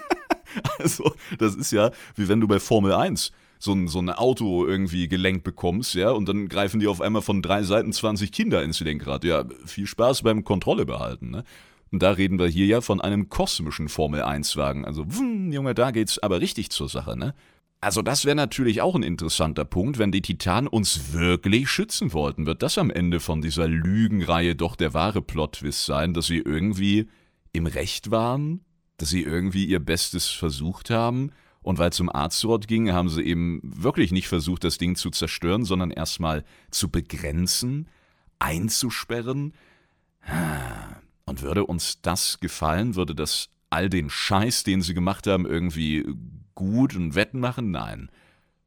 also, 0.80 1.14
das 1.38 1.56
ist 1.56 1.72
ja, 1.72 1.92
wie 2.16 2.28
wenn 2.28 2.40
du 2.40 2.48
bei 2.48 2.60
Formel 2.60 2.94
1 2.94 3.32
so 3.66 3.74
ein, 3.74 3.90
so 3.90 4.00
ein 4.00 4.10
Auto 4.10 4.66
irgendwie 4.66 5.10
gelenkt 5.10 5.44
bekommst, 5.44 5.96
ja, 5.96 6.12
und 6.12 6.30
dann 6.30 6.48
greifen 6.48 6.80
die 6.80 6.88
auf 6.88 7.02
einmal 7.02 7.22
von 7.22 7.42
drei 7.42 7.64
Seiten 7.64 7.92
20 7.92 8.32
Kinder 8.32 8.64
ins 8.64 8.80
Lenkrad. 8.80 9.26
Ja, 9.26 9.44
viel 9.66 9.88
Spaß 9.88 10.22
beim 10.22 10.46
Kontrolle 10.46 10.86
behalten, 10.86 11.32
ne? 11.32 11.44
Und 11.92 12.02
da 12.02 12.12
reden 12.12 12.40
wir 12.40 12.48
hier 12.48 12.66
ja 12.66 12.82
von 12.82 13.00
einem 13.00 13.30
kosmischen 13.30 13.90
Formel-1-Wagen. 13.90 14.86
Also, 14.86 15.06
wum, 15.08 15.52
Junge, 15.52 15.74
da 15.76 15.92
geht's 15.92 16.20
aber 16.20 16.42
richtig 16.42 16.70
zur 16.70 16.90
Sache, 16.90 17.18
ne? 17.18 17.34
Also 17.82 18.02
das 18.02 18.26
wäre 18.26 18.36
natürlich 18.36 18.82
auch 18.82 18.96
ein 18.96 19.04
interessanter 19.04 19.64
Punkt, 19.64 20.00
wenn 20.00 20.12
die 20.12 20.24
Titanen 20.24 20.68
uns 20.68 21.14
wirklich 21.14 21.70
schützen 21.70 22.14
wollten. 22.14 22.48
Wird 22.48 22.64
das 22.64 22.80
am 22.80 22.90
Ende 22.90 23.20
von 23.20 23.42
dieser 23.42 23.68
Lügenreihe 23.68 24.56
doch 24.56 24.76
der 24.76 24.96
wahre 24.96 25.22
Plot-Twist 25.22 25.86
sein, 25.86 26.14
dass 26.16 26.26
sie 26.26 26.40
irgendwie 26.40 27.08
im 27.54 27.68
Recht 27.68 28.10
waren? 28.10 28.62
Dass 28.98 29.10
sie 29.10 29.22
irgendwie 29.22 29.66
ihr 29.66 29.80
Bestes 29.80 30.30
versucht 30.30 30.90
haben? 30.90 31.32
Und 31.66 31.80
weil 31.80 31.90
es 31.90 32.00
um 32.00 32.14
Azeroth 32.14 32.68
ging, 32.68 32.92
haben 32.92 33.10
sie 33.10 33.24
eben 33.24 33.60
wirklich 33.64 34.12
nicht 34.12 34.28
versucht, 34.28 34.64
das 34.64 34.78
Ding 34.78 34.96
zu 34.96 35.10
zerstören, 35.10 35.66
sondern 35.66 35.90
erstmal 35.90 36.46
zu 36.70 36.90
begrenzen, 36.90 37.88
einzusperren. 38.38 39.52
Und 41.26 41.42
würde 41.42 41.66
uns 41.66 42.04
das 42.04 42.40
gefallen, 42.40 42.96
würde 42.96 43.16
das 43.16 43.50
all 43.72 43.90
den 43.90 44.12
Scheiß, 44.12 44.64
den 44.64 44.84
sie 44.84 44.94
gemacht 44.94 45.26
haben, 45.26 45.48
irgendwie 45.48 46.06
gut 46.54 46.96
und 46.96 47.16
wettmachen? 47.16 47.72
Nein, 47.72 48.12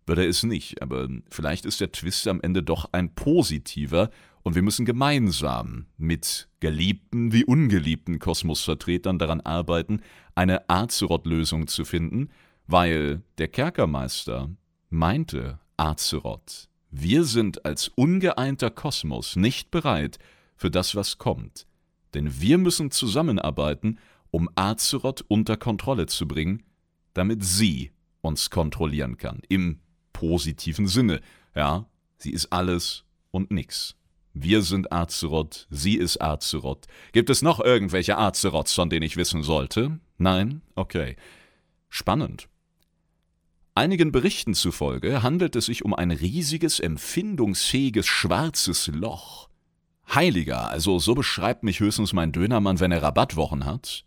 wird 0.06 0.18
er 0.18 0.28
es 0.28 0.42
nicht. 0.42 0.82
Aber 0.82 1.06
vielleicht 1.30 1.66
ist 1.66 1.80
der 1.80 1.92
Twist 1.92 2.26
am 2.26 2.40
Ende 2.40 2.64
doch 2.64 2.88
ein 2.90 3.14
positiver 3.14 4.10
und 4.42 4.56
wir 4.56 4.62
müssen 4.62 4.84
gemeinsam 4.84 5.86
mit 5.98 6.48
geliebten 6.58 7.32
wie 7.32 7.44
ungeliebten 7.44 8.18
Kosmosvertretern 8.18 9.20
daran 9.20 9.40
arbeiten, 9.40 10.00
eine 10.34 10.68
Azeroth-Lösung 10.68 11.68
zu 11.68 11.84
finden, 11.84 12.30
weil 12.68 13.22
der 13.38 13.48
Kerkermeister 13.48 14.50
meinte 14.90 15.58
Azeroth, 15.76 16.68
wir 16.90 17.24
sind 17.24 17.64
als 17.64 17.88
ungeeinter 17.88 18.70
Kosmos 18.70 19.36
nicht 19.36 19.70
bereit 19.70 20.18
für 20.54 20.70
das, 20.70 20.94
was 20.94 21.18
kommt. 21.18 21.66
Denn 22.14 22.40
wir 22.40 22.58
müssen 22.58 22.90
zusammenarbeiten, 22.90 23.98
um 24.30 24.48
Azeroth 24.54 25.24
unter 25.28 25.56
Kontrolle 25.56 26.06
zu 26.06 26.28
bringen, 26.28 26.62
damit 27.14 27.42
sie 27.44 27.90
uns 28.20 28.50
kontrollieren 28.50 29.16
kann. 29.16 29.40
Im 29.48 29.80
positiven 30.12 30.86
Sinne. 30.86 31.20
Ja, 31.54 31.86
sie 32.18 32.32
ist 32.32 32.52
alles 32.52 33.04
und 33.30 33.50
nix. 33.50 33.96
Wir 34.34 34.62
sind 34.62 34.92
Azeroth, 34.92 35.66
sie 35.70 35.96
ist 35.96 36.20
Azeroth. 36.20 36.86
Gibt 37.12 37.30
es 37.30 37.42
noch 37.42 37.60
irgendwelche 37.60 38.18
Azeroths, 38.18 38.74
von 38.74 38.90
denen 38.90 39.04
ich 39.04 39.16
wissen 39.16 39.42
sollte? 39.42 39.98
Nein? 40.16 40.62
Okay. 40.74 41.16
Spannend. 41.88 42.48
Einigen 43.78 44.10
Berichten 44.10 44.54
zufolge 44.54 45.22
handelt 45.22 45.54
es 45.54 45.66
sich 45.66 45.84
um 45.84 45.94
ein 45.94 46.10
riesiges, 46.10 46.80
empfindungsfähiges 46.80 48.08
schwarzes 48.08 48.88
Loch. 48.88 49.48
Heiliger, 50.12 50.68
also 50.68 50.98
so 50.98 51.14
beschreibt 51.14 51.62
mich 51.62 51.78
höchstens 51.78 52.12
mein 52.12 52.32
Dönermann, 52.32 52.80
wenn 52.80 52.90
er 52.90 53.04
Rabattwochen 53.04 53.66
hat. 53.66 54.04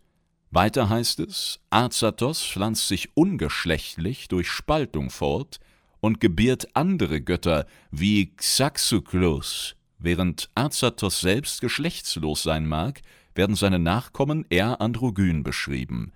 Weiter 0.50 0.90
heißt 0.90 1.20
es, 1.20 1.58
Azatos 1.70 2.44
pflanzt 2.44 2.86
sich 2.86 3.16
ungeschlechtlich 3.16 4.28
durch 4.28 4.50
Spaltung 4.50 5.08
fort 5.08 5.58
und 6.00 6.20
gebiert 6.20 6.76
andere 6.76 7.22
Götter 7.22 7.64
wie 7.90 8.36
Xaxuklus. 8.36 9.74
Während 9.98 10.50
Azatos 10.54 11.20
selbst 11.20 11.62
geschlechtslos 11.62 12.42
sein 12.42 12.66
mag, 12.66 13.00
werden 13.34 13.56
seine 13.56 13.78
Nachkommen 13.78 14.44
eher 14.50 14.82
androgyn 14.82 15.42
beschrieben. 15.42 16.12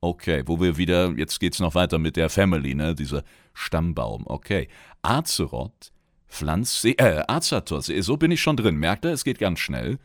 Okay, 0.00 0.44
wo 0.46 0.60
wir 0.60 0.76
wieder, 0.76 1.12
jetzt 1.16 1.40
geht's 1.40 1.58
noch 1.58 1.74
weiter 1.74 1.98
mit 1.98 2.16
der 2.16 2.30
Family, 2.30 2.74
ne, 2.74 2.94
dieser 2.94 3.24
Stammbaum. 3.52 4.24
Okay. 4.26 4.68
Azeroth 5.02 5.92
pflanzt 6.28 6.82
sie, 6.82 6.96
äh, 6.98 7.24
Azatos, 7.26 7.86
so 7.86 8.16
bin 8.16 8.30
ich 8.30 8.40
schon 8.40 8.56
drin, 8.56 8.76
merkt 8.76 9.04
ihr, 9.04 9.12
es 9.12 9.24
geht 9.24 9.38
ganz 9.38 9.58
schnell. 9.58 9.98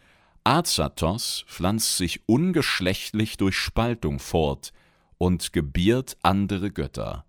Azatos 0.44 1.46
pflanzt 1.48 1.98
sich 1.98 2.22
ungeschlechtlich 2.28 3.38
durch 3.38 3.56
Spaltung 3.56 4.20
fort 4.20 4.74
und 5.18 5.54
gebiert 5.54 6.18
andere 6.22 6.72
Götter. 6.72 7.26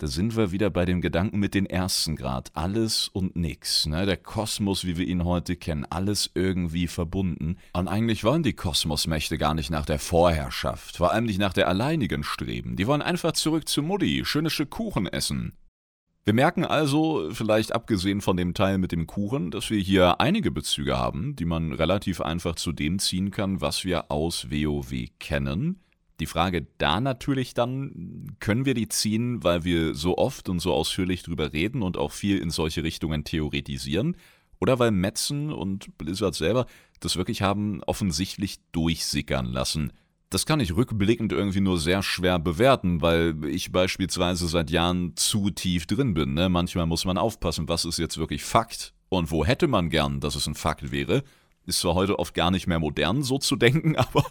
Da 0.00 0.06
sind 0.06 0.34
wir 0.34 0.50
wieder 0.50 0.70
bei 0.70 0.86
dem 0.86 1.02
Gedanken 1.02 1.38
mit 1.38 1.52
den 1.52 1.66
ersten 1.66 2.16
Grad. 2.16 2.52
Alles 2.54 3.08
und 3.08 3.36
nix. 3.36 3.84
Ne? 3.84 4.06
Der 4.06 4.16
Kosmos, 4.16 4.86
wie 4.86 4.96
wir 4.96 5.06
ihn 5.06 5.26
heute 5.26 5.56
kennen, 5.56 5.84
alles 5.90 6.30
irgendwie 6.32 6.86
verbunden. 6.86 7.58
Und 7.74 7.86
eigentlich 7.86 8.24
wollen 8.24 8.42
die 8.42 8.54
Kosmosmächte 8.54 9.36
gar 9.36 9.52
nicht 9.52 9.68
nach 9.68 9.84
der 9.84 9.98
Vorherrschaft, 9.98 10.96
vor 10.96 11.12
allem 11.12 11.26
nicht 11.26 11.38
nach 11.38 11.52
der 11.52 11.68
alleinigen 11.68 12.24
streben. 12.24 12.76
Die 12.76 12.86
wollen 12.86 13.02
einfach 13.02 13.32
zurück 13.32 13.68
zu 13.68 13.82
Mutti, 13.82 14.24
schöne 14.24 14.48
Stück 14.48 14.70
Kuchen 14.70 15.06
essen. 15.06 15.52
Wir 16.24 16.32
merken 16.32 16.64
also, 16.64 17.28
vielleicht 17.30 17.74
abgesehen 17.74 18.22
von 18.22 18.38
dem 18.38 18.54
Teil 18.54 18.78
mit 18.78 18.92
dem 18.92 19.06
Kuchen, 19.06 19.50
dass 19.50 19.68
wir 19.68 19.80
hier 19.80 20.18
einige 20.18 20.50
Bezüge 20.50 20.96
haben, 20.96 21.36
die 21.36 21.44
man 21.44 21.72
relativ 21.72 22.22
einfach 22.22 22.54
zu 22.54 22.72
dem 22.72 23.00
ziehen 23.00 23.30
kann, 23.30 23.60
was 23.60 23.84
wir 23.84 24.10
aus 24.10 24.50
WoW 24.50 25.08
kennen. 25.18 25.78
Die 26.20 26.26
Frage 26.26 26.66
da 26.78 27.00
natürlich 27.00 27.54
dann, 27.54 28.36
können 28.40 28.66
wir 28.66 28.74
die 28.74 28.88
ziehen, 28.88 29.42
weil 29.42 29.64
wir 29.64 29.94
so 29.94 30.18
oft 30.18 30.48
und 30.48 30.60
so 30.60 30.72
ausführlich 30.74 31.22
drüber 31.22 31.52
reden 31.52 31.82
und 31.82 31.96
auch 31.96 32.12
viel 32.12 32.38
in 32.38 32.50
solche 32.50 32.84
Richtungen 32.84 33.24
theoretisieren? 33.24 34.16
Oder 34.60 34.78
weil 34.78 34.90
Metzen 34.90 35.50
und 35.50 35.96
Blizzard 35.96 36.34
selber 36.34 36.66
das 37.00 37.16
wirklich 37.16 37.40
haben 37.40 37.82
offensichtlich 37.84 38.58
durchsickern 38.72 39.46
lassen? 39.46 39.92
Das 40.28 40.46
kann 40.46 40.60
ich 40.60 40.76
rückblickend 40.76 41.32
irgendwie 41.32 41.60
nur 41.60 41.78
sehr 41.78 42.02
schwer 42.02 42.38
bewerten, 42.38 43.00
weil 43.00 43.34
ich 43.46 43.72
beispielsweise 43.72 44.46
seit 44.46 44.70
Jahren 44.70 45.16
zu 45.16 45.50
tief 45.50 45.86
drin 45.86 46.14
bin. 46.14 46.34
Ne? 46.34 46.48
Manchmal 46.50 46.86
muss 46.86 47.04
man 47.06 47.18
aufpassen, 47.18 47.68
was 47.68 47.84
ist 47.84 47.98
jetzt 47.98 48.18
wirklich 48.18 48.44
Fakt 48.44 48.92
und 49.08 49.30
wo 49.30 49.44
hätte 49.44 49.66
man 49.66 49.88
gern, 49.88 50.20
dass 50.20 50.36
es 50.36 50.46
ein 50.46 50.54
Fakt 50.54 50.92
wäre. 50.92 51.24
Ist 51.70 51.78
zwar 51.78 51.94
heute 51.94 52.18
oft 52.18 52.34
gar 52.34 52.50
nicht 52.50 52.66
mehr 52.66 52.80
modern, 52.80 53.22
so 53.22 53.38
zu 53.38 53.54
denken, 53.54 53.94
aber 53.96 54.24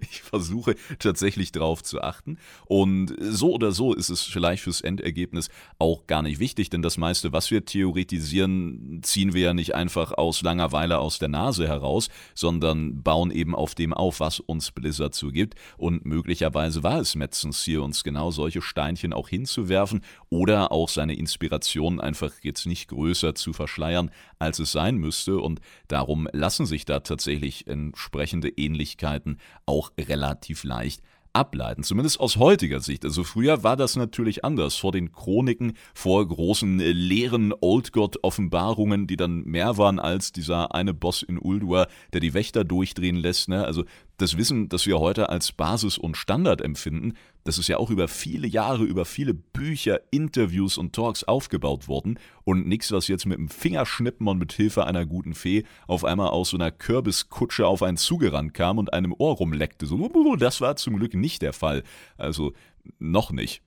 ich 0.00 0.22
versuche 0.22 0.74
tatsächlich 0.98 1.52
darauf 1.52 1.84
zu 1.84 2.00
achten. 2.00 2.38
Und 2.66 3.14
so 3.20 3.52
oder 3.52 3.70
so 3.70 3.94
ist 3.94 4.08
es 4.08 4.22
vielleicht 4.22 4.64
fürs 4.64 4.80
Endergebnis 4.80 5.50
auch 5.78 6.08
gar 6.08 6.22
nicht 6.22 6.40
wichtig, 6.40 6.68
denn 6.68 6.82
das 6.82 6.96
meiste, 6.96 7.32
was 7.32 7.52
wir 7.52 7.64
theoretisieren, 7.64 9.00
ziehen 9.02 9.34
wir 9.34 9.42
ja 9.42 9.54
nicht 9.54 9.76
einfach 9.76 10.12
aus 10.12 10.42
Langeweile 10.42 10.98
aus 10.98 11.20
der 11.20 11.28
Nase 11.28 11.68
heraus, 11.68 12.08
sondern 12.34 13.04
bauen 13.04 13.30
eben 13.30 13.54
auf 13.54 13.76
dem 13.76 13.94
auf, 13.94 14.18
was 14.18 14.40
uns 14.40 14.72
Blizzard 14.72 15.14
zugibt. 15.14 15.54
Und 15.76 16.04
möglicherweise 16.04 16.82
war 16.82 16.98
es 16.98 17.14
Metzens 17.14 17.62
Ziel, 17.62 17.78
uns 17.78 18.02
genau 18.02 18.32
solche 18.32 18.62
Steinchen 18.62 19.12
auch 19.12 19.28
hinzuwerfen 19.28 20.02
oder 20.28 20.72
auch 20.72 20.88
seine 20.88 21.14
Inspiration 21.14 22.00
einfach 22.00 22.32
jetzt 22.42 22.66
nicht 22.66 22.88
größer 22.88 23.36
zu 23.36 23.52
verschleiern, 23.52 24.10
als 24.40 24.58
es 24.58 24.72
sein 24.72 24.96
müsste. 24.96 25.38
Und 25.38 25.60
darum 25.88 26.26
lassen 26.32 26.66
sich 26.66 26.84
da 26.84 27.00
tatsächlich 27.00 27.66
entsprechende 27.66 28.48
Ähnlichkeiten 28.48 29.38
auch 29.66 29.92
relativ 29.98 30.64
leicht 30.64 31.02
ableiten, 31.32 31.82
zumindest 31.82 32.20
aus 32.20 32.36
heutiger 32.36 32.80
Sicht. 32.80 33.04
Also 33.04 33.24
früher 33.24 33.62
war 33.62 33.76
das 33.76 33.96
natürlich 33.96 34.44
anders, 34.44 34.76
vor 34.76 34.92
den 34.92 35.12
Chroniken, 35.12 35.74
vor 35.94 36.26
großen 36.26 36.80
äh, 36.80 36.92
leeren 36.92 37.54
Oldgott-Offenbarungen, 37.58 39.06
die 39.06 39.16
dann 39.16 39.44
mehr 39.44 39.78
waren 39.78 39.98
als 39.98 40.32
dieser 40.32 40.74
eine 40.74 40.94
Boss 40.94 41.22
in 41.22 41.38
Uldur, 41.38 41.86
der 42.12 42.20
die 42.20 42.34
Wächter 42.34 42.64
durchdrehen 42.64 43.16
lässt. 43.16 43.48
Ne? 43.48 43.64
Also 43.64 43.84
das 44.18 44.36
Wissen, 44.36 44.68
das 44.68 44.86
wir 44.86 44.98
heute 44.98 45.28
als 45.28 45.52
Basis 45.52 45.98
und 45.98 46.16
Standard 46.16 46.60
empfinden, 46.60 47.14
das 47.44 47.58
ist 47.58 47.68
ja 47.68 47.78
auch 47.78 47.90
über 47.90 48.06
viele 48.08 48.46
Jahre, 48.46 48.84
über 48.84 49.04
viele 49.04 49.34
Bücher, 49.34 50.00
Interviews 50.10 50.78
und 50.78 50.92
Talks 50.92 51.24
aufgebaut 51.24 51.88
worden 51.88 52.18
und 52.44 52.66
nichts, 52.66 52.92
was 52.92 53.08
jetzt 53.08 53.26
mit 53.26 53.38
dem 53.38 53.48
Fingerschnippen 53.48 54.28
und 54.28 54.38
mit 54.38 54.52
Hilfe 54.52 54.86
einer 54.86 55.06
guten 55.06 55.34
Fee 55.34 55.64
auf 55.86 56.04
einmal 56.04 56.28
aus 56.28 56.50
so 56.50 56.56
einer 56.56 56.70
Kürbiskutsche 56.70 57.66
auf 57.66 57.82
einen 57.82 57.96
zugerannt 57.96 58.54
kam 58.54 58.78
und 58.78 58.92
einem 58.92 59.14
Ohr 59.16 59.36
rumleckte. 59.36 59.86
So, 59.86 60.36
das 60.36 60.60
war 60.60 60.76
zum 60.76 60.96
Glück 60.96 61.14
nicht 61.14 61.42
der 61.42 61.52
Fall. 61.52 61.82
Also 62.16 62.52
noch 62.98 63.32
nicht. 63.32 63.62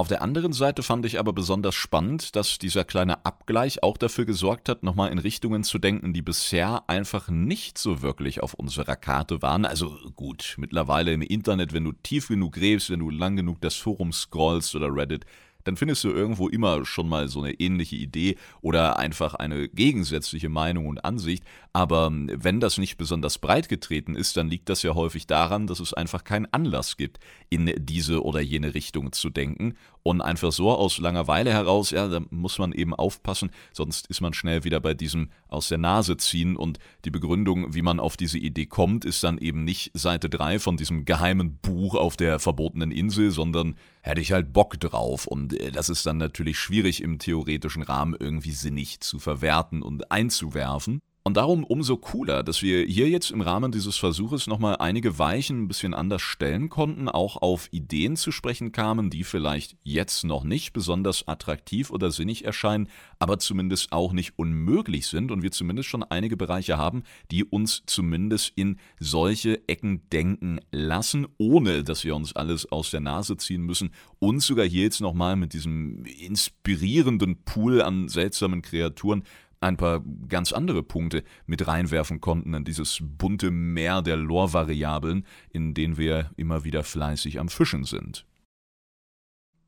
Auf 0.00 0.08
der 0.08 0.22
anderen 0.22 0.54
Seite 0.54 0.82
fand 0.82 1.04
ich 1.04 1.18
aber 1.18 1.34
besonders 1.34 1.74
spannend, 1.74 2.34
dass 2.34 2.56
dieser 2.56 2.86
kleine 2.86 3.26
Abgleich 3.26 3.82
auch 3.82 3.98
dafür 3.98 4.24
gesorgt 4.24 4.70
hat, 4.70 4.82
nochmal 4.82 5.12
in 5.12 5.18
Richtungen 5.18 5.62
zu 5.62 5.78
denken, 5.78 6.14
die 6.14 6.22
bisher 6.22 6.84
einfach 6.88 7.28
nicht 7.28 7.76
so 7.76 8.00
wirklich 8.00 8.42
auf 8.42 8.54
unserer 8.54 8.96
Karte 8.96 9.42
waren. 9.42 9.66
Also 9.66 9.98
gut, 10.16 10.54
mittlerweile 10.56 11.12
im 11.12 11.20
Internet, 11.20 11.74
wenn 11.74 11.84
du 11.84 11.92
tief 11.92 12.28
genug 12.28 12.54
gräbst, 12.54 12.88
wenn 12.88 13.00
du 13.00 13.10
lang 13.10 13.36
genug 13.36 13.60
das 13.60 13.74
Forum 13.74 14.14
scrollst 14.14 14.74
oder 14.74 14.88
Reddit, 14.90 15.26
dann 15.64 15.76
findest 15.76 16.04
du 16.04 16.10
irgendwo 16.10 16.48
immer 16.48 16.84
schon 16.84 17.08
mal 17.08 17.28
so 17.28 17.42
eine 17.42 17.54
ähnliche 17.54 17.96
Idee 17.96 18.36
oder 18.60 18.98
einfach 18.98 19.34
eine 19.34 19.68
gegensätzliche 19.68 20.48
Meinung 20.48 20.86
und 20.86 21.04
Ansicht. 21.04 21.44
Aber 21.72 22.06
ähm, 22.06 22.30
wenn 22.34 22.60
das 22.60 22.78
nicht 22.78 22.96
besonders 22.96 23.38
breit 23.38 23.68
getreten 23.68 24.16
ist, 24.16 24.36
dann 24.36 24.48
liegt 24.48 24.68
das 24.68 24.82
ja 24.82 24.94
häufig 24.94 25.26
daran, 25.26 25.66
dass 25.66 25.80
es 25.80 25.94
einfach 25.94 26.24
keinen 26.24 26.46
Anlass 26.52 26.96
gibt, 26.96 27.18
in 27.48 27.72
diese 27.78 28.24
oder 28.24 28.40
jene 28.40 28.74
Richtung 28.74 29.12
zu 29.12 29.30
denken. 29.30 29.74
Und 30.02 30.22
einfach 30.22 30.50
so 30.50 30.70
aus 30.70 30.98
Langeweile 30.98 31.52
heraus, 31.52 31.90
ja, 31.90 32.08
da 32.08 32.20
muss 32.30 32.58
man 32.58 32.72
eben 32.72 32.94
aufpassen, 32.94 33.50
sonst 33.72 34.06
ist 34.06 34.22
man 34.22 34.32
schnell 34.32 34.64
wieder 34.64 34.80
bei 34.80 34.94
diesem 34.94 35.30
aus 35.48 35.68
der 35.68 35.78
Nase 35.78 36.16
ziehen. 36.16 36.56
Und 36.56 36.78
die 37.04 37.10
Begründung, 37.10 37.74
wie 37.74 37.82
man 37.82 38.00
auf 38.00 38.16
diese 38.16 38.38
Idee 38.38 38.66
kommt, 38.66 39.04
ist 39.04 39.22
dann 39.22 39.36
eben 39.38 39.64
nicht 39.64 39.90
Seite 39.94 40.30
3 40.30 40.58
von 40.58 40.76
diesem 40.76 41.04
geheimen 41.04 41.58
Buch 41.58 41.94
auf 41.94 42.16
der 42.16 42.38
verbotenen 42.38 42.92
Insel, 42.92 43.30
sondern 43.30 43.76
hätte 44.00 44.22
ich 44.22 44.32
halt 44.32 44.52
Bock 44.52 44.80
drauf. 44.80 45.26
Und 45.26 45.52
äh, 45.60 45.70
das 45.70 45.90
ist 45.90 46.06
dann 46.06 46.16
natürlich 46.16 46.58
schwierig 46.58 47.02
im 47.02 47.18
theoretischen 47.18 47.82
Rahmen 47.82 48.16
irgendwie 48.18 48.52
sinnig 48.52 49.00
zu 49.00 49.18
verwerten 49.18 49.82
und 49.82 50.10
einzuwerfen. 50.10 51.02
Und 51.22 51.36
darum 51.36 51.64
umso 51.64 51.98
cooler, 51.98 52.42
dass 52.42 52.62
wir 52.62 52.86
hier 52.86 53.10
jetzt 53.10 53.30
im 53.30 53.42
Rahmen 53.42 53.72
dieses 53.72 53.98
Versuches 53.98 54.46
nochmal 54.46 54.76
einige 54.76 55.18
Weichen 55.18 55.62
ein 55.62 55.68
bisschen 55.68 55.92
anders 55.92 56.22
stellen 56.22 56.70
konnten, 56.70 57.10
auch 57.10 57.36
auf 57.36 57.68
Ideen 57.72 58.16
zu 58.16 58.32
sprechen 58.32 58.72
kamen, 58.72 59.10
die 59.10 59.22
vielleicht 59.22 59.76
jetzt 59.82 60.24
noch 60.24 60.44
nicht 60.44 60.72
besonders 60.72 61.28
attraktiv 61.28 61.90
oder 61.90 62.10
sinnig 62.10 62.46
erscheinen, 62.46 62.88
aber 63.18 63.38
zumindest 63.38 63.92
auch 63.92 64.14
nicht 64.14 64.38
unmöglich 64.38 65.08
sind 65.08 65.30
und 65.30 65.42
wir 65.42 65.50
zumindest 65.50 65.90
schon 65.90 66.02
einige 66.02 66.38
Bereiche 66.38 66.78
haben, 66.78 67.02
die 67.30 67.44
uns 67.44 67.82
zumindest 67.84 68.52
in 68.56 68.78
solche 68.98 69.68
Ecken 69.68 70.08
denken 70.08 70.60
lassen, 70.72 71.26
ohne 71.36 71.84
dass 71.84 72.02
wir 72.02 72.16
uns 72.16 72.34
alles 72.34 72.72
aus 72.72 72.90
der 72.90 73.00
Nase 73.00 73.36
ziehen 73.36 73.62
müssen 73.62 73.90
und 74.20 74.40
sogar 74.40 74.64
hier 74.64 74.84
jetzt 74.84 75.02
nochmal 75.02 75.36
mit 75.36 75.52
diesem 75.52 76.02
inspirierenden 76.06 77.44
Pool 77.44 77.82
an 77.82 78.08
seltsamen 78.08 78.62
Kreaturen 78.62 79.22
ein 79.60 79.76
paar 79.76 80.02
ganz 80.28 80.52
andere 80.52 80.82
Punkte 80.82 81.22
mit 81.46 81.66
reinwerfen 81.66 82.20
konnten 82.20 82.54
in 82.54 82.64
dieses 82.64 82.98
bunte 83.00 83.50
Meer 83.50 84.02
der 84.02 84.16
Lore-Variablen, 84.16 85.26
in 85.50 85.74
denen 85.74 85.98
wir 85.98 86.30
immer 86.36 86.64
wieder 86.64 86.82
fleißig 86.82 87.38
am 87.38 87.48
Fischen 87.48 87.84
sind. 87.84 88.24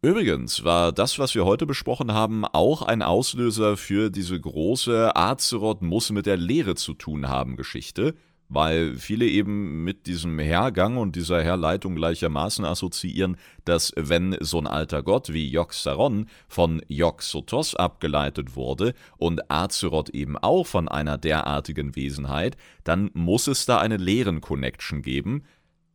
Übrigens 0.04 0.64
war 0.64 0.90
das, 0.90 1.20
was 1.20 1.36
wir 1.36 1.44
heute 1.44 1.64
besprochen 1.64 2.12
haben, 2.12 2.44
auch 2.44 2.82
ein 2.82 3.02
Auslöser 3.02 3.76
für 3.76 4.10
diese 4.10 4.40
große 4.40 5.14
Azeroth 5.14 5.82
muss 5.82 6.10
mit 6.10 6.26
der 6.26 6.36
Lehre 6.36 6.74
zu 6.74 6.94
tun 6.94 7.28
haben 7.28 7.54
Geschichte, 7.54 8.16
weil 8.52 8.96
viele 8.96 9.26
eben 9.26 9.82
mit 9.84 10.06
diesem 10.06 10.38
Hergang 10.38 10.96
und 10.96 11.16
dieser 11.16 11.42
Herleitung 11.42 11.94
gleichermaßen 11.94 12.64
assoziieren, 12.64 13.36
dass 13.64 13.92
wenn 13.96 14.36
so 14.40 14.58
ein 14.58 14.66
alter 14.66 15.02
Gott 15.02 15.32
wie 15.32 15.48
Yogg-Saron 15.48 16.26
von 16.48 16.82
Yogg-Sothos 16.88 17.74
abgeleitet 17.74 18.54
wurde 18.54 18.94
und 19.16 19.50
Azeroth 19.50 20.10
eben 20.10 20.36
auch 20.36 20.66
von 20.66 20.88
einer 20.88 21.18
derartigen 21.18 21.96
Wesenheit, 21.96 22.56
dann 22.84 23.10
muss 23.14 23.46
es 23.46 23.64
da 23.64 23.78
eine 23.78 23.96
Lehren-Connection 23.96 25.02
geben, 25.02 25.44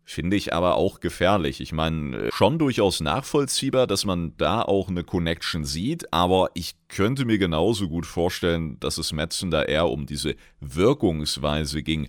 Finde 0.09 0.37
ich 0.37 0.53
aber 0.53 0.77
auch 0.77 1.01
gefährlich. 1.01 1.59
Ich 1.59 1.73
meine, 1.73 2.29
schon 2.31 2.57
durchaus 2.59 3.01
nachvollziehbar, 3.01 3.87
dass 3.87 4.05
man 4.05 4.37
da 4.37 4.61
auch 4.61 4.87
eine 4.87 5.03
Connection 5.03 5.65
sieht, 5.65 6.13
aber 6.13 6.49
ich 6.53 6.75
könnte 6.87 7.25
mir 7.25 7.37
genauso 7.37 7.89
gut 7.89 8.05
vorstellen, 8.05 8.79
dass 8.79 8.97
es 8.97 9.11
Metzen 9.11 9.51
da 9.51 9.63
eher 9.63 9.89
um 9.89 10.05
diese 10.05 10.37
Wirkungsweise 10.61 11.83
ging, 11.83 12.07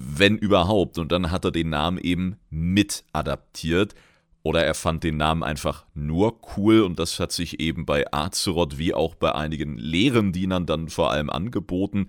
wenn 0.00 0.38
überhaupt. 0.38 0.98
Und 0.98 1.12
dann 1.12 1.30
hat 1.30 1.44
er 1.44 1.50
den 1.50 1.70
Namen 1.70 1.98
eben 1.98 2.36
mit 2.48 3.04
adaptiert. 3.12 3.94
Oder 4.42 4.64
er 4.64 4.74
fand 4.74 5.04
den 5.04 5.18
Namen 5.18 5.42
einfach 5.42 5.84
nur 5.92 6.40
cool 6.56 6.80
und 6.80 6.98
das 6.98 7.20
hat 7.20 7.30
sich 7.30 7.60
eben 7.60 7.84
bei 7.84 8.10
Azeroth 8.10 8.78
wie 8.78 8.94
auch 8.94 9.14
bei 9.14 9.34
einigen 9.34 9.76
Lehrendienern 9.76 10.64
dann 10.64 10.88
vor 10.88 11.10
allem 11.10 11.28
angeboten. 11.28 12.08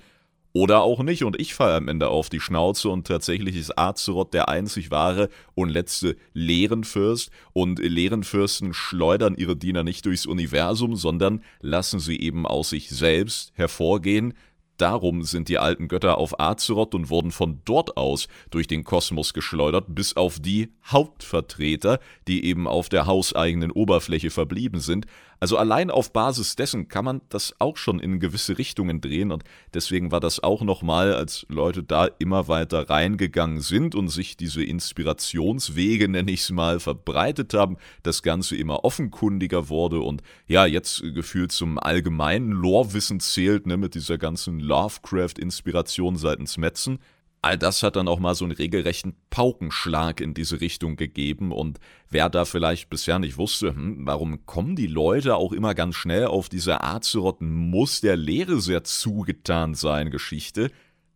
Oder 0.53 0.81
auch 0.81 1.03
nicht 1.03 1.23
und 1.23 1.39
ich 1.39 1.53
falle 1.53 1.75
am 1.75 1.87
Ende 1.89 2.09
auf 2.09 2.29
die 2.29 2.39
Schnauze 2.39 2.89
und 2.89 3.07
tatsächlich 3.07 3.55
ist 3.55 3.77
Azeroth 3.77 4.33
der 4.33 4.47
einzig 4.47 4.91
wahre 4.91 5.29
und 5.55 5.69
letzte 5.69 6.15
Lehrenfürst 6.33 7.31
und 7.53 7.79
Lehrenfürsten 7.79 8.73
schleudern 8.73 9.35
ihre 9.35 9.55
Diener 9.55 9.83
nicht 9.83 10.05
durchs 10.05 10.25
Universum, 10.25 10.95
sondern 10.95 11.41
lassen 11.61 11.99
sie 11.99 12.19
eben 12.19 12.45
aus 12.45 12.69
sich 12.69 12.89
selbst 12.89 13.51
hervorgehen, 13.55 14.33
Darum 14.81 15.21
sind 15.21 15.47
die 15.47 15.59
alten 15.59 15.87
Götter 15.87 16.17
auf 16.17 16.39
Azeroth 16.39 16.95
und 16.95 17.11
wurden 17.11 17.29
von 17.29 17.61
dort 17.65 17.97
aus 17.97 18.27
durch 18.49 18.65
den 18.65 18.83
Kosmos 18.83 19.31
geschleudert, 19.31 19.85
bis 19.89 20.15
auf 20.17 20.39
die 20.39 20.73
Hauptvertreter, 20.87 21.99
die 22.27 22.45
eben 22.45 22.67
auf 22.67 22.89
der 22.89 23.05
hauseigenen 23.05 23.69
Oberfläche 23.69 24.31
verblieben 24.31 24.79
sind, 24.79 25.05
also 25.41 25.57
allein 25.57 25.89
auf 25.89 26.13
Basis 26.13 26.55
dessen 26.55 26.87
kann 26.87 27.03
man 27.03 27.21
das 27.29 27.55
auch 27.57 27.75
schon 27.75 27.99
in 27.99 28.19
gewisse 28.19 28.59
Richtungen 28.59 29.01
drehen 29.01 29.31
und 29.31 29.43
deswegen 29.73 30.11
war 30.11 30.19
das 30.19 30.41
auch 30.41 30.61
nochmal, 30.61 31.15
als 31.15 31.47
Leute 31.49 31.81
da 31.81 32.05
immer 32.19 32.47
weiter 32.47 32.91
reingegangen 32.91 33.59
sind 33.59 33.95
und 33.95 34.09
sich 34.09 34.37
diese 34.37 34.63
Inspirationswege, 34.63 36.07
nenne 36.07 36.29
ich 36.29 36.41
es 36.41 36.51
mal, 36.51 36.79
verbreitet 36.79 37.55
haben, 37.55 37.77
das 38.03 38.21
Ganze 38.21 38.55
immer 38.55 38.85
offenkundiger 38.85 39.67
wurde 39.67 40.01
und 40.01 40.21
ja, 40.45 40.67
jetzt 40.67 41.01
gefühlt 41.01 41.51
zum 41.51 41.79
allgemeinen 41.79 42.51
Lorwissen 42.51 43.19
zählt, 43.19 43.65
ne, 43.65 43.77
mit 43.77 43.95
dieser 43.95 44.19
ganzen 44.19 44.59
Lovecraft-Inspiration 44.59 46.17
seitens 46.17 46.57
Metzen. 46.57 46.99
All 47.43 47.57
das 47.57 47.81
hat 47.81 47.95
dann 47.95 48.07
auch 48.07 48.19
mal 48.19 48.35
so 48.35 48.45
einen 48.45 48.51
regelrechten 48.51 49.15
Paukenschlag 49.31 50.21
in 50.21 50.35
diese 50.35 50.61
Richtung 50.61 50.95
gegeben. 50.95 51.51
Und 51.51 51.79
wer 52.09 52.29
da 52.29 52.45
vielleicht 52.45 52.89
bisher 52.89 53.17
nicht 53.17 53.37
wusste, 53.37 53.69
hm, 53.69 54.05
warum 54.05 54.45
kommen 54.45 54.75
die 54.75 54.87
Leute 54.87 55.35
auch 55.35 55.51
immer 55.51 55.73
ganz 55.73 55.95
schnell 55.95 56.25
auf 56.25 56.49
diese 56.49 56.83
Azeroth 56.83 57.41
muss 57.41 58.01
der 58.01 58.15
Lehre 58.15 58.61
sehr 58.61 58.83
zugetan 58.83 59.73
sein 59.73 60.11
Geschichte, 60.11 60.69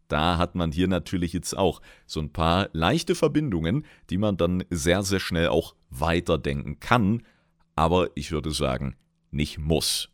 da 0.07 0.37
hat 0.37 0.55
man 0.55 0.71
hier 0.71 0.87
natürlich 0.87 1.33
jetzt 1.33 1.57
auch 1.57 1.81
so 2.05 2.19
ein 2.19 2.31
paar 2.31 2.69
leichte 2.73 3.15
Verbindungen, 3.15 3.85
die 4.09 4.17
man 4.17 4.37
dann 4.37 4.63
sehr, 4.69 5.03
sehr 5.03 5.19
schnell 5.19 5.47
auch 5.47 5.75
weiterdenken 5.89 6.79
kann, 6.79 7.23
aber 7.75 8.09
ich 8.15 8.31
würde 8.31 8.51
sagen, 8.51 8.95
nicht 9.31 9.57
muss. 9.57 10.09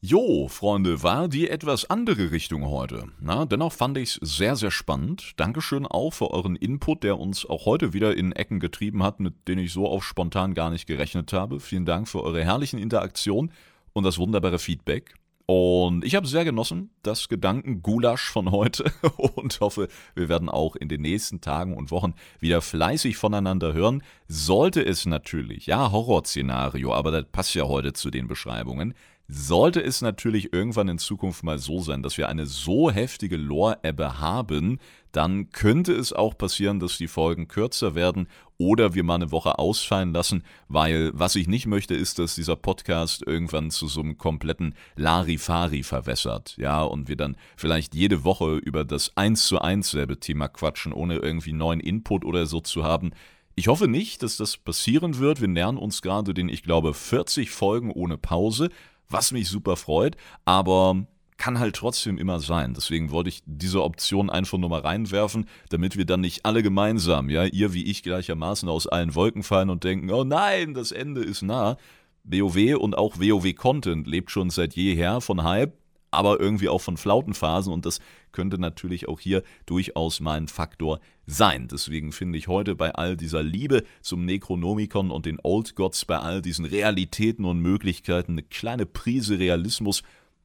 Jo, 0.00 0.46
Freunde, 0.46 1.02
war 1.02 1.26
die 1.26 1.50
etwas 1.50 1.90
andere 1.90 2.30
Richtung 2.30 2.66
heute. 2.66 3.06
Na, 3.20 3.46
dennoch 3.46 3.72
fand 3.72 3.98
ich 3.98 4.10
es 4.22 4.36
sehr, 4.36 4.54
sehr 4.54 4.70
spannend. 4.70 5.32
Dankeschön 5.38 5.88
auch 5.88 6.12
für 6.12 6.30
euren 6.30 6.54
Input, 6.54 7.02
der 7.02 7.18
uns 7.18 7.44
auch 7.44 7.66
heute 7.66 7.92
wieder 7.94 8.16
in 8.16 8.30
Ecken 8.30 8.60
getrieben 8.60 9.02
hat, 9.02 9.18
mit 9.18 9.48
denen 9.48 9.64
ich 9.64 9.72
so 9.72 9.88
auf 9.88 10.04
spontan 10.04 10.54
gar 10.54 10.70
nicht 10.70 10.86
gerechnet 10.86 11.32
habe. 11.32 11.58
Vielen 11.58 11.84
Dank 11.84 12.06
für 12.06 12.22
eure 12.22 12.44
herrlichen 12.44 12.78
Interaktionen 12.78 13.50
und 13.92 14.04
das 14.04 14.18
wunderbare 14.18 14.60
Feedback. 14.60 15.16
Und 15.46 16.04
ich 16.04 16.14
habe 16.14 16.28
sehr 16.28 16.44
genossen, 16.44 16.90
das 17.02 17.28
Gedankengulasch 17.28 18.30
von 18.30 18.52
heute 18.52 18.92
und 19.16 19.58
hoffe, 19.60 19.88
wir 20.14 20.28
werden 20.28 20.48
auch 20.48 20.76
in 20.76 20.88
den 20.88 21.00
nächsten 21.00 21.40
Tagen 21.40 21.74
und 21.76 21.90
Wochen 21.90 22.14
wieder 22.38 22.60
fleißig 22.60 23.16
voneinander 23.16 23.72
hören. 23.72 24.04
Sollte 24.28 24.84
es 24.84 25.06
natürlich, 25.06 25.66
ja, 25.66 25.90
Horrorszenario, 25.90 26.94
aber 26.94 27.10
das 27.10 27.24
passt 27.32 27.54
ja 27.54 27.64
heute 27.64 27.94
zu 27.94 28.10
den 28.10 28.28
Beschreibungen, 28.28 28.94
sollte 29.30 29.82
es 29.82 30.00
natürlich 30.00 30.54
irgendwann 30.54 30.88
in 30.88 30.98
Zukunft 30.98 31.44
mal 31.44 31.58
so 31.58 31.80
sein, 31.80 32.02
dass 32.02 32.16
wir 32.16 32.30
eine 32.30 32.46
so 32.46 32.90
heftige 32.90 33.36
Lore-Ebbe 33.36 34.18
haben, 34.20 34.80
dann 35.12 35.50
könnte 35.50 35.92
es 35.92 36.14
auch 36.14 36.36
passieren, 36.36 36.80
dass 36.80 36.96
die 36.96 37.08
Folgen 37.08 37.46
kürzer 37.46 37.94
werden 37.94 38.26
oder 38.56 38.94
wir 38.94 39.04
mal 39.04 39.16
eine 39.16 39.30
Woche 39.30 39.58
ausfallen 39.58 40.12
lassen, 40.14 40.44
weil 40.68 41.10
was 41.12 41.36
ich 41.36 41.46
nicht 41.46 41.66
möchte, 41.66 41.94
ist, 41.94 42.18
dass 42.18 42.36
dieser 42.36 42.56
Podcast 42.56 43.22
irgendwann 43.26 43.70
zu 43.70 43.86
so 43.86 44.00
einem 44.00 44.16
kompletten 44.16 44.74
Larifari 44.96 45.82
verwässert, 45.82 46.56
ja, 46.56 46.82
und 46.82 47.08
wir 47.08 47.16
dann 47.16 47.36
vielleicht 47.56 47.94
jede 47.94 48.24
Woche 48.24 48.56
über 48.56 48.84
das 48.84 49.14
eins 49.16 49.46
zu 49.46 49.60
eins 49.60 49.90
selbe 49.90 50.18
Thema 50.20 50.48
quatschen, 50.48 50.92
ohne 50.92 51.16
irgendwie 51.16 51.52
neuen 51.52 51.80
Input 51.80 52.24
oder 52.24 52.46
so 52.46 52.60
zu 52.60 52.82
haben. 52.82 53.10
Ich 53.56 53.68
hoffe 53.68 53.88
nicht, 53.88 54.22
dass 54.22 54.36
das 54.36 54.56
passieren 54.56 55.18
wird. 55.18 55.40
Wir 55.40 55.48
nähern 55.48 55.78
uns 55.78 56.00
gerade 56.00 56.32
den, 56.32 56.48
ich 56.48 56.62
glaube, 56.62 56.94
40 56.94 57.50
Folgen 57.50 57.90
ohne 57.90 58.16
Pause 58.16 58.70
was 59.08 59.32
mich 59.32 59.48
super 59.48 59.76
freut, 59.76 60.16
aber 60.44 61.06
kann 61.38 61.58
halt 61.58 61.76
trotzdem 61.76 62.18
immer 62.18 62.40
sein. 62.40 62.74
Deswegen 62.74 63.10
wollte 63.10 63.28
ich 63.28 63.42
diese 63.46 63.82
Option 63.82 64.28
einfach 64.28 64.58
nur 64.58 64.68
mal 64.68 64.80
reinwerfen, 64.80 65.46
damit 65.70 65.96
wir 65.96 66.04
dann 66.04 66.20
nicht 66.20 66.44
alle 66.44 66.62
gemeinsam, 66.62 67.30
ja, 67.30 67.44
ihr 67.44 67.72
wie 67.72 67.84
ich 67.84 68.02
gleichermaßen 68.02 68.68
aus 68.68 68.86
allen 68.86 69.14
Wolken 69.14 69.44
fallen 69.44 69.70
und 69.70 69.84
denken, 69.84 70.10
oh 70.10 70.24
nein, 70.24 70.74
das 70.74 70.92
Ende 70.92 71.22
ist 71.22 71.42
nah. 71.42 71.76
WoW 72.24 72.76
und 72.78 72.98
auch 72.98 73.18
WoW-Content 73.18 74.06
lebt 74.06 74.30
schon 74.30 74.50
seit 74.50 74.74
jeher 74.74 75.20
von 75.20 75.44
Hype, 75.44 75.72
aber 76.10 76.40
irgendwie 76.40 76.68
auch 76.68 76.80
von 76.80 76.96
Flautenphasen 76.96 77.72
und 77.72 77.86
das 77.86 78.00
könnte 78.32 78.58
natürlich 78.58 79.08
auch 79.08 79.20
hier 79.20 79.42
durchaus 79.66 80.20
mal 80.20 80.36
ein 80.36 80.48
Faktor 80.48 81.00
sein. 81.26 81.68
Deswegen 81.68 82.12
finde 82.12 82.38
ich 82.38 82.48
heute 82.48 82.74
bei 82.74 82.94
all 82.94 83.16
dieser 83.16 83.42
Liebe 83.42 83.84
zum 84.00 84.24
Necronomicon 84.24 85.10
und 85.10 85.26
den 85.26 85.38
Old 85.42 85.74
Gods, 85.74 86.04
bei 86.04 86.18
all 86.18 86.42
diesen 86.42 86.64
Realitäten 86.64 87.44
und 87.44 87.60
Möglichkeiten 87.60 88.32
eine 88.32 88.42
kleine 88.42 88.86
Prise 88.86 89.38
Realismus, 89.38 90.02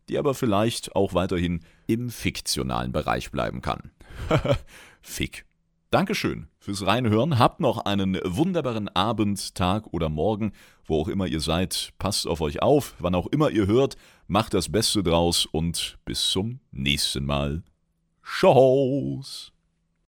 die 0.10 0.18
aber 0.18 0.34
vielleicht 0.34 0.96
auch 0.96 1.14
weiterhin 1.14 1.62
im 1.88 2.10
fiktionalen 2.10 2.92
Bereich 2.92 3.32
bleiben 3.32 3.62
kann. 3.62 3.92
Fick. 5.02 5.46
Dankeschön 5.94 6.48
fürs 6.58 6.88
Reinhören. 6.88 7.38
Habt 7.38 7.60
noch 7.60 7.86
einen 7.86 8.20
wunderbaren 8.24 8.90
Abend, 8.90 9.54
Tag 9.54 9.86
oder 9.94 10.10
Morgen, 10.10 10.54
wo 10.86 11.00
auch 11.00 11.08
immer 11.08 11.28
ihr 11.28 11.40
seid. 11.40 11.94
Passt 12.00 12.26
auf 12.26 12.42
euch 12.42 12.64
auf, 12.64 12.96
wann 12.98 13.14
auch 13.14 13.28
immer 13.28 13.52
ihr 13.52 13.68
hört. 13.68 13.96
Macht 14.28 14.54
das 14.54 14.70
Beste 14.70 15.04
draus 15.04 15.46
und 15.46 15.98
bis 16.06 16.30
zum 16.30 16.60
nächsten 16.72 17.26
Mal. 17.26 17.64
Shows! 18.22 19.53